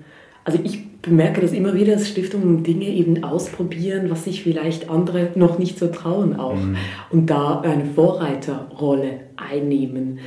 also 0.44 0.59
ich 0.62 0.90
bemerke 1.00 1.40
das 1.40 1.52
immer 1.52 1.72
wieder, 1.72 1.94
dass 1.94 2.06
Stiftungen 2.06 2.64
Dinge 2.64 2.87
eben 2.87 3.24
ausprobieren, 3.24 4.11
was 4.11 4.24
sich 4.24 4.42
vielleicht 4.42 4.90
andere 4.90 5.30
noch 5.37 5.59
nicht 5.59 5.78
so 5.78 5.88
trauen 5.88 6.38
auch 6.38 6.56
mhm. 6.56 6.76
und 7.11 7.30
da 7.30 7.61
eine 7.61 7.87
Vorreiterrolle 7.87 9.20
einnehmen. 9.37 10.18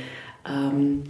Ähm, 0.44 1.04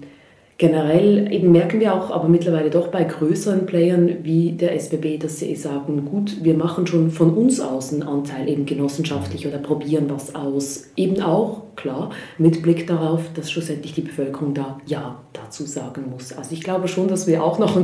Generell 0.64 1.31
eben 1.31 1.53
merken 1.53 1.79
wir 1.79 1.92
auch 1.92 2.11
aber 2.11 2.27
mittlerweile 2.27 2.70
doch 2.70 2.88
bei 2.88 3.05
größeren 3.05 3.66
Playern 3.66 4.11
wie 4.22 4.53
der 4.53 4.74
SBB, 4.74 5.18
dass 5.18 5.38
sie 5.38 5.55
sagen, 5.57 6.07
gut, 6.07 6.42
wir 6.42 6.55
machen 6.55 6.87
schon 6.87 7.11
von 7.11 7.35
uns 7.35 7.61
aus 7.61 7.92
einen 7.92 8.03
Anteil 8.03 8.48
eben 8.48 8.64
genossenschaftlich 8.64 9.46
oder 9.46 9.59
probieren 9.59 10.07
was 10.09 10.35
aus. 10.35 10.87
Eben 10.96 11.20
auch, 11.20 11.64
klar, 11.77 12.12
mit 12.38 12.62
Blick 12.62 12.87
darauf, 12.87 13.20
dass 13.35 13.50
schlussendlich 13.50 13.92
die 13.92 14.00
Bevölkerung 14.00 14.55
da 14.55 14.81
Ja 14.87 15.20
dazu 15.35 15.64
sagen 15.64 16.05
muss. 16.11 16.33
Also 16.33 16.55
ich 16.55 16.62
glaube 16.62 16.88
schon, 16.88 17.09
dass 17.09 17.27
wir 17.27 17.44
auch 17.44 17.59
noch, 17.59 17.79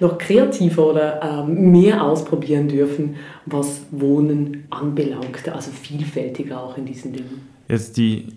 noch 0.00 0.16
kreativer 0.16 0.86
oder 0.86 1.20
ähm, 1.22 1.70
mehr 1.70 2.02
ausprobieren 2.02 2.66
dürfen, 2.66 3.16
was 3.44 3.82
Wohnen 3.90 4.64
anbelangt. 4.70 5.46
Also 5.52 5.70
vielfältiger 5.70 6.62
auch 6.62 6.78
in 6.78 6.86
diesen 6.86 7.12
Dingen. 7.12 7.46
Jetzt 7.68 7.98
die 7.98 8.28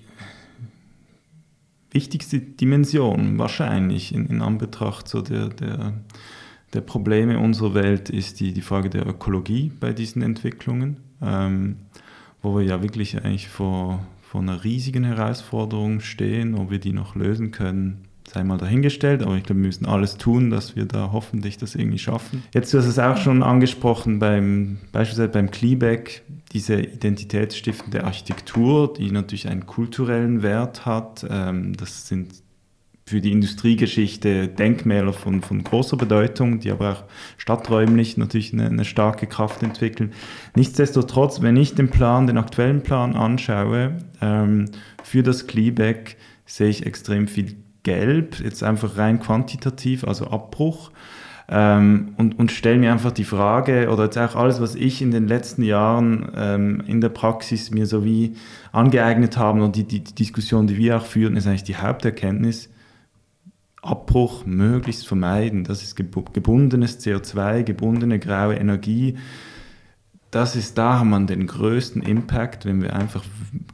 wichtigste 1.96 2.40
Dimension 2.40 3.40
wahrscheinlich 3.40 4.14
in, 4.14 4.28
in 4.28 4.42
Anbetracht 4.42 5.08
so 5.08 5.22
der, 5.22 5.48
der, 5.48 5.94
der 6.74 6.82
Probleme 6.82 7.40
unserer 7.40 7.74
Welt 7.74 8.10
ist 8.10 8.40
die, 8.42 8.54
die 8.54 8.62
Frage 8.62 8.90
der 8.90 9.08
Ökologie 9.08 9.72
bei 9.80 9.94
diesen 9.94 10.22
Entwicklungen, 10.22 10.98
ähm, 11.22 11.78
wo 12.42 12.56
wir 12.58 12.64
ja 12.64 12.84
wirklich 12.84 13.18
eigentlich 13.24 13.48
vor, 13.48 14.06
vor 14.22 14.42
einer 14.42 14.64
riesigen 14.64 15.06
Herausforderung 15.06 16.02
stehen, 16.02 16.54
ob 16.54 16.70
wir 16.70 16.80
die 16.80 16.94
noch 16.94 17.16
lösen 17.16 17.52
können, 17.52 18.05
sei 18.36 18.44
mal 18.44 18.58
dahingestellt, 18.58 19.24
aber 19.24 19.38
ich 19.38 19.44
glaube, 19.44 19.62
wir 19.62 19.68
müssen 19.68 19.86
alles 19.86 20.18
tun, 20.18 20.50
dass 20.50 20.76
wir 20.76 20.86
da 20.86 21.12
hoffentlich 21.14 21.58
das 21.58 21.74
irgendwie 21.74 22.00
schaffen. 22.00 22.44
Jetzt, 22.54 22.74
du 22.74 22.78
hast 22.78 22.86
es 22.86 23.00
auch 23.00 23.16
schon 23.16 23.42
angesprochen, 23.44 24.20
beim, 24.20 24.78
beispielsweise 24.92 25.30
beim 25.30 25.52
Kleeback, 25.52 26.22
diese 26.52 26.82
identitätsstiftende 26.82 28.04
Architektur, 28.04 28.94
die 28.94 29.10
natürlich 29.10 29.48
einen 29.48 29.66
kulturellen 29.66 30.44
Wert 30.44 30.86
hat. 30.86 31.26
Ähm, 31.30 31.78
das 31.78 32.10
sind 32.10 32.34
für 33.06 33.22
die 33.22 33.32
Industriegeschichte 33.32 34.50
Denkmäler 34.50 35.14
von, 35.14 35.42
von 35.42 35.64
großer 35.64 35.96
Bedeutung, 35.96 36.60
die 36.60 36.72
aber 36.72 36.92
auch 36.92 37.04
stadträumlich 37.38 38.18
natürlich 38.18 38.52
eine, 38.52 38.66
eine, 38.66 38.84
starke 38.84 39.28
Kraft 39.28 39.64
entwickeln. 39.64 40.12
Nichtsdestotrotz, 40.56 41.42
wenn 41.42 41.56
ich 41.56 41.76
den 41.76 41.90
Plan, 41.90 42.28
den 42.28 42.38
aktuellen 42.38 42.82
Plan 42.82 43.16
anschaue, 43.16 43.98
ähm, 44.22 44.66
für 45.04 45.24
das 45.24 45.48
Kleeback 45.48 46.18
sehe 46.46 46.68
ich 46.68 46.86
extrem 46.86 47.28
viel 47.28 47.56
gelb, 47.86 48.42
jetzt 48.42 48.64
einfach 48.64 48.98
rein 48.98 49.22
quantitativ, 49.22 50.04
also 50.04 50.28
Abbruch. 50.28 50.92
Ähm, 51.48 52.16
und, 52.18 52.40
und 52.40 52.52
stelle 52.52 52.80
mir 52.80 52.92
einfach 52.92 53.12
die 53.12 53.24
Frage, 53.24 53.90
oder 53.92 54.06
jetzt 54.06 54.18
auch 54.18 54.36
alles, 54.36 54.60
was 54.60 54.74
ich 54.74 55.02
in 55.02 55.12
den 55.12 55.28
letzten 55.28 55.62
Jahren 55.62 56.32
ähm, 56.36 56.84
in 56.88 57.02
der 57.02 57.10
Praxis 57.10 57.70
mir 57.70 57.86
so 57.86 58.04
wie 58.04 58.36
angeeignet 58.72 59.38
habe 59.38 59.64
und 59.64 59.76
die, 59.76 59.84
die, 59.84 60.04
die 60.04 60.16
Diskussion, 60.16 60.66
die 60.66 60.78
wir 60.78 60.98
auch 60.98 61.06
führen, 61.06 61.38
ist 61.38 61.46
eigentlich 61.46 61.64
die 61.64 61.78
Haupterkenntnis, 61.78 62.70
Abbruch 63.84 64.48
möglichst 64.48 65.08
vermeiden. 65.08 65.64
Das 65.64 65.84
ist 65.84 65.96
gebundenes 65.96 67.00
CO2, 67.06 67.62
gebundene 67.62 68.18
graue 68.18 68.56
Energie. 68.56 69.18
Das 70.32 70.56
ist, 70.56 70.80
da 70.80 71.00
haben 71.00 71.12
wir 71.12 71.20
den 71.28 71.46
größten 71.46 72.02
Impact, 72.02 72.66
wenn 72.66 72.82
wir 72.82 72.96
einfach 72.96 73.24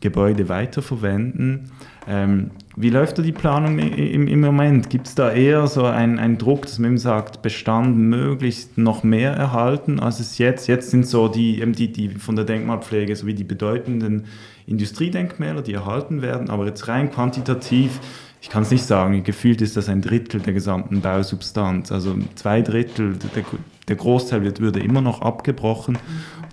Gebäude 0.01 0.49
weiterverwenden. 0.49 1.71
Ähm, 2.07 2.51
wie 2.77 2.89
läuft 2.89 3.17
da 3.17 3.21
die 3.21 3.31
Planung 3.31 3.79
im, 3.79 4.27
im 4.27 4.39
Moment? 4.39 4.89
Gibt 4.89 5.07
es 5.07 5.15
da 5.15 5.31
eher 5.31 5.67
so 5.67 5.85
einen, 5.85 6.37
Druck, 6.37 6.63
dass 6.63 6.79
man 6.79 6.91
eben 6.91 6.97
sagt, 6.97 7.41
Bestand 7.41 7.97
möglichst 7.97 8.77
noch 8.77 9.03
mehr 9.03 9.33
erhalten, 9.33 9.99
als 9.99 10.19
es 10.19 10.37
jetzt? 10.37 10.67
Jetzt 10.67 10.89
sind 10.89 11.05
so 11.05 11.27
die, 11.27 11.63
die, 11.73 11.91
die 11.91 12.09
von 12.09 12.35
der 12.35 12.45
Denkmalpflege 12.45 13.15
sowie 13.15 13.33
die 13.33 13.43
bedeutenden 13.43 14.25
Industriedenkmäler, 14.67 15.61
die 15.61 15.73
erhalten 15.73 16.21
werden, 16.21 16.49
aber 16.49 16.65
jetzt 16.65 16.87
rein 16.87 17.11
quantitativ, 17.11 17.99
ich 18.41 18.49
kann 18.49 18.63
es 18.63 18.71
nicht 18.71 18.85
sagen, 18.85 19.23
gefühlt 19.23 19.61
ist 19.61 19.77
das 19.77 19.87
ein 19.87 20.01
Drittel 20.01 20.41
der 20.41 20.53
gesamten 20.53 21.01
Bausubstanz. 21.01 21.91
Also 21.91 22.15
zwei 22.35 22.61
Drittel, 22.61 23.15
der, 23.35 23.43
der 23.87 23.95
Großteil 23.95 24.41
wird, 24.41 24.59
würde 24.59 24.79
immer 24.79 25.01
noch 25.01 25.21
abgebrochen. 25.21 25.97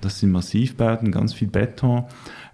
Das 0.03 0.21
sind 0.21 0.31
Massivbauten, 0.31 1.13
ganz 1.13 1.33
viel 1.33 1.49
Beton. 1.49 2.05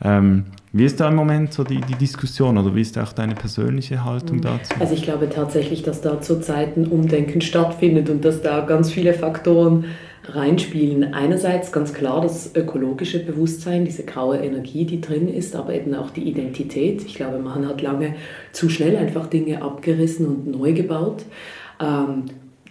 Ähm, 0.01 0.45
wie 0.75 0.85
ist 0.85 0.99
da 0.99 1.09
im 1.09 1.15
Moment 1.15 1.55
so 1.55 1.63
die, 1.63 1.81
die 1.81 1.95
Diskussion 1.95 2.59
oder 2.59 2.75
wie 2.75 2.81
ist 2.81 2.99
auch 2.99 3.13
deine 3.13 3.37
persönliche 3.37 4.05
Haltung 4.05 4.39
mhm. 4.39 4.43
dazu? 4.43 4.75
Also 4.81 4.93
ich 4.93 5.03
glaube 5.03 5.29
tatsächlich, 5.31 5.85
dass 5.85 6.01
da 6.01 6.21
zurzeit 6.21 6.77
ein 6.77 6.89
Umdenken 6.89 7.41
stattfindet 7.41 8.11
und 8.11 8.25
dass 8.25 8.43
da 8.43 8.61
ganz 8.61 8.91
viele 8.91 9.15
Faktoren 9.15 9.85
reinspielen. 10.27 11.15
Einerseits 11.15 11.71
ganz 11.71 11.95
klar 11.95 12.21
das 12.21 12.57
ökologische 12.57 13.25
Bewusstsein, 13.25 13.85
diese 13.85 14.03
graue 14.03 14.39
Energie, 14.39 14.85
die 14.85 15.01
drin 15.01 15.29
ist, 15.29 15.55
aber 15.55 15.75
eben 15.75 15.95
auch 15.95 16.11
die 16.11 16.25
Identität. 16.29 17.05
Ich 17.05 17.15
glaube, 17.15 17.39
man 17.39 17.69
hat 17.69 17.81
lange 17.81 18.17
zu 18.51 18.69
schnell 18.69 18.97
einfach 18.97 19.29
Dinge 19.29 19.63
abgerissen 19.63 20.27
und 20.27 20.47
neu 20.49 20.73
gebaut. 20.73 21.25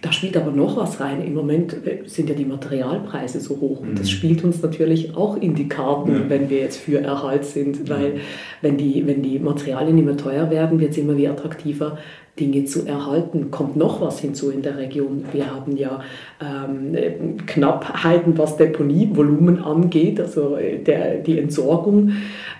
Da 0.04 0.12
spielt 0.12 0.36
aber 0.36 0.50
noch 0.50 0.76
was 0.76 1.00
rein. 1.00 1.24
Im 1.24 1.32
Moment 1.32 1.74
sind 2.04 2.28
ja 2.28 2.34
die 2.34 2.44
Materialpreise 2.44 3.40
so 3.40 3.58
hoch 3.58 3.80
und 3.80 3.98
das 3.98 4.08
mhm. 4.08 4.10
spielt 4.10 4.44
uns 4.44 4.60
natürlich 4.60 5.16
auch 5.16 5.38
in 5.40 5.54
die 5.54 5.66
Karten, 5.66 6.12
ja. 6.12 6.20
wenn 6.28 6.50
wir 6.50 6.58
jetzt 6.58 6.76
für 6.76 7.00
Erhalt 7.00 7.46
sind, 7.46 7.88
weil 7.88 8.20
wenn 8.60 8.76
die, 8.76 9.06
wenn 9.06 9.22
die 9.22 9.38
Materialien 9.38 9.96
immer 9.96 10.14
teuer 10.14 10.50
werden, 10.50 10.78
wird 10.78 10.90
es 10.90 10.98
immer 10.98 11.16
wie 11.16 11.26
attraktiver, 11.26 11.96
Dinge 12.38 12.64
zu 12.64 12.84
erhalten. 12.84 13.50
Kommt 13.52 13.76
noch 13.76 14.00
was 14.00 14.18
hinzu 14.18 14.50
in 14.50 14.62
der 14.62 14.76
Region. 14.76 15.24
Wir 15.32 15.54
haben 15.54 15.76
ja 15.76 16.00
ähm, 16.42 17.36
Knappheiten, 17.46 18.36
was 18.36 18.56
Deponievolumen 18.56 19.62
angeht, 19.62 20.20
also 20.20 20.56
äh, 20.56 20.78
der, 20.78 21.18
die 21.18 21.38
Entsorgung. 21.38 22.10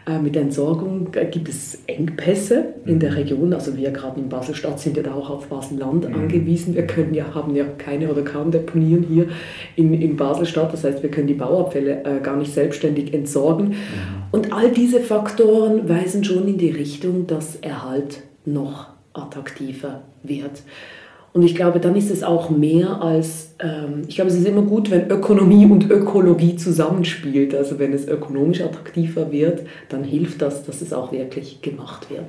Äh, 0.07 0.21
mit 0.21 0.37
der 0.37 0.43
Entsorgung 0.43 1.09
gibt 1.31 1.49
es 1.49 1.83
Engpässe 1.89 2.75
in 2.87 3.01
der 3.01 3.11
mhm. 3.11 3.17
Region. 3.17 3.53
Also 3.53 3.77
wir 3.77 3.91
gerade 3.91 4.21
in 4.21 4.29
Baselstadt 4.29 4.79
sind 4.79 4.97
ja 4.97 5.03
da 5.03 5.15
auch 5.15 5.29
auf 5.29 5.49
Baselland 5.49 6.09
mhm. 6.09 6.15
angewiesen. 6.15 6.77
Wir 6.77 6.87
können 6.87 7.13
ja, 7.13 7.35
haben 7.35 7.57
ja 7.57 7.65
keine 7.77 8.09
oder 8.09 8.23
kaum 8.23 8.53
Deponien 8.53 9.03
hier 9.03 9.27
in, 9.75 9.93
in 9.93 10.17
Baselstadt. 10.17 10.73
Das 10.73 10.85
heißt, 10.85 11.03
wir 11.03 11.11
können 11.11 11.27
die 11.27 11.35
Bauabfälle 11.35 12.05
äh, 12.05 12.21
gar 12.23 12.37
nicht 12.37 12.55
selbstständig 12.55 13.13
entsorgen. 13.13 13.71
Mhm. 13.71 13.75
Und 14.31 14.53
all 14.53 14.71
diese 14.71 15.01
Faktoren 15.01 15.89
weisen 15.89 16.23
schon 16.23 16.47
in 16.47 16.59
die 16.59 16.71
Richtung, 16.71 17.27
dass 17.27 17.57
Erhalt 17.57 18.23
noch 18.45 18.94
attraktiver 19.15 20.03
wird. 20.23 20.63
Und 21.33 21.43
ich 21.43 21.55
glaube, 21.55 21.81
dann 21.81 21.97
ist 21.97 22.11
es 22.11 22.23
auch 22.23 22.51
mehr 22.51 23.03
als, 23.03 23.54
ich 24.09 24.17
glaube, 24.17 24.31
es 24.31 24.37
ist 24.37 24.47
immer 24.47 24.63
gut, 24.63 24.91
wenn 24.91 25.09
Ökonomie 25.09 25.65
und 25.67 25.89
Ökologie 25.89 26.57
zusammenspielt. 26.57 27.55
Also 27.55 27.79
wenn 27.79 27.93
es 27.93 28.09
ökonomisch 28.09 28.61
attraktiver 28.61 29.31
wird, 29.31 29.63
dann 29.89 30.03
hilft 30.03 30.43
das, 30.43 30.65
dass 30.65 30.83
es 30.83 30.93
auch 30.93 31.13
wirklich 31.13 31.63
gemacht 31.63 32.11
wird. 32.11 32.27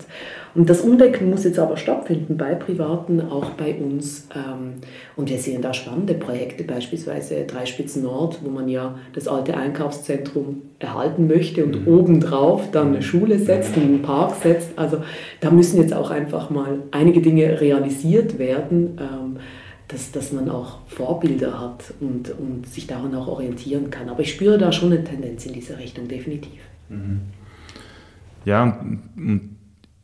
Und 0.54 0.70
das 0.70 0.82
Umdenken 0.82 1.32
muss 1.32 1.44
jetzt 1.44 1.58
aber 1.58 1.78
stattfinden 1.78 2.38
bei 2.38 2.54
Privaten, 2.54 3.22
auch 3.22 3.50
bei 3.52 3.74
uns. 3.74 4.28
Ähm, 4.36 4.76
und 5.16 5.30
wir 5.30 5.40
sehen 5.40 5.62
da 5.62 5.74
spannende 5.74 6.14
Projekte, 6.14 6.64
beispielsweise 6.64 7.44
Dreispitzen 7.46 8.04
Nord, 8.04 8.40
wo 8.44 8.50
man 8.50 8.70
ja 8.70 9.00
das 9.14 9.28
alte 9.28 9.58
Einkaufszentrum 9.58 10.62
erhalten 10.80 11.28
möchte 11.28 11.66
und 11.66 11.82
mhm. 11.82 11.94
obendrauf 11.94 12.70
dann 12.72 12.90
eine 12.90 13.02
Schule 13.02 13.40
setzt, 13.40 13.76
einen 13.76 14.02
Park 14.02 14.36
setzt. 14.44 14.78
Also 14.78 15.00
da 15.42 15.50
müssen 15.50 15.82
jetzt 15.82 15.94
auch 15.94 16.12
einfach 16.12 16.50
mal 16.52 16.84
einige 16.92 17.22
Dinge 17.22 17.60
realisiert 17.60 18.38
werden. 18.38 18.98
Dass, 19.88 20.12
dass 20.12 20.32
man 20.32 20.50
auch 20.50 20.80
Vorbilder 20.88 21.60
hat 21.60 21.94
und, 22.00 22.32
und 22.32 22.68
sich 22.68 22.88
daran 22.88 23.14
auch 23.14 23.28
orientieren 23.28 23.92
kann. 23.92 24.10
Aber 24.10 24.22
ich 24.22 24.32
spüre 24.32 24.58
da 24.58 24.72
schon 24.72 24.92
eine 24.92 25.04
Tendenz 25.04 25.46
in 25.46 25.54
diese 25.54 25.78
Richtung, 25.78 26.08
definitiv. 26.08 26.60
Mhm. 26.90 27.22
Ja, 28.46 28.84
und 29.16 29.58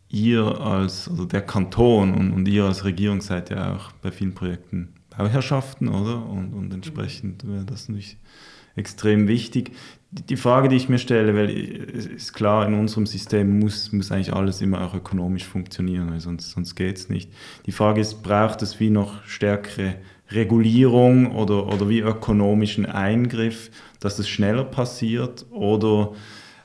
ihr 0.09 0.43
als, 0.61 1.07
also 1.07 1.25
der 1.25 1.41
Kanton 1.41 2.13
und, 2.13 2.31
und 2.31 2.47
ihr 2.47 2.65
als 2.65 2.83
Regierung 2.83 3.21
seid 3.21 3.49
ja 3.49 3.75
auch 3.75 3.91
bei 4.01 4.11
vielen 4.11 4.33
Projekten 4.33 4.93
Bauherrschaften, 5.17 5.87
oder? 5.87 6.25
Und, 6.25 6.53
und 6.53 6.73
entsprechend 6.73 7.47
wäre 7.47 7.65
das 7.65 7.89
nicht 7.89 8.17
extrem 8.75 9.27
wichtig. 9.27 9.71
Die 10.13 10.35
Frage, 10.35 10.67
die 10.67 10.75
ich 10.75 10.89
mir 10.89 10.97
stelle, 10.97 11.35
weil 11.35 11.49
es 11.49 12.05
ist 12.05 12.33
klar, 12.33 12.67
in 12.67 12.73
unserem 12.73 13.05
System 13.05 13.59
muss, 13.59 13.93
muss 13.93 14.11
eigentlich 14.11 14.33
alles 14.33 14.61
immer 14.61 14.81
auch 14.81 14.93
ökonomisch 14.93 15.45
funktionieren, 15.45 16.11
weil 16.11 16.19
sonst, 16.19 16.51
sonst 16.51 16.75
geht 16.75 16.97
es 16.97 17.07
nicht. 17.07 17.31
Die 17.65 17.71
Frage 17.71 18.01
ist, 18.01 18.21
braucht 18.21 18.61
es 18.61 18.81
wie 18.81 18.89
noch 18.89 19.23
stärkere 19.23 19.95
Regulierung 20.29 21.33
oder, 21.33 21.67
oder 21.67 21.87
wie 21.87 21.99
ökonomischen 21.99 22.85
Eingriff, 22.85 23.71
dass 24.01 24.19
es 24.19 24.27
schneller 24.27 24.65
passiert 24.65 25.45
oder 25.49 26.11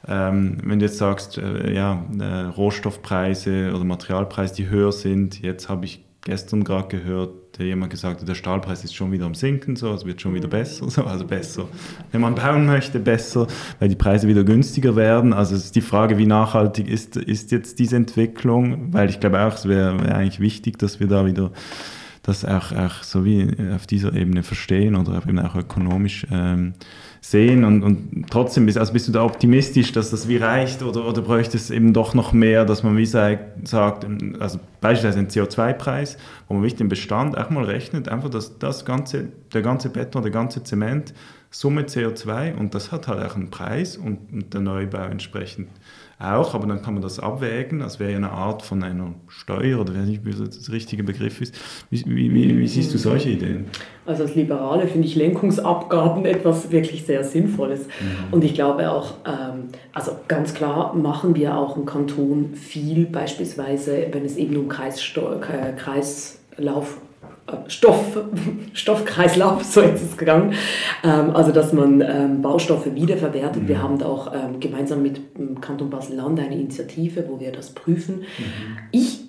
ähm, 0.08 0.58
wenn 0.64 0.78
du 0.78 0.86
jetzt 0.86 0.98
sagst, 0.98 1.38
äh, 1.38 1.72
ja, 1.72 2.04
äh, 2.18 2.24
Rohstoffpreise 2.46 3.72
oder 3.74 3.84
Materialpreise, 3.84 4.54
die 4.54 4.68
höher 4.68 4.92
sind, 4.92 5.40
jetzt 5.42 5.68
habe 5.68 5.84
ich 5.84 6.05
gestern 6.26 6.64
gerade 6.64 6.88
gehört, 6.88 7.58
der 7.58 7.66
jemand 7.66 7.90
gesagt 7.90 8.20
hat, 8.20 8.28
der 8.28 8.34
Stahlpreis 8.34 8.84
ist 8.84 8.94
schon 8.94 9.12
wieder 9.12 9.24
am 9.24 9.34
Sinken, 9.34 9.76
so, 9.76 9.92
es 9.94 10.04
wird 10.04 10.20
schon 10.20 10.34
wieder 10.34 10.48
besser, 10.48 10.90
so, 10.90 11.04
also 11.04 11.24
besser, 11.24 11.68
wenn 12.12 12.20
man 12.20 12.34
bauen 12.34 12.66
möchte, 12.66 12.98
besser, 12.98 13.46
weil 13.78 13.88
die 13.88 13.96
Preise 13.96 14.28
wieder 14.28 14.44
günstiger 14.44 14.96
werden. 14.96 15.32
Also 15.32 15.54
es 15.54 15.66
ist 15.66 15.76
die 15.76 15.80
Frage, 15.80 16.18
wie 16.18 16.26
nachhaltig 16.26 16.88
ist, 16.88 17.16
ist 17.16 17.52
jetzt 17.52 17.78
diese 17.78 17.96
Entwicklung, 17.96 18.92
weil 18.92 19.08
ich 19.08 19.20
glaube 19.20 19.40
auch, 19.40 19.54
es 19.54 19.66
wäre 19.68 19.98
wär 20.04 20.16
eigentlich 20.16 20.40
wichtig, 20.40 20.78
dass 20.78 21.00
wir 21.00 21.06
da 21.06 21.24
wieder 21.24 21.52
das 22.26 22.44
auch, 22.44 22.72
auch 22.72 23.02
so 23.02 23.24
wie 23.24 23.54
auf 23.74 23.86
dieser 23.86 24.12
Ebene 24.12 24.42
verstehen 24.42 24.96
oder 24.96 25.22
eben 25.26 25.38
auch 25.38 25.54
ökonomisch 25.54 26.26
ähm, 26.32 26.74
sehen. 27.20 27.64
Und, 27.64 27.82
und 27.82 28.26
trotzdem 28.30 28.66
bist, 28.66 28.78
also 28.78 28.92
bist 28.92 29.06
du 29.06 29.12
da 29.12 29.22
optimistisch, 29.22 29.92
dass 29.92 30.10
das 30.10 30.28
wie 30.28 30.36
reicht 30.36 30.82
oder, 30.82 31.06
oder 31.06 31.22
bräuchte 31.22 31.56
es 31.56 31.70
eben 31.70 31.92
doch 31.92 32.14
noch 32.14 32.32
mehr, 32.32 32.64
dass 32.64 32.82
man 32.82 32.96
wie 32.96 33.06
sagt, 33.06 34.04
also 34.40 34.58
beispielsweise 34.80 35.18
ein 35.20 35.28
CO2-Preis, 35.28 36.18
wo 36.48 36.54
man 36.54 36.64
wirklich 36.64 36.78
den 36.78 36.88
Bestand 36.88 37.38
auch 37.38 37.50
mal 37.50 37.64
rechnet, 37.64 38.08
einfach 38.08 38.28
dass 38.28 38.58
das 38.58 38.84
ganze, 38.84 39.28
der 39.54 39.62
ganze 39.62 39.88
Beton, 39.88 40.22
der 40.22 40.32
ganze 40.32 40.64
Zement, 40.64 41.14
Summe 41.50 41.82
CO2 41.82 42.54
und 42.56 42.74
das 42.74 42.90
hat 42.90 43.06
halt 43.06 43.24
auch 43.24 43.36
einen 43.36 43.50
Preis 43.50 43.96
und, 43.96 44.18
und 44.32 44.52
der 44.52 44.60
Neubau 44.60 45.04
entsprechend 45.04 45.68
auch, 46.18 46.54
aber 46.54 46.66
dann 46.66 46.80
kann 46.80 46.94
man 46.94 47.02
das 47.02 47.18
abwägen, 47.18 47.80
das 47.80 48.00
wäre 48.00 48.12
ja 48.12 48.16
eine 48.16 48.30
Art 48.30 48.62
von 48.62 48.82
einer 48.82 49.12
Steuer 49.28 49.80
oder 49.80 49.94
weiß 49.94 50.06
nicht, 50.06 50.24
wie 50.24 50.30
das 50.30 50.62
der 50.62 50.74
richtige 50.74 51.02
Begriff 51.02 51.42
ist. 51.42 51.54
Wie, 51.90 52.02
wie, 52.06 52.58
wie, 52.58 52.66
siehst 52.66 52.94
du 52.94 52.98
solche 52.98 53.30
Ideen? 53.30 53.66
Also 54.06 54.22
als 54.22 54.34
Liberale 54.34 54.86
finde 54.86 55.08
ich 55.08 55.14
Lenkungsabgaben 55.14 56.24
etwas 56.24 56.70
wirklich 56.70 57.04
sehr 57.04 57.22
Sinnvolles. 57.22 57.86
Mhm. 57.86 58.32
Und 58.32 58.44
ich 58.44 58.54
glaube 58.54 58.90
auch, 58.90 59.14
ähm, 59.26 59.64
also 59.92 60.12
ganz 60.26 60.54
klar 60.54 60.94
machen 60.94 61.34
wir 61.34 61.54
auch 61.54 61.76
im 61.76 61.84
Kanton 61.84 62.54
viel, 62.54 63.04
beispielsweise 63.04 64.06
wenn 64.12 64.24
es 64.24 64.36
eben 64.36 64.56
um 64.56 64.68
Kreissto 64.68 65.34
äh, 65.34 65.72
Kreislauf 65.76 66.96
Stoff, 67.68 68.18
Stoffkreislauf, 68.72 69.62
so 69.62 69.80
ist 69.80 70.02
es 70.02 70.16
gegangen. 70.16 70.54
Ähm, 71.04 71.30
also, 71.30 71.52
dass 71.52 71.72
man 71.72 72.00
ähm, 72.00 72.42
Baustoffe 72.42 72.94
wiederverwertet. 72.94 73.64
Mhm. 73.64 73.68
Wir 73.68 73.82
haben 73.82 73.98
da 73.98 74.06
auch 74.06 74.32
ähm, 74.34 74.58
gemeinsam 74.58 75.02
mit 75.02 75.20
dem 75.38 75.60
Kanton 75.60 75.90
Basel-Land 75.90 76.40
eine 76.40 76.54
Initiative, 76.54 77.24
wo 77.28 77.38
wir 77.38 77.52
das 77.52 77.70
prüfen. 77.70 78.20
Mhm. 78.20 78.78
Ich 78.90 79.20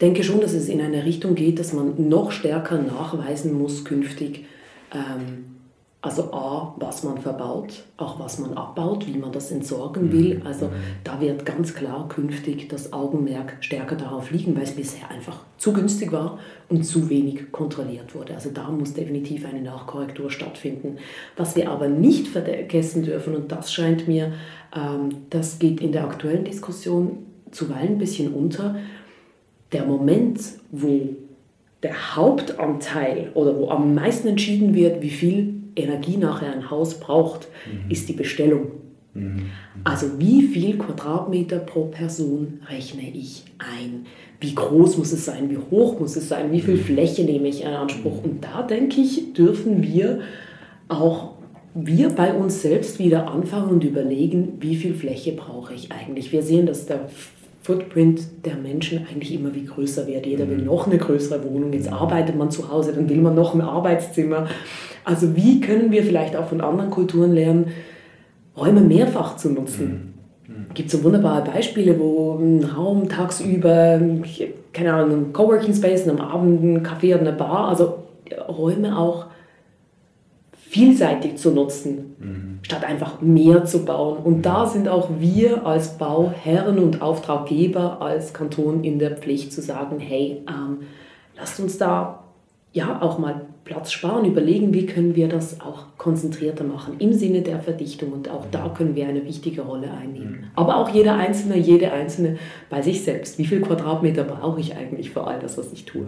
denke 0.00 0.22
schon, 0.22 0.40
dass 0.40 0.52
es 0.52 0.68
in 0.68 0.80
eine 0.80 1.04
Richtung 1.04 1.34
geht, 1.34 1.58
dass 1.58 1.72
man 1.72 2.08
noch 2.08 2.30
stärker 2.30 2.78
nachweisen 2.78 3.58
muss 3.58 3.84
künftig, 3.84 4.44
ähm, 4.92 5.55
also 6.02 6.32
A, 6.32 6.74
was 6.78 7.02
man 7.02 7.18
verbaut, 7.18 7.84
auch 7.96 8.20
was 8.20 8.38
man 8.38 8.54
abbaut, 8.54 9.06
wie 9.06 9.18
man 9.18 9.32
das 9.32 9.50
entsorgen 9.50 10.12
will. 10.12 10.36
Mhm. 10.36 10.46
Also 10.46 10.70
da 11.02 11.20
wird 11.20 11.44
ganz 11.44 11.74
klar 11.74 12.08
künftig 12.08 12.68
das 12.68 12.92
Augenmerk 12.92 13.56
stärker 13.60 13.96
darauf 13.96 14.30
liegen, 14.30 14.54
weil 14.54 14.62
es 14.62 14.76
bisher 14.76 15.10
einfach 15.10 15.40
zu 15.58 15.72
günstig 15.72 16.12
war 16.12 16.38
und 16.68 16.84
zu 16.84 17.10
wenig 17.10 17.50
kontrolliert 17.50 18.14
wurde. 18.14 18.34
Also 18.34 18.50
da 18.50 18.70
muss 18.70 18.94
definitiv 18.94 19.46
eine 19.46 19.62
Nachkorrektur 19.62 20.30
stattfinden. 20.30 20.98
Was 21.36 21.56
wir 21.56 21.70
aber 21.70 21.88
nicht 21.88 22.28
vergessen 22.28 23.02
dürfen, 23.02 23.34
und 23.34 23.50
das 23.50 23.72
scheint 23.72 24.06
mir, 24.06 24.32
ähm, 24.76 25.08
das 25.30 25.58
geht 25.58 25.80
in 25.80 25.92
der 25.92 26.04
aktuellen 26.04 26.44
Diskussion 26.44 27.26
zuweilen 27.50 27.92
ein 27.94 27.98
bisschen 27.98 28.32
unter, 28.32 28.76
der 29.72 29.84
Moment, 29.84 30.40
wo 30.70 31.16
der 31.82 32.16
Hauptanteil 32.16 33.30
oder 33.34 33.56
wo 33.58 33.70
am 33.70 33.94
meisten 33.94 34.28
entschieden 34.28 34.74
wird, 34.74 35.02
wie 35.02 35.10
viel 35.10 35.55
Energie 35.76 36.16
nachher 36.16 36.52
ein 36.52 36.70
Haus 36.70 36.98
braucht, 36.98 37.48
mhm. 37.70 37.90
ist 37.90 38.08
die 38.08 38.14
Bestellung. 38.14 38.72
Mhm. 39.14 39.50
Also 39.84 40.18
wie 40.18 40.42
viel 40.42 40.78
Quadratmeter 40.78 41.58
pro 41.58 41.84
Person 41.84 42.60
rechne 42.68 43.08
ich 43.08 43.44
ein? 43.58 44.06
Wie 44.40 44.54
groß 44.54 44.98
muss 44.98 45.12
es 45.12 45.24
sein? 45.24 45.50
Wie 45.50 45.58
hoch 45.58 46.00
muss 46.00 46.16
es 46.16 46.28
sein? 46.28 46.52
Wie 46.52 46.60
viel 46.60 46.76
mhm. 46.76 46.80
Fläche 46.80 47.24
nehme 47.24 47.48
ich 47.48 47.62
in 47.62 47.68
Anspruch? 47.68 48.24
Und 48.24 48.44
da 48.44 48.62
denke 48.62 49.00
ich, 49.00 49.32
dürfen 49.32 49.82
wir 49.82 50.20
auch 50.88 51.36
wir 51.78 52.08
bei 52.08 52.32
uns 52.32 52.62
selbst 52.62 52.98
wieder 52.98 53.30
anfangen 53.30 53.68
und 53.68 53.84
überlegen, 53.84 54.54
wie 54.60 54.76
viel 54.76 54.94
Fläche 54.94 55.32
brauche 55.32 55.74
ich 55.74 55.92
eigentlich. 55.92 56.32
Wir 56.32 56.42
sehen, 56.42 56.64
dass 56.64 56.86
der 56.86 57.00
Footprint 57.62 58.22
der 58.46 58.56
Menschen 58.56 59.06
eigentlich 59.10 59.34
immer 59.34 59.54
wie 59.54 59.66
größer 59.66 60.06
wird. 60.06 60.24
Jeder 60.24 60.48
will 60.48 60.58
mhm. 60.58 60.66
noch 60.66 60.86
eine 60.86 60.96
größere 60.96 61.44
Wohnung. 61.44 61.72
Jetzt 61.72 61.92
arbeitet 61.92 62.36
man 62.36 62.50
zu 62.50 62.70
Hause, 62.70 62.94
dann 62.94 63.08
will 63.10 63.20
man 63.20 63.34
noch 63.34 63.54
ein 63.54 63.60
Arbeitszimmer. 63.60 64.48
Also 65.06 65.36
wie 65.36 65.60
können 65.60 65.92
wir 65.92 66.02
vielleicht 66.02 66.34
auch 66.34 66.48
von 66.48 66.60
anderen 66.60 66.90
Kulturen 66.90 67.32
lernen, 67.32 67.68
Räume 68.56 68.80
mehrfach 68.80 69.36
zu 69.36 69.50
nutzen? 69.50 70.14
Es 70.42 70.48
mhm. 70.48 70.74
gibt 70.74 70.90
so 70.90 71.04
wunderbare 71.04 71.48
Beispiele, 71.48 71.96
wo 72.00 72.34
ein 72.34 72.64
Raum 72.64 73.08
tagsüber, 73.08 74.00
keine 74.72 74.92
Ahnung, 74.92 75.28
ein 75.28 75.32
Coworking 75.32 75.74
Space, 75.74 76.08
am 76.08 76.20
Abend 76.20 76.62
ein 76.62 76.84
Café 76.84 77.14
oder 77.14 77.20
eine 77.20 77.32
Bar, 77.32 77.68
also 77.68 78.02
Räume 78.48 78.98
auch 78.98 79.26
vielseitig 80.56 81.36
zu 81.36 81.52
nutzen, 81.52 82.16
mhm. 82.18 82.58
statt 82.62 82.82
einfach 82.82 83.20
mehr 83.20 83.64
zu 83.64 83.84
bauen. 83.84 84.18
Und 84.24 84.42
da 84.42 84.66
sind 84.66 84.88
auch 84.88 85.08
wir 85.20 85.64
als 85.64 85.98
Bauherren 85.98 86.80
und 86.80 87.00
Auftraggeber 87.00 88.02
als 88.02 88.34
Kanton 88.34 88.82
in 88.82 88.98
der 88.98 89.16
Pflicht 89.16 89.52
zu 89.52 89.62
sagen, 89.62 90.00
hey, 90.00 90.42
ähm, 90.48 90.78
lasst 91.36 91.60
uns 91.60 91.78
da 91.78 92.24
ja 92.72 93.00
auch 93.00 93.20
mal 93.20 93.42
Platz 93.66 93.90
sparen, 93.90 94.24
überlegen, 94.24 94.72
wie 94.72 94.86
können 94.86 95.16
wir 95.16 95.28
das 95.28 95.60
auch 95.60 95.86
konzentrierter 95.98 96.62
machen 96.62 96.94
im 97.00 97.12
Sinne 97.12 97.42
der 97.42 97.60
Verdichtung 97.60 98.12
und 98.12 98.28
auch 98.30 98.46
da 98.52 98.68
können 98.68 98.94
wir 98.94 99.08
eine 99.08 99.26
wichtige 99.26 99.62
Rolle 99.62 99.90
einnehmen. 99.90 100.30
Mhm. 100.30 100.44
Aber 100.54 100.76
auch 100.76 100.88
jeder 100.88 101.16
Einzelne, 101.16 101.58
jede 101.58 101.92
Einzelne 101.92 102.38
bei 102.70 102.80
sich 102.80 103.02
selbst. 103.02 103.38
Wie 103.38 103.44
viel 103.44 103.60
Quadratmeter 103.60 104.22
brauche 104.22 104.60
ich 104.60 104.76
eigentlich 104.76 105.10
für 105.10 105.24
all 105.24 105.40
das, 105.40 105.58
was 105.58 105.72
ich 105.72 105.84
tue? 105.84 106.06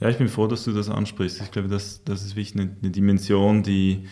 Ja, 0.00 0.08
ich 0.08 0.18
bin 0.18 0.26
froh, 0.28 0.48
dass 0.48 0.64
du 0.64 0.72
das 0.72 0.90
ansprichst. 0.90 1.40
Ich 1.40 1.52
glaube, 1.52 1.68
das, 1.68 2.02
das 2.04 2.22
ist 2.22 2.34
wirklich 2.34 2.54
eine, 2.54 2.70
eine 2.82 2.90
Dimension, 2.90 3.62
die, 3.62 4.08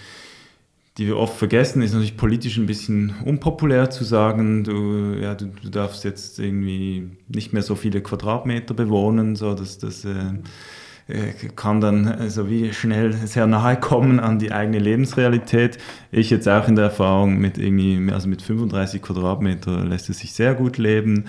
die 0.98 1.08
wir 1.08 1.16
oft 1.16 1.36
vergessen, 1.36 1.82
ist 1.82 1.94
natürlich 1.94 2.16
politisch 2.16 2.58
ein 2.58 2.66
bisschen 2.66 3.12
unpopulär 3.24 3.90
zu 3.90 4.04
sagen, 4.04 4.62
du, 4.62 5.16
ja, 5.20 5.34
du, 5.34 5.46
du 5.46 5.68
darfst 5.68 6.04
jetzt 6.04 6.38
irgendwie 6.38 7.10
nicht 7.26 7.52
mehr 7.52 7.62
so 7.62 7.74
viele 7.74 8.02
Quadratmeter 8.02 8.72
bewohnen, 8.72 9.34
so 9.34 9.52
dass 9.54 9.78
das 9.78 10.04
äh, 10.04 10.10
äh, 10.10 10.38
kann 11.54 11.80
dann 11.80 12.08
also 12.08 12.50
wie 12.50 12.72
schnell 12.72 13.12
sehr 13.12 13.46
nahe 13.46 13.76
kommen 13.76 14.18
an 14.18 14.40
die 14.40 14.50
eigene 14.50 14.80
Lebensrealität. 14.80 15.78
Ich 16.10 16.30
jetzt 16.30 16.48
auch 16.48 16.66
in 16.66 16.74
der 16.74 16.86
Erfahrung 16.86 17.38
mit 17.38 17.58
irgendwie, 17.58 18.12
also 18.12 18.28
mit 18.28 18.42
35 18.42 19.02
Quadratmeter 19.02 19.84
lässt 19.84 20.10
es 20.10 20.18
sich 20.18 20.32
sehr 20.32 20.54
gut 20.54 20.78
leben. 20.78 21.26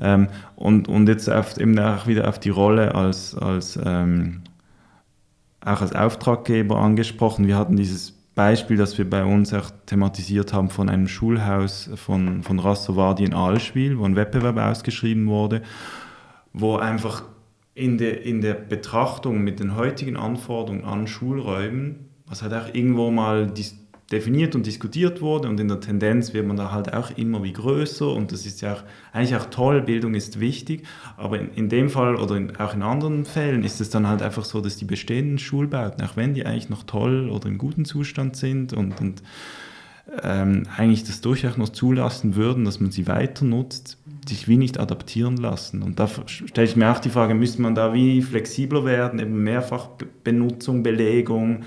Ähm, 0.00 0.28
und, 0.56 0.88
und 0.88 1.08
jetzt 1.08 1.28
auf, 1.28 1.58
eben 1.58 1.78
auch 1.78 2.06
wieder 2.06 2.26
auf 2.26 2.38
die 2.38 2.48
Rolle 2.48 2.94
als, 2.94 3.34
als 3.34 3.78
ähm, 3.84 4.40
auch 5.60 5.82
als 5.82 5.94
Auftraggeber 5.94 6.78
angesprochen. 6.78 7.46
Wir 7.46 7.58
hatten 7.58 7.76
dieses 7.76 8.12
Beispiel, 8.34 8.78
das 8.78 8.96
wir 8.96 9.10
bei 9.10 9.24
uns 9.24 9.52
auch 9.52 9.70
thematisiert 9.84 10.54
haben 10.54 10.70
von 10.70 10.88
einem 10.88 11.06
Schulhaus 11.06 11.90
von, 11.96 12.42
von 12.42 12.60
Rassovardi 12.60 13.24
in 13.24 13.34
Allschwil, 13.34 13.98
wo 13.98 14.04
ein 14.04 14.16
Wettbewerb 14.16 14.56
ausgeschrieben 14.56 15.26
wurde, 15.26 15.60
wo 16.54 16.76
einfach 16.76 17.24
in 17.78 17.96
der, 17.96 18.24
in 18.24 18.40
der 18.40 18.54
Betrachtung 18.54 19.44
mit 19.44 19.60
den 19.60 19.76
heutigen 19.76 20.16
Anforderungen 20.16 20.84
an 20.84 21.06
Schulräumen, 21.06 22.08
was 22.26 22.42
halt 22.42 22.52
auch 22.52 22.74
irgendwo 22.74 23.12
mal 23.12 23.52
definiert 24.10 24.56
und 24.56 24.66
diskutiert 24.66 25.20
wurde 25.20 25.48
und 25.48 25.60
in 25.60 25.68
der 25.68 25.78
Tendenz 25.78 26.32
wird 26.32 26.44
man 26.44 26.56
da 26.56 26.72
halt 26.72 26.92
auch 26.92 27.16
immer 27.16 27.44
wie 27.44 27.52
größer 27.52 28.10
und 28.10 28.32
das 28.32 28.46
ist 28.46 28.62
ja 28.62 28.72
auch, 28.74 28.82
eigentlich 29.12 29.36
auch 29.36 29.46
toll, 29.50 29.80
Bildung 29.82 30.14
ist 30.14 30.40
wichtig, 30.40 30.86
aber 31.16 31.38
in, 31.38 31.52
in 31.54 31.68
dem 31.68 31.88
Fall 31.88 32.16
oder 32.16 32.34
in, 32.34 32.56
auch 32.56 32.74
in 32.74 32.82
anderen 32.82 33.24
Fällen 33.24 33.62
ist 33.62 33.80
es 33.80 33.90
dann 33.90 34.08
halt 34.08 34.22
einfach 34.22 34.44
so, 34.44 34.60
dass 34.60 34.76
die 34.76 34.84
bestehenden 34.84 35.38
Schulbauten, 35.38 36.04
auch 36.04 36.16
wenn 36.16 36.34
die 36.34 36.46
eigentlich 36.46 36.70
noch 36.70 36.82
toll 36.82 37.30
oder 37.30 37.46
im 37.46 37.58
guten 37.58 37.84
Zustand 37.84 38.34
sind 38.34 38.72
und, 38.72 39.00
und 39.00 39.22
ähm, 40.22 40.64
eigentlich 40.76 41.04
das 41.04 41.20
durchaus 41.20 41.56
noch 41.56 41.68
zulassen 41.68 42.36
würden, 42.36 42.64
dass 42.64 42.80
man 42.80 42.90
sie 42.90 43.06
weiter 43.06 43.44
nutzt, 43.44 43.98
sich 44.26 44.48
wie 44.48 44.56
nicht 44.56 44.78
adaptieren 44.78 45.36
lassen. 45.36 45.82
Und 45.82 45.98
da 45.98 46.08
stelle 46.26 46.66
ich 46.66 46.76
mir 46.76 46.90
auch 46.90 46.98
die 46.98 47.10
Frage, 47.10 47.34
müsste 47.34 47.62
man 47.62 47.74
da 47.74 47.92
wie 47.92 48.22
flexibler 48.22 48.84
werden, 48.84 49.18
eben 49.18 49.42
Mehrfachbenutzung, 49.42 50.82
Belegung, 50.82 51.64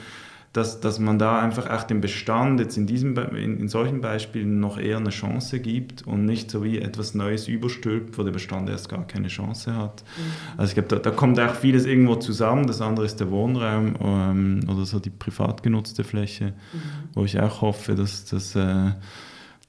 dass, 0.54 0.82
dass 0.82 1.00
man 1.00 1.18
da 1.18 1.40
einfach 1.40 1.70
auch 1.70 1.84
dem 1.84 2.02
Bestand 2.02 2.60
jetzt 2.60 2.76
in, 2.76 2.86
diesem, 2.86 3.18
in, 3.18 3.58
in 3.58 3.70
solchen 3.70 4.02
Beispielen 4.02 4.60
noch 4.60 4.78
eher 4.78 4.98
eine 4.98 5.10
Chance 5.10 5.62
gibt 5.62 6.06
und 6.06 6.26
nicht 6.26 6.52
so 6.52 6.62
wie 6.62 6.80
etwas 6.80 7.16
Neues 7.16 7.48
überstülpt, 7.48 8.18
wo 8.18 8.24
der 8.24 8.32
Bestand 8.32 8.70
erst 8.70 8.90
gar 8.90 9.08
keine 9.08 9.30
Chance 9.30 9.74
hat. 9.78 10.04
Mhm. 10.18 10.60
Also 10.60 10.72
ich 10.72 10.74
glaube, 10.74 10.90
da, 10.90 10.98
da, 10.98 11.12
kommt 11.12 11.40
auch 11.40 11.56
vieles 11.56 11.86
irgendwo 11.86 12.16
zusammen. 12.16 12.68
Das 12.68 12.82
andere 12.82 13.06
ist 13.06 13.22
der 13.22 13.32
Wohnraum 13.32 13.96
ähm, 14.02 14.60
oder 14.68 14.84
so 14.84 15.00
die 15.00 15.10
privat 15.10 15.64
genutzte 15.64 16.04
Fläche, 16.04 16.48
mhm. 16.48 16.80
wo 17.14 17.24
ich 17.24 17.40
auch 17.40 17.62
hoffe, 17.62 17.96
dass, 17.96 18.26
dass, 18.26 18.54
äh, 18.58 18.92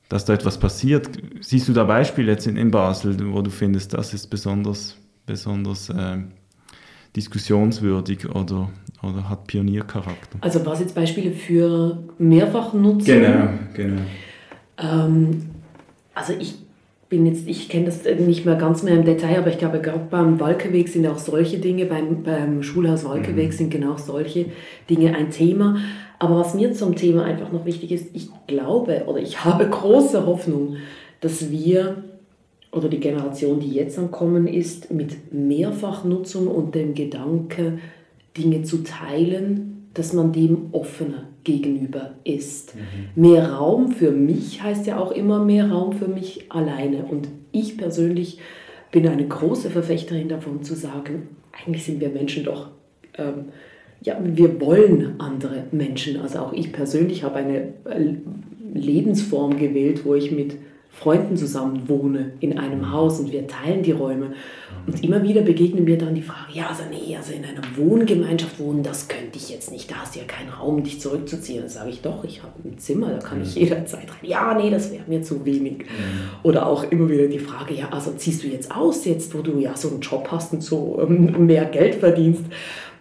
dass 0.09 0.25
da 0.25 0.33
etwas 0.33 0.59
passiert. 0.59 1.11
Siehst 1.41 1.69
du 1.69 1.75
da 1.75 1.85
Beispiele 1.85 2.33
jetzt 2.33 2.49
in, 2.49 2.57
in 2.57 2.73
Basel, 2.73 3.33
wo 3.33 3.41
du 3.41 3.51
findest, 3.51 3.95
das 3.95 4.15
ist 4.15 4.27
besonders, 4.27 4.97
besonders 5.27 5.91
äh, 5.91 6.19
diskussionswürdig 7.17 8.29
oder, 8.29 8.71
oder 9.03 9.29
hat 9.29 9.47
Pioniercharakter. 9.47 10.39
Also 10.41 10.65
was 10.65 10.81
jetzt 10.81 10.95
Beispiele 10.95 11.33
für 11.33 11.99
Mehrfachnutzung? 12.19 13.05
Genau, 13.05 13.49
genau. 13.75 14.03
Ähm, 14.79 15.51
also 16.15 16.33
ich 16.39 16.55
bin 17.09 17.27
jetzt, 17.27 17.47
ich 17.47 17.69
kenne 17.69 17.87
das 17.87 18.05
nicht 18.05 18.47
mehr 18.47 18.55
ganz 18.55 18.83
mehr 18.83 18.95
im 18.95 19.05
Detail, 19.05 19.39
aber 19.39 19.49
ich 19.49 19.59
glaube, 19.59 19.81
gerade 19.81 20.07
beim 20.11 20.41
Walkeweg 20.41 20.89
sind 20.89 21.07
auch 21.07 21.19
solche 21.19 21.59
Dinge, 21.59 21.85
beim, 21.85 22.23
beim 22.23 22.63
Schulhaus 22.63 23.05
Walkeweg 23.05 23.49
mhm. 23.49 23.53
sind 23.53 23.71
genau 23.71 23.99
solche 23.99 24.47
Dinge 24.89 25.15
ein 25.15 25.31
Thema. 25.31 25.77
Aber 26.19 26.39
was 26.39 26.55
mir 26.55 26.73
zum 26.73 26.97
Thema 26.97 27.25
einfach 27.25 27.53
noch 27.53 27.67
wichtig 27.67 27.93
ist, 27.93 28.07
ich 28.15 28.31
glaube 28.47 29.03
oder 29.07 29.19
ich 29.19 29.45
habe 29.45 29.69
große 29.69 30.25
Hoffnung, 30.25 30.77
dass 31.21 31.51
wir 31.51 32.03
oder 32.73 32.89
die 32.89 33.01
Generation, 33.01 33.61
die 33.61 33.71
jetzt 33.71 33.99
ankommen 33.99 34.47
ist, 34.47 34.91
mit 34.91 35.33
Mehrfachnutzung 35.33 36.49
und 36.49 36.75
dem 36.75 36.95
Gedanke, 36.95 37.79
Dinge 38.37 38.63
zu 38.63 38.79
teilen, 38.83 39.89
dass 39.93 40.15
man 40.15 40.33
dem 40.33 40.71
offener 40.73 41.29
gegenüber 41.45 42.15
ist. 42.25 42.75
Mhm. 42.75 43.23
Mehr 43.23 43.53
Raum 43.53 43.93
für 43.93 44.11
mich 44.11 44.63
heißt 44.63 44.87
ja 44.87 44.99
auch 44.99 45.13
immer 45.13 45.45
mehr 45.45 45.71
Raum 45.71 45.93
für 45.93 46.09
mich 46.09 46.51
alleine. 46.51 47.05
Und 47.05 47.29
ich 47.51 47.77
persönlich 47.77 48.39
bin 48.91 49.07
eine 49.07 49.27
große 49.27 49.69
Verfechterin 49.69 50.29
davon 50.29 50.63
zu 50.63 50.75
sagen, 50.75 51.29
eigentlich 51.53 51.85
sind 51.85 52.01
wir 52.01 52.09
Menschen 52.09 52.45
doch, 52.45 52.69
ähm, 53.19 53.47
ja, 54.03 54.19
wir 54.23 54.61
wollen 54.61 55.21
andere 55.21 55.65
Menschen. 55.73 56.21
Also 56.21 56.39
auch 56.39 56.53
ich 56.53 56.73
persönlich 56.73 57.23
habe 57.23 57.37
eine 57.37 57.59
äh, 57.85 58.15
Lebensform 58.75 59.59
gewählt, 59.59 60.05
wo 60.05 60.15
ich 60.15 60.33
mit 60.33 60.57
Freunden 60.95 61.37
zusammen 61.37 61.89
wohne 61.89 62.33
in 62.41 62.59
einem 62.59 62.81
mhm. 62.81 62.93
Haus 62.93 63.19
und 63.19 63.33
wir 63.33 63.47
teilen 63.47 63.83
die 63.83 63.93
Räume. 63.93 64.35
Und 64.87 65.03
immer 65.03 65.23
wieder 65.23 65.41
begegnen 65.41 65.85
mir 65.85 65.97
dann 65.97 66.15
die 66.15 66.23
Frage, 66.23 66.53
ja, 66.53 66.67
also 66.69 66.83
nee, 66.91 67.17
also 67.17 67.33
in 67.33 67.45
einer 67.45 67.63
Wohngemeinschaft 67.77 68.59
wohnen, 68.59 68.83
das 68.83 69.09
könnte 69.09 69.39
ich 69.39 69.49
jetzt 69.49 69.71
nicht, 69.71 69.91
da 69.91 69.97
hast 69.97 70.15
du 70.15 70.21
ja 70.21 70.27
keinen 70.27 70.51
Raum, 70.51 70.83
dich 70.83 71.01
zurückzuziehen. 71.01 71.61
Dann 71.61 71.69
sage 71.69 71.91
ich 71.91 72.03
doch, 72.03 72.25
ich 72.25 72.43
habe 72.43 72.53
ein 72.65 72.79
Zimmer, 72.79 73.11
da 73.11 73.19
kann 73.19 73.43
ich 73.43 73.57
mhm. 73.57 73.63
jederzeit 73.63 74.11
rein. 74.11 74.19
Ja, 74.23 74.55
nee, 74.55 74.71
das 74.71 74.93
wäre 74.93 75.05
mir 75.07 75.23
zu 75.23 75.45
wenig. 75.45 75.79
Mhm. 75.79 75.87
Oder 76.43 76.67
auch 76.67 76.85
immer 76.91 77.09
wieder 77.09 77.27
die 77.27 77.39
Frage, 77.39 77.75
ja, 77.75 77.89
also 77.91 78.13
ziehst 78.13 78.43
du 78.43 78.49
jetzt 78.49 78.75
aus, 78.75 79.05
jetzt 79.05 79.35
wo 79.37 79.41
du 79.41 79.59
ja 79.59 79.77
so 79.77 79.89
einen 79.89 80.01
Job 80.01 80.29
hast 80.31 80.53
und 80.53 80.63
so 80.63 81.01
ähm, 81.01 81.47
mehr 81.47 81.65
Geld 81.65 81.97
verdienst. 81.97 82.45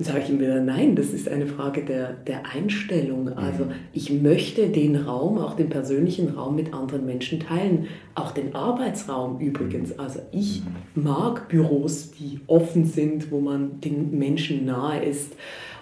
Und 0.01 0.05
sage 0.05 0.21
ich 0.23 0.29
ihm 0.31 0.39
wieder, 0.39 0.59
nein, 0.59 0.95
das 0.95 1.13
ist 1.13 1.29
eine 1.29 1.45
Frage 1.45 1.85
der, 1.85 2.13
der 2.13 2.41
Einstellung. 2.55 3.37
Also 3.37 3.67
ich 3.93 4.09
möchte 4.09 4.69
den 4.69 4.95
Raum, 4.95 5.37
auch 5.37 5.53
den 5.53 5.69
persönlichen 5.69 6.29
Raum 6.29 6.55
mit 6.55 6.73
anderen 6.73 7.05
Menschen 7.05 7.39
teilen. 7.39 7.85
Auch 8.15 8.31
den 8.31 8.55
Arbeitsraum 8.55 9.39
übrigens. 9.39 9.99
Also 9.99 10.21
ich 10.31 10.63
mag 10.95 11.49
Büros, 11.49 12.09
die 12.09 12.39
offen 12.47 12.85
sind, 12.85 13.31
wo 13.31 13.41
man 13.41 13.79
den 13.81 14.17
Menschen 14.17 14.65
nahe 14.65 15.05
ist. 15.05 15.33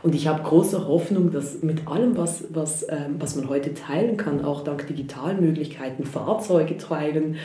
Und 0.04 0.14
ich 0.14 0.28
habe 0.28 0.44
große 0.44 0.86
Hoffnung, 0.86 1.32
dass 1.32 1.64
mit 1.64 1.88
allem, 1.88 2.18
was, 2.18 2.44
was, 2.50 2.86
ähm, 2.90 3.16
was 3.20 3.38
man 3.38 3.48
heute 3.48 3.74
teilen 3.74 4.18
kann, 4.18 4.44
auch 4.44 4.66
dank 4.66 4.86
digitalen 4.86 5.40
Möglichkeiten, 5.40 6.04
Fahrzeuge 6.04 6.76
teilen, 6.76 7.38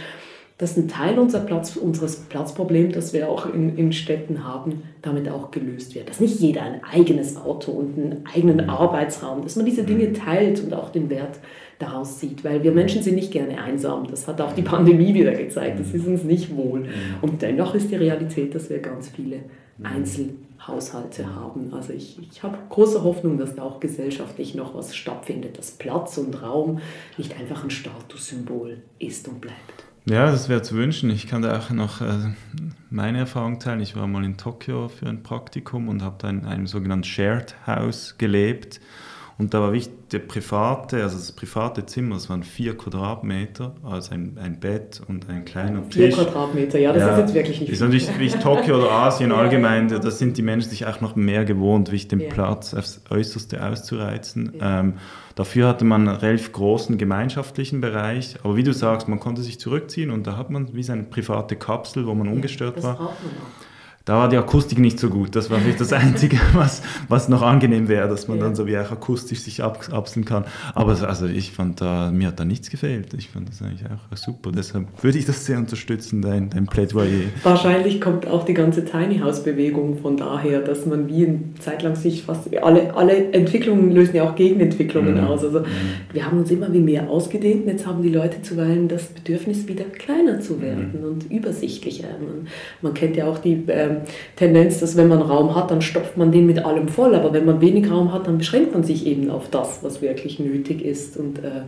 dass 0.57 0.76
ein 0.76 0.86
Teil 0.86 1.18
unser 1.18 1.40
Platz, 1.40 1.74
unseres 1.76 2.16
Platzproblems, 2.16 2.94
das 2.94 3.12
wir 3.12 3.28
auch 3.28 3.52
in, 3.52 3.76
in 3.76 3.92
Städten 3.92 4.44
haben, 4.44 4.84
damit 5.02 5.28
auch 5.28 5.50
gelöst 5.50 5.96
wird. 5.96 6.09
Dass 6.09 6.20
nicht 6.20 6.38
jeder 6.38 6.62
ein 6.62 6.80
eigenes 6.84 7.36
Auto 7.36 7.72
und 7.72 7.98
einen 7.98 8.24
eigenen 8.32 8.68
Arbeitsraum, 8.70 9.42
dass 9.42 9.57
man 9.57 9.66
diese 9.66 9.82
Dinge 9.82 10.12
teilt 10.12 10.62
und 10.62 10.72
auch 10.72 10.90
den 10.90 11.11
Wert 11.11 11.40
daraus 11.80 12.20
sieht. 12.20 12.44
Weil 12.44 12.62
wir 12.62 12.70
Menschen 12.70 13.02
sind 13.02 13.16
nicht 13.16 13.32
gerne 13.32 13.61
einsam. 13.61 14.07
Das 14.09 14.28
hat 14.28 14.40
auch 14.40 14.52
die 14.52 14.62
Pandemie 14.62 15.12
wieder 15.12 15.32
gezeigt. 15.32 15.80
Das 15.80 15.92
ist 15.92 16.07
uns 16.07 16.22
nicht 16.22 16.55
wohl. 16.55 16.88
Und 17.20 17.42
dennoch 17.42 17.74
ist 17.74 17.90
die 17.90 17.96
Realität, 17.96 18.55
dass 18.55 18.70
wir 18.70 18.78
ganz 18.78 19.09
viele 19.09 19.40
Einzelhaushalte 19.82 21.34
haben. 21.34 21.74
Also 21.74 21.92
ich, 21.92 22.16
ich 22.30 22.44
habe 22.44 22.59
große 22.68 23.02
Hoffnung, 23.02 23.38
dass 23.38 23.57
da 23.57 23.62
auch 23.62 23.80
gesellschaftlich 23.80 24.55
noch 24.55 24.72
was 24.76 24.94
stattfindet, 24.94 25.59
dass 25.59 25.72
Platz 25.72 26.16
und 26.16 26.40
Raum 26.42 26.78
nicht 27.18 27.36
einfach 27.40 27.64
ein 27.64 27.70
Statussymbol 27.70 28.78
ist 29.00 29.26
und 29.26 29.40
bleibt. 29.40 29.93
Ja, 30.07 30.30
das 30.30 30.50
wäre 30.50 30.61
zu 30.61 30.74
wünschen. 30.74 31.09
Ich 31.09 31.26
kann 31.26 31.40
da 31.40 31.59
auch 31.59 31.70
noch 31.70 32.02
äh, 32.02 32.34
meine 32.90 33.18
Erfahrung 33.20 33.59
teilen. 33.59 33.80
Ich 33.80 33.96
war 33.96 34.07
mal 34.07 34.22
in 34.22 34.36
Tokio 34.36 34.88
für 34.88 35.07
ein 35.07 35.22
Praktikum 35.22 35.88
und 35.88 36.02
habe 36.02 36.16
da 36.18 36.28
in 36.28 36.44
einem 36.44 36.66
sogenannten 36.66 37.05
Shared 37.05 37.55
House 37.66 38.16
gelebt. 38.18 38.80
Und 39.37 39.53
da 39.53 39.61
war 39.61 39.72
wichtig, 39.72 39.95
der 40.12 40.20
private, 40.20 41.03
also 41.03 41.16
das 41.16 41.32
private 41.32 41.85
Zimmer, 41.87 42.14
das 42.14 42.30
waren 42.30 42.45
vier 42.45 42.76
Quadratmeter, 42.76 43.74
also 43.82 44.12
ein, 44.14 44.39
ein 44.41 44.61
Bett 44.61 45.03
und 45.09 45.28
ein 45.28 45.45
kleiner 45.45 45.82
vier 45.82 45.91
Tisch. 45.91 46.14
Vier 46.14 46.24
Quadratmeter, 46.24 46.78
ja, 46.78 46.93
das 46.93 47.03
ja, 47.03 47.11
ist 47.11 47.18
jetzt 47.18 47.35
wirklich 47.35 47.61
nicht 47.61 47.66
viel. 47.66 47.74
Ist 47.74 47.80
natürlich 47.80 48.18
wie 48.18 48.28
Tokio 48.28 48.76
oder 48.78 48.93
Asien 48.93 49.30
ja, 49.32 49.37
allgemein, 49.37 49.89
ja. 49.89 49.99
das 49.99 50.20
sind 50.20 50.37
die 50.37 50.43
Menschen 50.43 50.70
sich 50.70 50.87
auch 50.87 51.01
noch 51.01 51.16
mehr 51.16 51.45
gewohnt, 51.45 51.91
wie 51.91 51.97
ich 51.97 52.07
den 52.07 52.28
Platz 52.28 52.74
aufs 52.74 53.03
Äußerste 53.11 53.64
auszureizen. 53.64 54.53
Ähm, 54.61 54.95
dafür 55.35 55.66
hatte 55.66 55.85
man 55.85 56.09
einen 56.09 56.16
relativ 56.16 56.53
großen 56.53 56.97
gemeinschaftlichen 56.97 57.80
Bereich, 57.80 58.37
aber 58.45 58.55
wie 58.55 58.62
du 58.62 58.72
sagst, 58.72 59.09
man 59.09 59.18
konnte 59.18 59.43
sich 59.43 59.59
zurückziehen 59.59 60.12
und 60.12 60.28
da 60.28 60.37
hat 60.37 60.51
man 60.51 60.74
wie 60.74 60.82
seine 60.85 61.03
private 61.03 61.57
Kapsel, 61.57 62.07
wo 62.07 62.14
man 62.14 62.28
ungestört 62.28 62.76
das 62.76 62.85
war. 62.85 62.95
Braucht 62.95 63.24
man 63.24 63.32
auch 63.32 63.74
da 64.05 64.18
war 64.18 64.28
die 64.28 64.36
Akustik 64.36 64.78
nicht 64.78 65.00
so 65.00 65.09
gut. 65.09 65.34
Das 65.34 65.48
war 65.50 65.59
vielleicht 65.59 65.80
das 65.80 65.92
Einzige, 65.94 66.38
was, 66.52 66.82
was 67.09 67.30
noch 67.30 67.40
angenehm 67.40 67.88
wäre, 67.88 68.07
dass 68.07 68.28
man 68.28 68.36
ja. 68.36 68.44
dann 68.44 68.55
so 68.55 68.66
wie 68.66 68.76
auch 68.76 68.90
akustisch 68.90 69.40
sich 69.40 69.62
abseln 69.62 70.26
kann. 70.26 70.44
Aber 70.74 70.90
also 71.09 71.26
ich 71.26 71.52
fand 71.52 71.80
da, 71.80 72.11
mir 72.11 72.28
hat 72.28 72.38
da 72.38 72.44
nichts 72.44 72.68
gefehlt. 72.68 73.14
Ich 73.14 73.30
fand 73.30 73.48
das 73.48 73.62
eigentlich 73.62 73.84
auch 73.86 74.16
super. 74.16 74.52
Deshalb 74.52 74.88
würde 75.02 75.16
ich 75.16 75.24
das 75.24 75.46
sehr 75.46 75.57
unterstützen, 75.57 76.20
dein, 76.20 76.50
dein 76.50 76.66
Plädoyer. 76.66 77.30
Wahrscheinlich 77.42 77.98
kommt 78.02 78.26
auch 78.26 78.44
die 78.44 78.52
ganze 78.52 78.84
Tiny 78.84 79.20
House 79.20 79.42
Bewegung 79.42 79.96
von 79.96 80.18
daher, 80.18 80.61
dass 80.61 80.84
man 80.84 81.09
wie 81.09 81.26
eine 81.26 81.38
Zeit 81.61 81.82
lang 81.82 81.96
sich 81.96 82.24
fast, 82.24 82.55
alle, 82.59 82.94
alle 82.94 83.32
Entwicklungen 83.32 83.90
lösen 83.90 84.16
ja 84.16 84.28
auch 84.28 84.34
Gegenentwicklungen 84.34 85.14
mhm. 85.14 85.26
aus. 85.28 85.42
Also 85.42 85.61
mhm. 85.61 85.64
wir 86.12 86.26
haben 86.26 86.38
uns 86.38 86.50
immer 86.50 86.70
wie 86.74 86.80
mehr 86.80 87.09
ausgedehnt 87.09 87.62
und 87.62 87.68
jetzt 87.68 87.86
haben 87.86 88.02
die 88.02 88.11
Leute 88.11 88.42
zuweilen 88.42 88.88
das 88.88 89.07
Bedürfnis, 89.07 89.66
wieder 89.66 89.84
kleiner 89.84 90.40
zu 90.40 90.61
werden 90.61 90.92
mhm. 90.92 91.05
und 91.07 91.30
übersichtlicher. 91.30 92.09
Man, 92.20 92.48
man 92.82 92.92
kennt 92.92 93.16
ja 93.16 93.26
auch 93.26 93.38
die 93.38 93.64
ähm, 93.68 93.93
Tendenz, 94.36 94.80
dass 94.80 94.97
wenn 94.97 95.09
man 95.09 95.22
Raum 95.22 95.55
hat, 95.55 95.70
dann 95.70 95.82
stopft 95.82 96.16
man 96.16 96.32
den 96.32 96.47
mit 96.47 96.64
allem 96.64 96.88
voll. 96.88 97.14
Aber 97.14 97.32
wenn 97.32 97.45
man 97.45 97.61
wenig 97.61 97.90
Raum 97.90 98.12
hat, 98.12 98.26
dann 98.26 98.38
beschränkt 98.38 98.72
man 98.72 98.84
sich 98.84 99.07
eben 99.07 99.30
auf 99.30 99.51
das, 99.51 99.82
was 99.82 100.03
wirklich 100.03 100.38
nötig 100.38 100.84
ist. 100.84 101.16
Und 101.16 101.38
äh, 101.38 101.62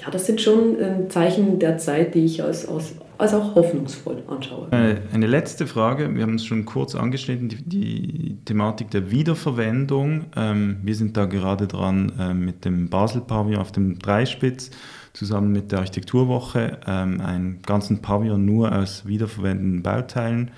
ja, 0.00 0.10
das 0.10 0.26
sind 0.26 0.40
schon 0.40 0.80
äh, 0.80 1.08
Zeichen 1.08 1.58
der 1.58 1.78
Zeit, 1.78 2.14
die 2.14 2.24
ich 2.24 2.42
als, 2.42 2.68
als, 2.68 2.94
als 3.18 3.34
auch 3.34 3.54
hoffnungsvoll 3.54 4.22
anschaue. 4.26 4.68
Eine, 4.70 5.26
letzte 5.26 5.66
Frage, 5.66 6.14
wir 6.14 6.22
haben 6.22 6.34
es 6.34 6.44
schon 6.44 6.64
kurz 6.64 6.94
angeschnitten, 6.94 7.48
die, 7.48 7.62
die 7.62 8.36
Thematik 8.44 8.90
der 8.90 9.10
Wiederverwendung. 9.10 10.24
Ähm, 10.36 10.78
wir 10.82 10.94
sind 10.94 11.16
da 11.16 11.26
gerade 11.26 11.68
dran 11.68 12.12
äh, 12.18 12.34
mit 12.34 12.64
dem 12.64 12.88
Basel-Pavillon 12.88 13.60
auf 13.60 13.72
dem 13.72 13.98
Dreispitz 13.98 14.70
zusammen 15.12 15.52
mit 15.52 15.72
der 15.72 15.80
Architekturwoche 15.80 16.78
ähm, 16.86 17.20
einen 17.20 17.62
ganzen 17.62 18.00
Pavillon 18.00 18.44
nur 18.44 18.74
aus 18.74 19.06
wiederverwendeten 19.06 19.82
Bauteilen 19.82 20.50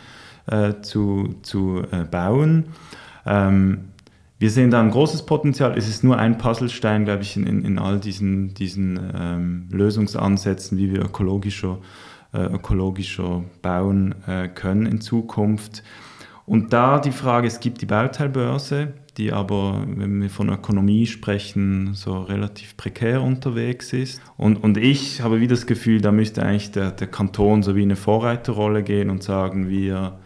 äh, 0.47 0.81
zu, 0.83 1.37
zu 1.43 1.83
äh, 1.91 2.05
bauen. 2.05 2.67
Ähm, 3.27 3.91
wir 4.39 4.51
sehen 4.51 4.71
da 4.71 4.81
ein 4.81 4.91
großes 4.91 5.27
Potenzial. 5.27 5.79
Es 5.79 5.89
ist 5.89 6.05
nur 6.05 6.19
ein 6.19 6.39
Puzzlestein, 6.39 7.05
glaube 7.05 7.23
ich, 7.23 7.37
in, 7.37 7.65
in, 7.65 7.79
all 7.79 7.99
diesen, 7.99 8.53
diesen 8.53 9.01
ähm, 9.17 9.69
Lösungsansätzen, 9.71 10.77
wie 10.77 10.93
wir 10.93 11.03
ökologischer, 11.03 11.79
äh, 12.33 12.45
ökologischer 12.47 13.45
bauen 13.63 14.15
äh, 14.27 14.49
können 14.49 14.87
in 14.87 15.01
Zukunft. 15.01 15.83
Und 16.47 16.73
da 16.73 16.99
die 16.99 17.13
Frage, 17.13 17.47
es 17.47 17.61
gibt 17.61 17.81
die 17.81 17.87
Bauteilbörse, 17.87 18.93
die 19.17 19.33
aber, 19.33 19.85
wenn 19.87 20.21
wir 20.21 20.29
von 20.29 20.51
Ökonomie 20.51 21.07
sprechen, 21.07 21.95
so 21.95 22.21
relativ 22.21 22.77
prekär 22.77 23.23
unterwegs 23.23 23.93
ist. 23.93 24.21
Und, 24.37 24.63
und 24.63 24.77
ich 24.77 25.23
habe 25.23 25.41
wieder 25.41 25.55
das 25.55 25.67
Gefühl, 25.67 26.01
da 26.01 26.13
müsste 26.13 26.43
eigentlich 26.43 26.73
der, 26.73 26.91
der 26.91 27.07
Kanton 27.07 27.63
so 27.63 27.77
wie 27.77 27.83
eine 27.83 27.97
Vorreiterrolle 27.97 28.83
gehen 28.83 29.09
und 29.09 29.23
sagen, 29.23 29.71
wir 29.71 30.19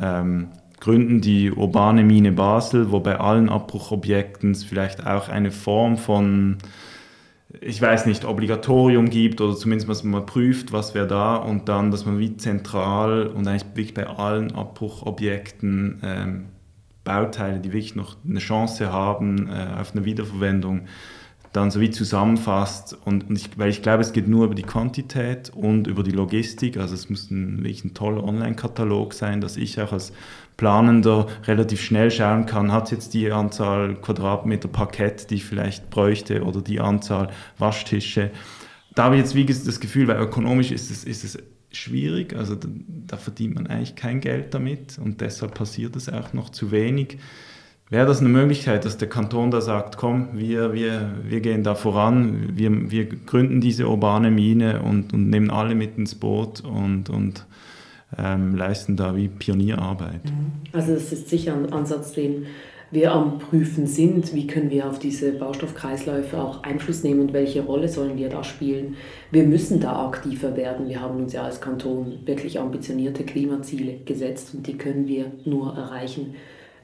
ähm, 0.00 0.48
gründen 0.80 1.20
die 1.20 1.50
urbane 1.50 2.04
Mine 2.04 2.32
Basel, 2.32 2.90
wo 2.90 3.00
bei 3.00 3.18
allen 3.18 3.48
Abbruchobjekten 3.48 4.50
es 4.52 4.64
vielleicht 4.64 5.06
auch 5.06 5.28
eine 5.28 5.50
Form 5.50 5.96
von, 5.96 6.58
ich 7.60 7.80
weiß 7.80 8.06
nicht, 8.06 8.24
Obligatorium 8.24 9.08
gibt 9.08 9.40
oder 9.40 9.56
zumindest, 9.56 9.88
dass 9.88 10.04
man 10.04 10.26
prüft, 10.26 10.72
was 10.72 10.94
wäre 10.94 11.06
da 11.06 11.36
und 11.36 11.68
dann, 11.68 11.90
dass 11.90 12.04
man 12.04 12.18
wie 12.18 12.36
zentral 12.36 13.26
und 13.26 13.48
eigentlich 13.48 13.64
wirklich 13.74 13.94
bei 13.94 14.06
allen 14.06 14.52
Abbruchobjekten 14.52 16.00
ähm, 16.02 16.44
Bauteile, 17.04 17.60
die 17.60 17.72
wirklich 17.72 17.94
noch 17.96 18.16
eine 18.28 18.40
Chance 18.40 18.92
haben 18.92 19.48
äh, 19.48 19.80
auf 19.80 19.92
eine 19.94 20.04
Wiederverwendung, 20.04 20.82
dann 21.56 21.70
so 21.70 21.80
wie 21.80 21.90
zusammenfasst. 21.90 22.96
Und, 23.04 23.28
und 23.28 23.36
ich, 23.36 23.58
weil 23.58 23.70
ich 23.70 23.82
glaube, 23.82 24.02
es 24.02 24.12
geht 24.12 24.28
nur 24.28 24.44
über 24.44 24.54
die 24.54 24.62
Quantität 24.62 25.50
und 25.50 25.86
über 25.86 26.02
die 26.02 26.10
Logistik. 26.10 26.76
Also 26.76 26.94
es 26.94 27.08
muss 27.08 27.30
ein, 27.30 27.58
wirklich 27.58 27.84
ein 27.84 27.94
toller 27.94 28.22
Online-Katalog 28.22 29.14
sein, 29.14 29.40
dass 29.40 29.56
ich 29.56 29.80
auch 29.80 29.92
als 29.92 30.12
Planender 30.56 31.26
relativ 31.44 31.82
schnell 31.82 32.10
schauen 32.10 32.46
kann, 32.46 32.72
hat 32.72 32.90
jetzt 32.90 33.12
die 33.12 33.30
Anzahl 33.30 33.94
Quadratmeter 33.96 34.68
Parkett, 34.68 35.30
die 35.30 35.36
ich 35.36 35.44
vielleicht 35.44 35.90
bräuchte, 35.90 36.44
oder 36.44 36.62
die 36.62 36.80
Anzahl 36.80 37.28
Waschtische. 37.58 38.30
Da 38.94 39.04
habe 39.04 39.16
ich 39.16 39.22
jetzt 39.22 39.34
wie 39.34 39.44
das 39.44 39.80
Gefühl, 39.80 40.08
weil 40.08 40.18
ökonomisch 40.18 40.70
ist 40.70 40.90
es, 40.90 41.04
ist 41.04 41.24
es 41.24 41.38
schwierig, 41.72 42.34
also 42.34 42.54
da, 42.54 42.68
da 43.06 43.16
verdient 43.18 43.54
man 43.54 43.66
eigentlich 43.66 43.96
kein 43.96 44.20
Geld 44.20 44.54
damit 44.54 44.98
und 44.98 45.20
deshalb 45.20 45.54
passiert 45.54 45.94
es 45.96 46.08
auch 46.08 46.32
noch 46.32 46.48
zu 46.48 46.70
wenig. 46.70 47.18
Wäre 47.88 48.06
das 48.06 48.18
eine 48.18 48.28
Möglichkeit, 48.28 48.84
dass 48.84 48.98
der 48.98 49.08
Kanton 49.08 49.52
da 49.52 49.60
sagt, 49.60 49.96
komm, 49.96 50.30
wir, 50.32 50.72
wir, 50.72 51.12
wir 51.22 51.40
gehen 51.40 51.62
da 51.62 51.76
voran, 51.76 52.50
wir, 52.54 52.90
wir 52.90 53.06
gründen 53.06 53.60
diese 53.60 53.88
urbane 53.88 54.32
Mine 54.32 54.82
und, 54.82 55.12
und 55.12 55.30
nehmen 55.30 55.50
alle 55.50 55.76
mit 55.76 55.96
ins 55.96 56.16
Boot 56.16 56.64
und, 56.64 57.10
und 57.10 57.46
ähm, 58.18 58.56
leisten 58.56 58.96
da 58.96 59.14
wie 59.14 59.28
Pionierarbeit? 59.28 60.24
Mhm. 60.24 60.52
Also 60.72 60.94
das 60.94 61.12
ist 61.12 61.28
sicher 61.28 61.54
ein 61.54 61.72
Ansatz, 61.72 62.12
den 62.12 62.46
wir 62.90 63.12
am 63.12 63.38
Prüfen 63.38 63.86
sind. 63.86 64.34
Wie 64.34 64.48
können 64.48 64.70
wir 64.70 64.88
auf 64.88 64.98
diese 64.98 65.32
Baustoffkreisläufe 65.32 66.40
auch 66.40 66.64
Einfluss 66.64 67.04
nehmen 67.04 67.20
und 67.20 67.32
welche 67.32 67.62
Rolle 67.62 67.88
sollen 67.88 68.16
wir 68.16 68.28
da 68.28 68.42
spielen? 68.42 68.96
Wir 69.30 69.44
müssen 69.44 69.78
da 69.78 70.06
aktiver 70.06 70.56
werden. 70.56 70.88
Wir 70.88 71.00
haben 71.00 71.18
uns 71.18 71.32
ja 71.32 71.42
als 71.42 71.60
Kanton 71.60 72.18
wirklich 72.24 72.58
ambitionierte 72.58 73.24
Klimaziele 73.24 73.98
gesetzt 74.04 74.54
und 74.54 74.66
die 74.66 74.76
können 74.76 75.06
wir 75.06 75.30
nur 75.44 75.74
erreichen, 75.74 76.34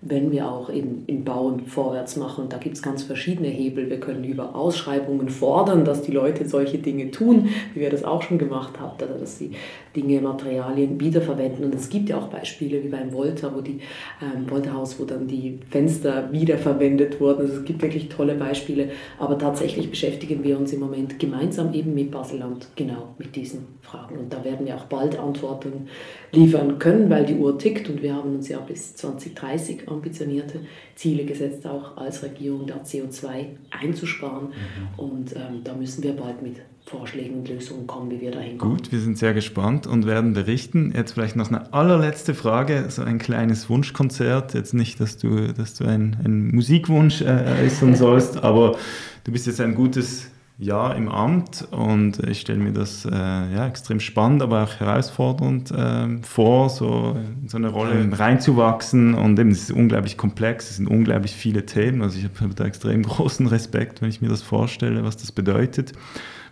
wenn 0.04 0.32
wir 0.32 0.50
auch 0.50 0.68
eben 0.68 1.04
im 1.06 1.22
Bauen 1.22 1.66
vorwärts 1.66 2.16
machen. 2.16 2.46
Da 2.48 2.58
gibt 2.58 2.74
es 2.76 2.82
ganz 2.82 3.04
verschiedene 3.04 3.48
Hebel. 3.48 3.88
Wir 3.88 4.00
können 4.00 4.24
über 4.24 4.56
Ausschreibungen 4.56 5.28
fordern, 5.28 5.84
dass 5.84 6.02
die 6.02 6.10
Leute 6.10 6.48
solche 6.48 6.78
Dinge 6.78 7.12
tun, 7.12 7.48
wie 7.72 7.80
wir 7.80 7.90
das 7.90 8.02
auch 8.02 8.20
schon 8.20 8.36
gemacht 8.36 8.80
haben, 8.80 8.96
also 9.00 9.14
dass 9.14 9.38
sie 9.38 9.52
Dinge, 9.94 10.20
Materialien 10.20 10.98
wiederverwenden. 10.98 11.64
Und 11.64 11.74
es 11.76 11.88
gibt 11.88 12.08
ja 12.08 12.18
auch 12.18 12.26
Beispiele 12.26 12.82
wie 12.82 12.88
beim 12.88 13.12
Volta, 13.12 13.54
wo 13.54 13.60
die 13.60 13.78
ähm, 14.20 14.50
Volta-Haus, 14.50 14.98
wo 14.98 15.04
dann 15.04 15.28
die 15.28 15.60
Fenster 15.70 16.32
wiederverwendet 16.32 17.20
wurden. 17.20 17.42
Also 17.42 17.60
es 17.60 17.64
gibt 17.64 17.80
wirklich 17.80 18.08
tolle 18.08 18.34
Beispiele. 18.34 18.90
Aber 19.20 19.38
tatsächlich 19.38 19.88
beschäftigen 19.88 20.42
wir 20.42 20.58
uns 20.58 20.72
im 20.72 20.80
Moment 20.80 21.20
gemeinsam 21.20 21.72
eben 21.74 21.94
mit 21.94 22.10
Baseland 22.10 22.66
genau 22.74 23.14
mit 23.18 23.36
diesen 23.36 23.66
Fragen. 23.92 24.16
Und 24.16 24.32
da 24.32 24.42
werden 24.44 24.66
wir 24.66 24.76
auch 24.76 24.84
bald 24.84 25.18
Antworten 25.18 25.88
liefern 26.32 26.78
können, 26.78 27.10
weil 27.10 27.26
die 27.26 27.34
Uhr 27.34 27.58
tickt 27.58 27.88
und 27.88 28.02
wir 28.02 28.14
haben 28.14 28.34
uns 28.34 28.48
ja 28.48 28.58
bis 28.58 28.96
2030 28.96 29.88
ambitionierte 29.88 30.60
Ziele 30.94 31.24
gesetzt, 31.24 31.66
auch 31.66 31.96
als 31.96 32.22
Regierung 32.22 32.66
da 32.66 32.76
CO2 32.76 33.46
einzusparen. 33.70 34.48
Mhm. 34.48 34.98
Und 34.98 35.36
ähm, 35.36 35.62
da 35.62 35.74
müssen 35.74 36.02
wir 36.02 36.14
bald 36.14 36.42
mit 36.42 36.56
Vorschlägen 36.84 37.38
und 37.38 37.48
Lösungen 37.48 37.86
kommen, 37.86 38.10
wie 38.10 38.20
wir 38.20 38.32
dahin 38.32 38.58
kommen. 38.58 38.76
Gut, 38.76 38.90
wir 38.90 38.98
sind 38.98 39.16
sehr 39.16 39.34
gespannt 39.34 39.86
und 39.86 40.06
werden 40.06 40.32
berichten. 40.32 40.92
Jetzt 40.96 41.12
vielleicht 41.12 41.36
noch 41.36 41.48
eine 41.48 41.72
allerletzte 41.72 42.34
Frage, 42.34 42.86
so 42.88 43.02
ein 43.02 43.18
kleines 43.18 43.70
Wunschkonzert. 43.70 44.54
Jetzt 44.54 44.74
nicht, 44.74 44.98
dass 45.00 45.16
du, 45.16 45.52
dass 45.52 45.74
du 45.74 45.84
einen, 45.84 46.16
einen 46.24 46.54
Musikwunsch 46.54 47.22
äh, 47.22 47.64
äußern 47.64 47.94
sollst, 47.94 48.42
aber 48.42 48.76
du 49.24 49.32
bist 49.32 49.46
jetzt 49.46 49.60
ein 49.60 49.74
gutes 49.74 50.32
Jahr 50.58 50.96
im 50.96 51.08
Amt 51.08 51.66
und 51.70 52.18
ich 52.20 52.40
stelle 52.40 52.58
mir 52.58 52.72
das 52.72 53.04
äh, 53.04 53.10
ja, 53.10 53.66
extrem 53.66 54.00
spannend, 54.00 54.42
aber 54.42 54.62
auch 54.62 54.80
herausfordernd 54.80 55.70
äh, 55.70 56.22
vor, 56.22 56.68
so 56.70 57.16
in 57.42 57.48
so 57.48 57.56
eine 57.56 57.68
Rolle 57.68 58.08
reinzuwachsen 58.12 59.14
und 59.14 59.38
eben, 59.38 59.50
es 59.50 59.62
ist 59.62 59.72
unglaublich 59.72 60.16
komplex, 60.16 60.70
es 60.70 60.76
sind 60.76 60.86
unglaublich 60.86 61.32
viele 61.32 61.66
Themen, 61.66 62.02
also 62.02 62.18
ich 62.18 62.24
habe 62.24 62.54
da 62.54 62.64
extrem 62.64 63.02
großen 63.02 63.46
Respekt, 63.46 64.02
wenn 64.02 64.08
ich 64.08 64.20
mir 64.20 64.28
das 64.28 64.42
vorstelle, 64.42 65.04
was 65.04 65.16
das 65.16 65.32
bedeutet. 65.32 65.92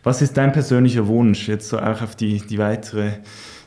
Was 0.03 0.23
ist 0.23 0.37
dein 0.37 0.53
persönlicher 0.53 1.07
Wunsch, 1.07 1.47
jetzt 1.47 1.69
so 1.69 1.79
auch 1.79 2.01
auf 2.01 2.17
die, 2.17 2.39
die 2.39 2.59
weitere 2.59 3.13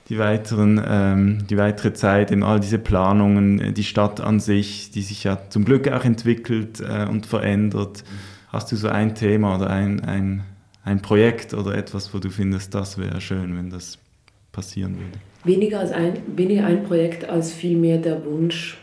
die, 0.09 0.19
weiteren, 0.19 0.81
ähm, 0.85 1.47
die 1.49 1.57
weitere 1.57 1.93
Zeit, 1.93 2.31
eben 2.31 2.43
all 2.43 2.59
diese 2.59 2.77
Planungen, 2.77 3.73
die 3.73 3.83
Stadt 3.83 4.19
an 4.19 4.39
sich, 4.39 4.91
die 4.91 5.01
sich 5.01 5.23
ja 5.23 5.37
zum 5.49 5.63
Glück 5.63 5.87
auch 5.87 6.03
entwickelt 6.03 6.81
äh, 6.81 7.07
und 7.09 7.25
verändert. 7.25 8.03
Hast 8.53 8.71
du 8.71 8.75
so 8.75 8.87
ein 8.87 9.15
Thema 9.15 9.55
oder 9.55 9.71
ein, 9.71 10.01
ein, 10.01 10.43
ein 10.83 11.01
Projekt 11.01 11.55
oder 11.55 11.75
etwas, 11.75 12.13
wo 12.13 12.19
du 12.19 12.29
findest, 12.29 12.75
das 12.75 12.99
wäre 12.99 13.19
schön, 13.19 13.57
wenn 13.57 13.71
das 13.71 13.97
passieren 14.51 14.95
würde? 14.95 15.17
Weniger, 15.43 15.79
als 15.79 15.91
ein, 15.91 16.19
weniger 16.35 16.67
ein 16.67 16.83
Projekt 16.83 17.27
als 17.27 17.51
vielmehr 17.51 17.97
der 17.97 18.23
Wunsch. 18.25 18.77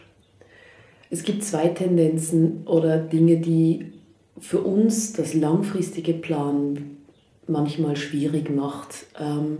Es 1.08 1.22
gibt 1.22 1.44
zwei 1.44 1.68
Tendenzen 1.68 2.66
oder 2.66 2.98
Dinge, 2.98 3.36
die 3.36 3.92
für 4.40 4.58
uns 4.58 5.12
das 5.12 5.34
langfristige 5.34 6.14
Planen 6.14 6.98
manchmal 7.46 7.94
schwierig 7.94 8.50
macht. 8.50 9.06
Ähm, 9.20 9.58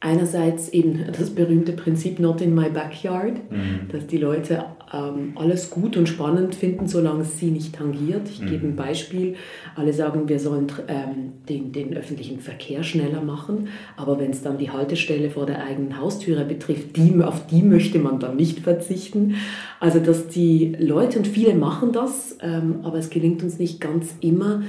einerseits 0.00 0.70
eben 0.70 1.04
das 1.12 1.34
berühmte 1.34 1.72
Prinzip 1.72 2.18
Not 2.18 2.40
in 2.40 2.54
my 2.54 2.70
backyard, 2.70 3.50
mhm. 3.50 3.88
dass 3.92 4.06
die 4.06 4.18
Leute 4.18 4.64
alles 4.90 5.70
gut 5.70 5.96
und 5.96 6.08
spannend 6.08 6.54
finden, 6.54 6.86
solange 6.86 7.22
es 7.22 7.38
sie 7.38 7.50
nicht 7.50 7.74
tangiert. 7.74 8.28
Ich 8.28 8.40
mhm. 8.40 8.46
gebe 8.46 8.66
ein 8.66 8.76
Beispiel. 8.76 9.34
Alle 9.74 9.92
sagen, 9.92 10.28
wir 10.28 10.38
sollen 10.38 10.66
ähm, 10.88 11.32
den, 11.48 11.72
den 11.72 11.96
öffentlichen 11.96 12.38
Verkehr 12.38 12.84
schneller 12.84 13.22
machen, 13.22 13.68
aber 13.96 14.18
wenn 14.18 14.30
es 14.30 14.42
dann 14.42 14.58
die 14.58 14.70
Haltestelle 14.70 15.30
vor 15.30 15.46
der 15.46 15.64
eigenen 15.64 15.98
Haustüre 16.00 16.44
betrifft, 16.44 16.96
die, 16.96 17.20
auf 17.22 17.46
die 17.46 17.62
möchte 17.62 17.98
man 17.98 18.20
dann 18.20 18.36
nicht 18.36 18.60
verzichten. 18.60 19.36
Also 19.80 19.98
dass 19.98 20.28
die 20.28 20.76
Leute, 20.78 21.18
und 21.18 21.26
viele 21.26 21.54
machen 21.54 21.92
das, 21.92 22.38
ähm, 22.40 22.80
aber 22.82 22.98
es 22.98 23.10
gelingt 23.10 23.42
uns 23.42 23.58
nicht 23.58 23.80
ganz 23.80 24.14
immer, 24.20 24.62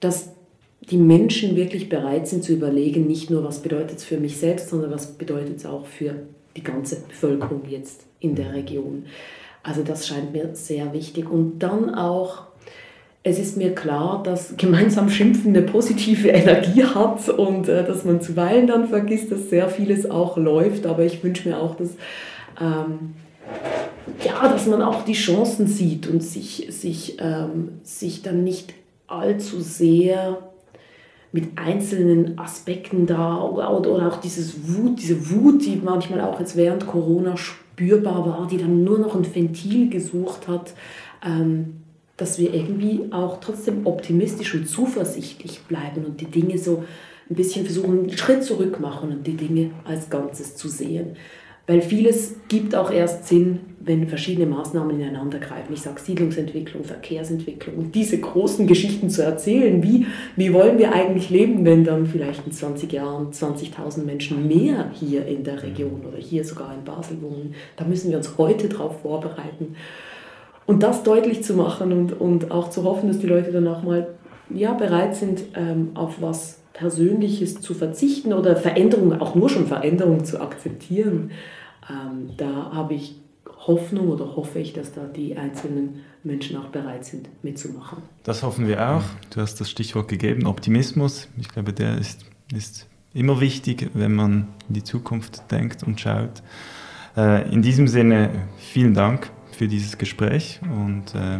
dass 0.00 0.34
die 0.90 0.98
Menschen 0.98 1.56
wirklich 1.56 1.88
bereit 1.88 2.28
sind 2.28 2.44
zu 2.44 2.52
überlegen, 2.52 3.06
nicht 3.06 3.30
nur, 3.30 3.42
was 3.44 3.60
bedeutet 3.60 3.98
es 3.98 4.04
für 4.04 4.18
mich 4.18 4.36
selbst, 4.36 4.68
sondern 4.68 4.90
was 4.90 5.12
bedeutet 5.12 5.56
es 5.56 5.66
auch 5.66 5.86
für 5.86 6.14
die 6.56 6.62
ganze 6.62 7.00
Bevölkerung 7.08 7.62
jetzt 7.68 8.04
in 8.20 8.34
der 8.34 8.52
Region. 8.52 9.04
Also 9.64 9.82
das 9.82 10.06
scheint 10.06 10.32
mir 10.32 10.54
sehr 10.54 10.92
wichtig. 10.92 11.28
Und 11.28 11.58
dann 11.58 11.94
auch, 11.94 12.42
es 13.22 13.38
ist 13.38 13.56
mir 13.56 13.74
klar, 13.74 14.22
dass 14.22 14.56
gemeinsam 14.58 15.08
Schimpfen 15.08 15.56
eine 15.56 15.66
positive 15.66 16.28
Energie 16.28 16.84
hat 16.84 17.28
und 17.30 17.68
äh, 17.68 17.82
dass 17.84 18.04
man 18.04 18.20
zuweilen 18.20 18.66
dann 18.66 18.88
vergisst, 18.88 19.32
dass 19.32 19.48
sehr 19.48 19.68
vieles 19.68 20.08
auch 20.08 20.36
läuft. 20.36 20.86
Aber 20.86 21.02
ich 21.02 21.24
wünsche 21.24 21.48
mir 21.48 21.58
auch, 21.58 21.76
dass, 21.76 21.90
ähm, 22.60 23.14
ja, 24.22 24.46
dass 24.48 24.66
man 24.66 24.82
auch 24.82 25.02
die 25.02 25.14
Chancen 25.14 25.66
sieht 25.66 26.08
und 26.08 26.22
sich, 26.22 26.66
sich, 26.68 27.16
ähm, 27.18 27.80
sich 27.82 28.20
dann 28.20 28.44
nicht 28.44 28.74
allzu 29.06 29.60
sehr 29.60 30.38
mit 31.32 31.56
einzelnen 31.58 32.38
Aspekten 32.38 33.06
da 33.06 33.42
oder, 33.42 33.70
auch 34.06 34.18
dieses 34.18 34.68
Wut, 34.68 35.00
diese 35.00 35.30
Wut, 35.30 35.64
die 35.64 35.80
manchmal 35.82 36.20
auch 36.20 36.38
jetzt 36.38 36.54
während 36.54 36.86
Corona 36.86 37.34
spürbar 37.74 38.24
war, 38.26 38.46
die 38.46 38.58
dann 38.58 38.84
nur 38.84 38.98
noch 38.98 39.14
ein 39.14 39.34
Ventil 39.34 39.90
gesucht 39.90 40.46
hat, 40.48 40.74
ähm, 41.24 41.76
dass 42.16 42.38
wir 42.38 42.54
irgendwie 42.54 43.06
auch 43.10 43.40
trotzdem 43.40 43.86
optimistisch 43.86 44.54
und 44.54 44.68
zuversichtlich 44.68 45.62
bleiben 45.62 46.04
und 46.04 46.20
die 46.20 46.26
Dinge 46.26 46.58
so 46.58 46.84
ein 47.28 47.34
bisschen 47.34 47.64
versuchen, 47.64 47.98
einen 48.00 48.16
Schritt 48.16 48.44
zurück 48.44 48.78
machen 48.78 49.10
und 49.10 49.26
die 49.26 49.36
Dinge 49.36 49.70
als 49.84 50.10
Ganzes 50.10 50.56
zu 50.56 50.68
sehen. 50.68 51.16
Weil 51.66 51.80
vieles 51.80 52.36
gibt 52.48 52.74
auch 52.74 52.90
erst 52.90 53.26
Sinn, 53.26 53.60
wenn 53.80 54.06
verschiedene 54.08 54.46
Maßnahmen 54.46 55.00
ineinander 55.00 55.38
greifen. 55.38 55.72
Ich 55.72 55.82
sage 55.82 56.00
Siedlungsentwicklung, 56.00 56.84
Verkehrsentwicklung 56.84 57.76
und 57.76 57.94
diese 57.94 58.18
großen 58.18 58.66
Geschichten 58.66 59.10
zu 59.10 59.22
erzählen. 59.22 59.82
Wie, 59.82 60.06
wie 60.36 60.52
wollen 60.52 60.78
wir 60.78 60.92
eigentlich 60.92 61.30
leben, 61.30 61.64
wenn 61.64 61.84
dann 61.84 62.06
vielleicht 62.06 62.46
in 62.46 62.52
20 62.52 62.92
Jahren 62.92 63.30
20.000 63.30 64.04
Menschen 64.04 64.46
mehr 64.46 64.90
hier 64.92 65.26
in 65.26 65.44
der 65.44 65.62
Region 65.62 66.02
oder 66.06 66.18
hier 66.18 66.44
sogar 66.44 66.74
in 66.74 66.84
Basel 66.84 67.20
wohnen? 67.22 67.54
Da 67.76 67.84
müssen 67.84 68.10
wir 68.10 68.18
uns 68.18 68.36
heute 68.38 68.68
darauf 68.68 69.00
vorbereiten. 69.00 69.76
Und 70.66 70.82
das 70.82 71.02
deutlich 71.02 71.42
zu 71.42 71.54
machen 71.54 71.92
und, 71.92 72.20
und 72.20 72.50
auch 72.50 72.70
zu 72.70 72.84
hoffen, 72.84 73.08
dass 73.08 73.18
die 73.18 73.26
Leute 73.26 73.52
dann 73.52 73.68
auch 73.68 73.82
mal 73.82 74.06
ja, 74.50 74.72
bereit 74.72 75.14
sind, 75.14 75.44
ähm, 75.54 75.90
auf 75.94 76.20
was 76.20 76.58
Persönliches 76.74 77.60
zu 77.60 77.72
verzichten 77.72 78.34
oder 78.34 78.56
Veränderungen, 78.56 79.20
auch 79.20 79.34
nur 79.34 79.48
schon 79.48 79.66
Veränderungen 79.66 80.24
zu 80.24 80.40
akzeptieren, 80.40 81.30
ähm, 81.88 82.30
da 82.36 82.72
habe 82.72 82.94
ich 82.94 83.16
Hoffnung 83.66 84.08
oder 84.08 84.36
hoffe 84.36 84.58
ich, 84.58 84.74
dass 84.74 84.92
da 84.92 85.04
die 85.04 85.36
einzelnen 85.36 86.00
Menschen 86.22 86.56
auch 86.56 86.66
bereit 86.66 87.04
sind 87.04 87.28
mitzumachen. 87.42 87.98
Das 88.24 88.42
hoffen 88.42 88.68
wir 88.68 88.90
auch. 88.90 89.02
Du 89.30 89.40
hast 89.40 89.60
das 89.60 89.70
Stichwort 89.70 90.08
gegeben, 90.08 90.46
Optimismus. 90.46 91.28
Ich 91.38 91.48
glaube, 91.48 91.72
der 91.72 91.96
ist, 91.96 92.26
ist 92.52 92.86
immer 93.14 93.40
wichtig, 93.40 93.90
wenn 93.94 94.14
man 94.14 94.48
in 94.68 94.74
die 94.74 94.84
Zukunft 94.84 95.50
denkt 95.50 95.82
und 95.82 96.00
schaut. 96.00 96.42
Äh, 97.16 97.50
in 97.52 97.62
diesem 97.62 97.88
Sinne 97.88 98.30
vielen 98.58 98.94
Dank 98.94 99.30
für 99.52 99.68
dieses 99.68 99.96
Gespräch 99.96 100.60
und 100.62 101.14
äh, 101.14 101.38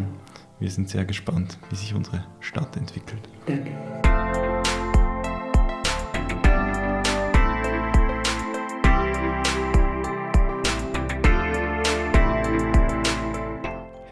wir 0.61 0.71
sind 0.71 0.89
sehr 0.89 1.05
gespannt, 1.05 1.59
wie 1.71 1.77
sich 1.77 1.95
unsere 1.95 2.25
Stadt 2.41 2.77
entwickelt. 2.77 3.21
Danke. 3.47 4.54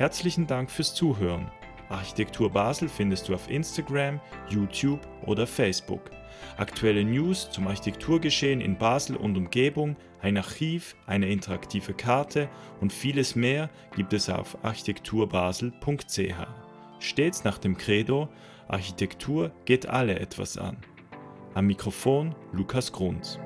Herzlichen 0.03 0.49
Dank 0.49 0.69
fürs 0.69 0.97
Zuhören. 0.97 1.49
Architektur 1.89 2.51
Basel 2.51 2.89
findest 2.89 3.29
du 3.29 3.37
auf 3.37 3.49
Instagram, 3.49 4.21
YouTube 4.49 4.99
oder 5.27 5.47
Facebook. 5.47 6.11
Aktuelle 6.57 7.05
News 7.05 7.49
zum 7.53 7.69
Architekturgeschehen 7.69 8.61
in 8.61 8.77
Basel 8.77 9.15
und 9.15 9.37
Umgebung, 9.37 9.95
ein 10.21 10.37
Archiv, 10.37 10.97
eine 11.07 11.29
interaktive 11.29 11.95
Karte 11.95 12.49
und 12.81 12.93
vieles 12.93 13.37
mehr 13.37 13.71
gibt 13.95 14.13
es 14.13 14.29
auf 14.29 14.59
architekturbasel.ch. 14.65 16.35
Stets 16.99 17.45
nach 17.45 17.59
dem 17.59 17.79
Credo, 17.79 18.29
Architektur 18.67 19.53
geht 19.67 19.87
alle 19.87 20.19
etwas 20.19 20.59
an. 20.59 20.79
Am 21.55 21.69
Mikrofon 21.69 22.35
Lukas 22.53 22.91
Grunz. 22.91 23.39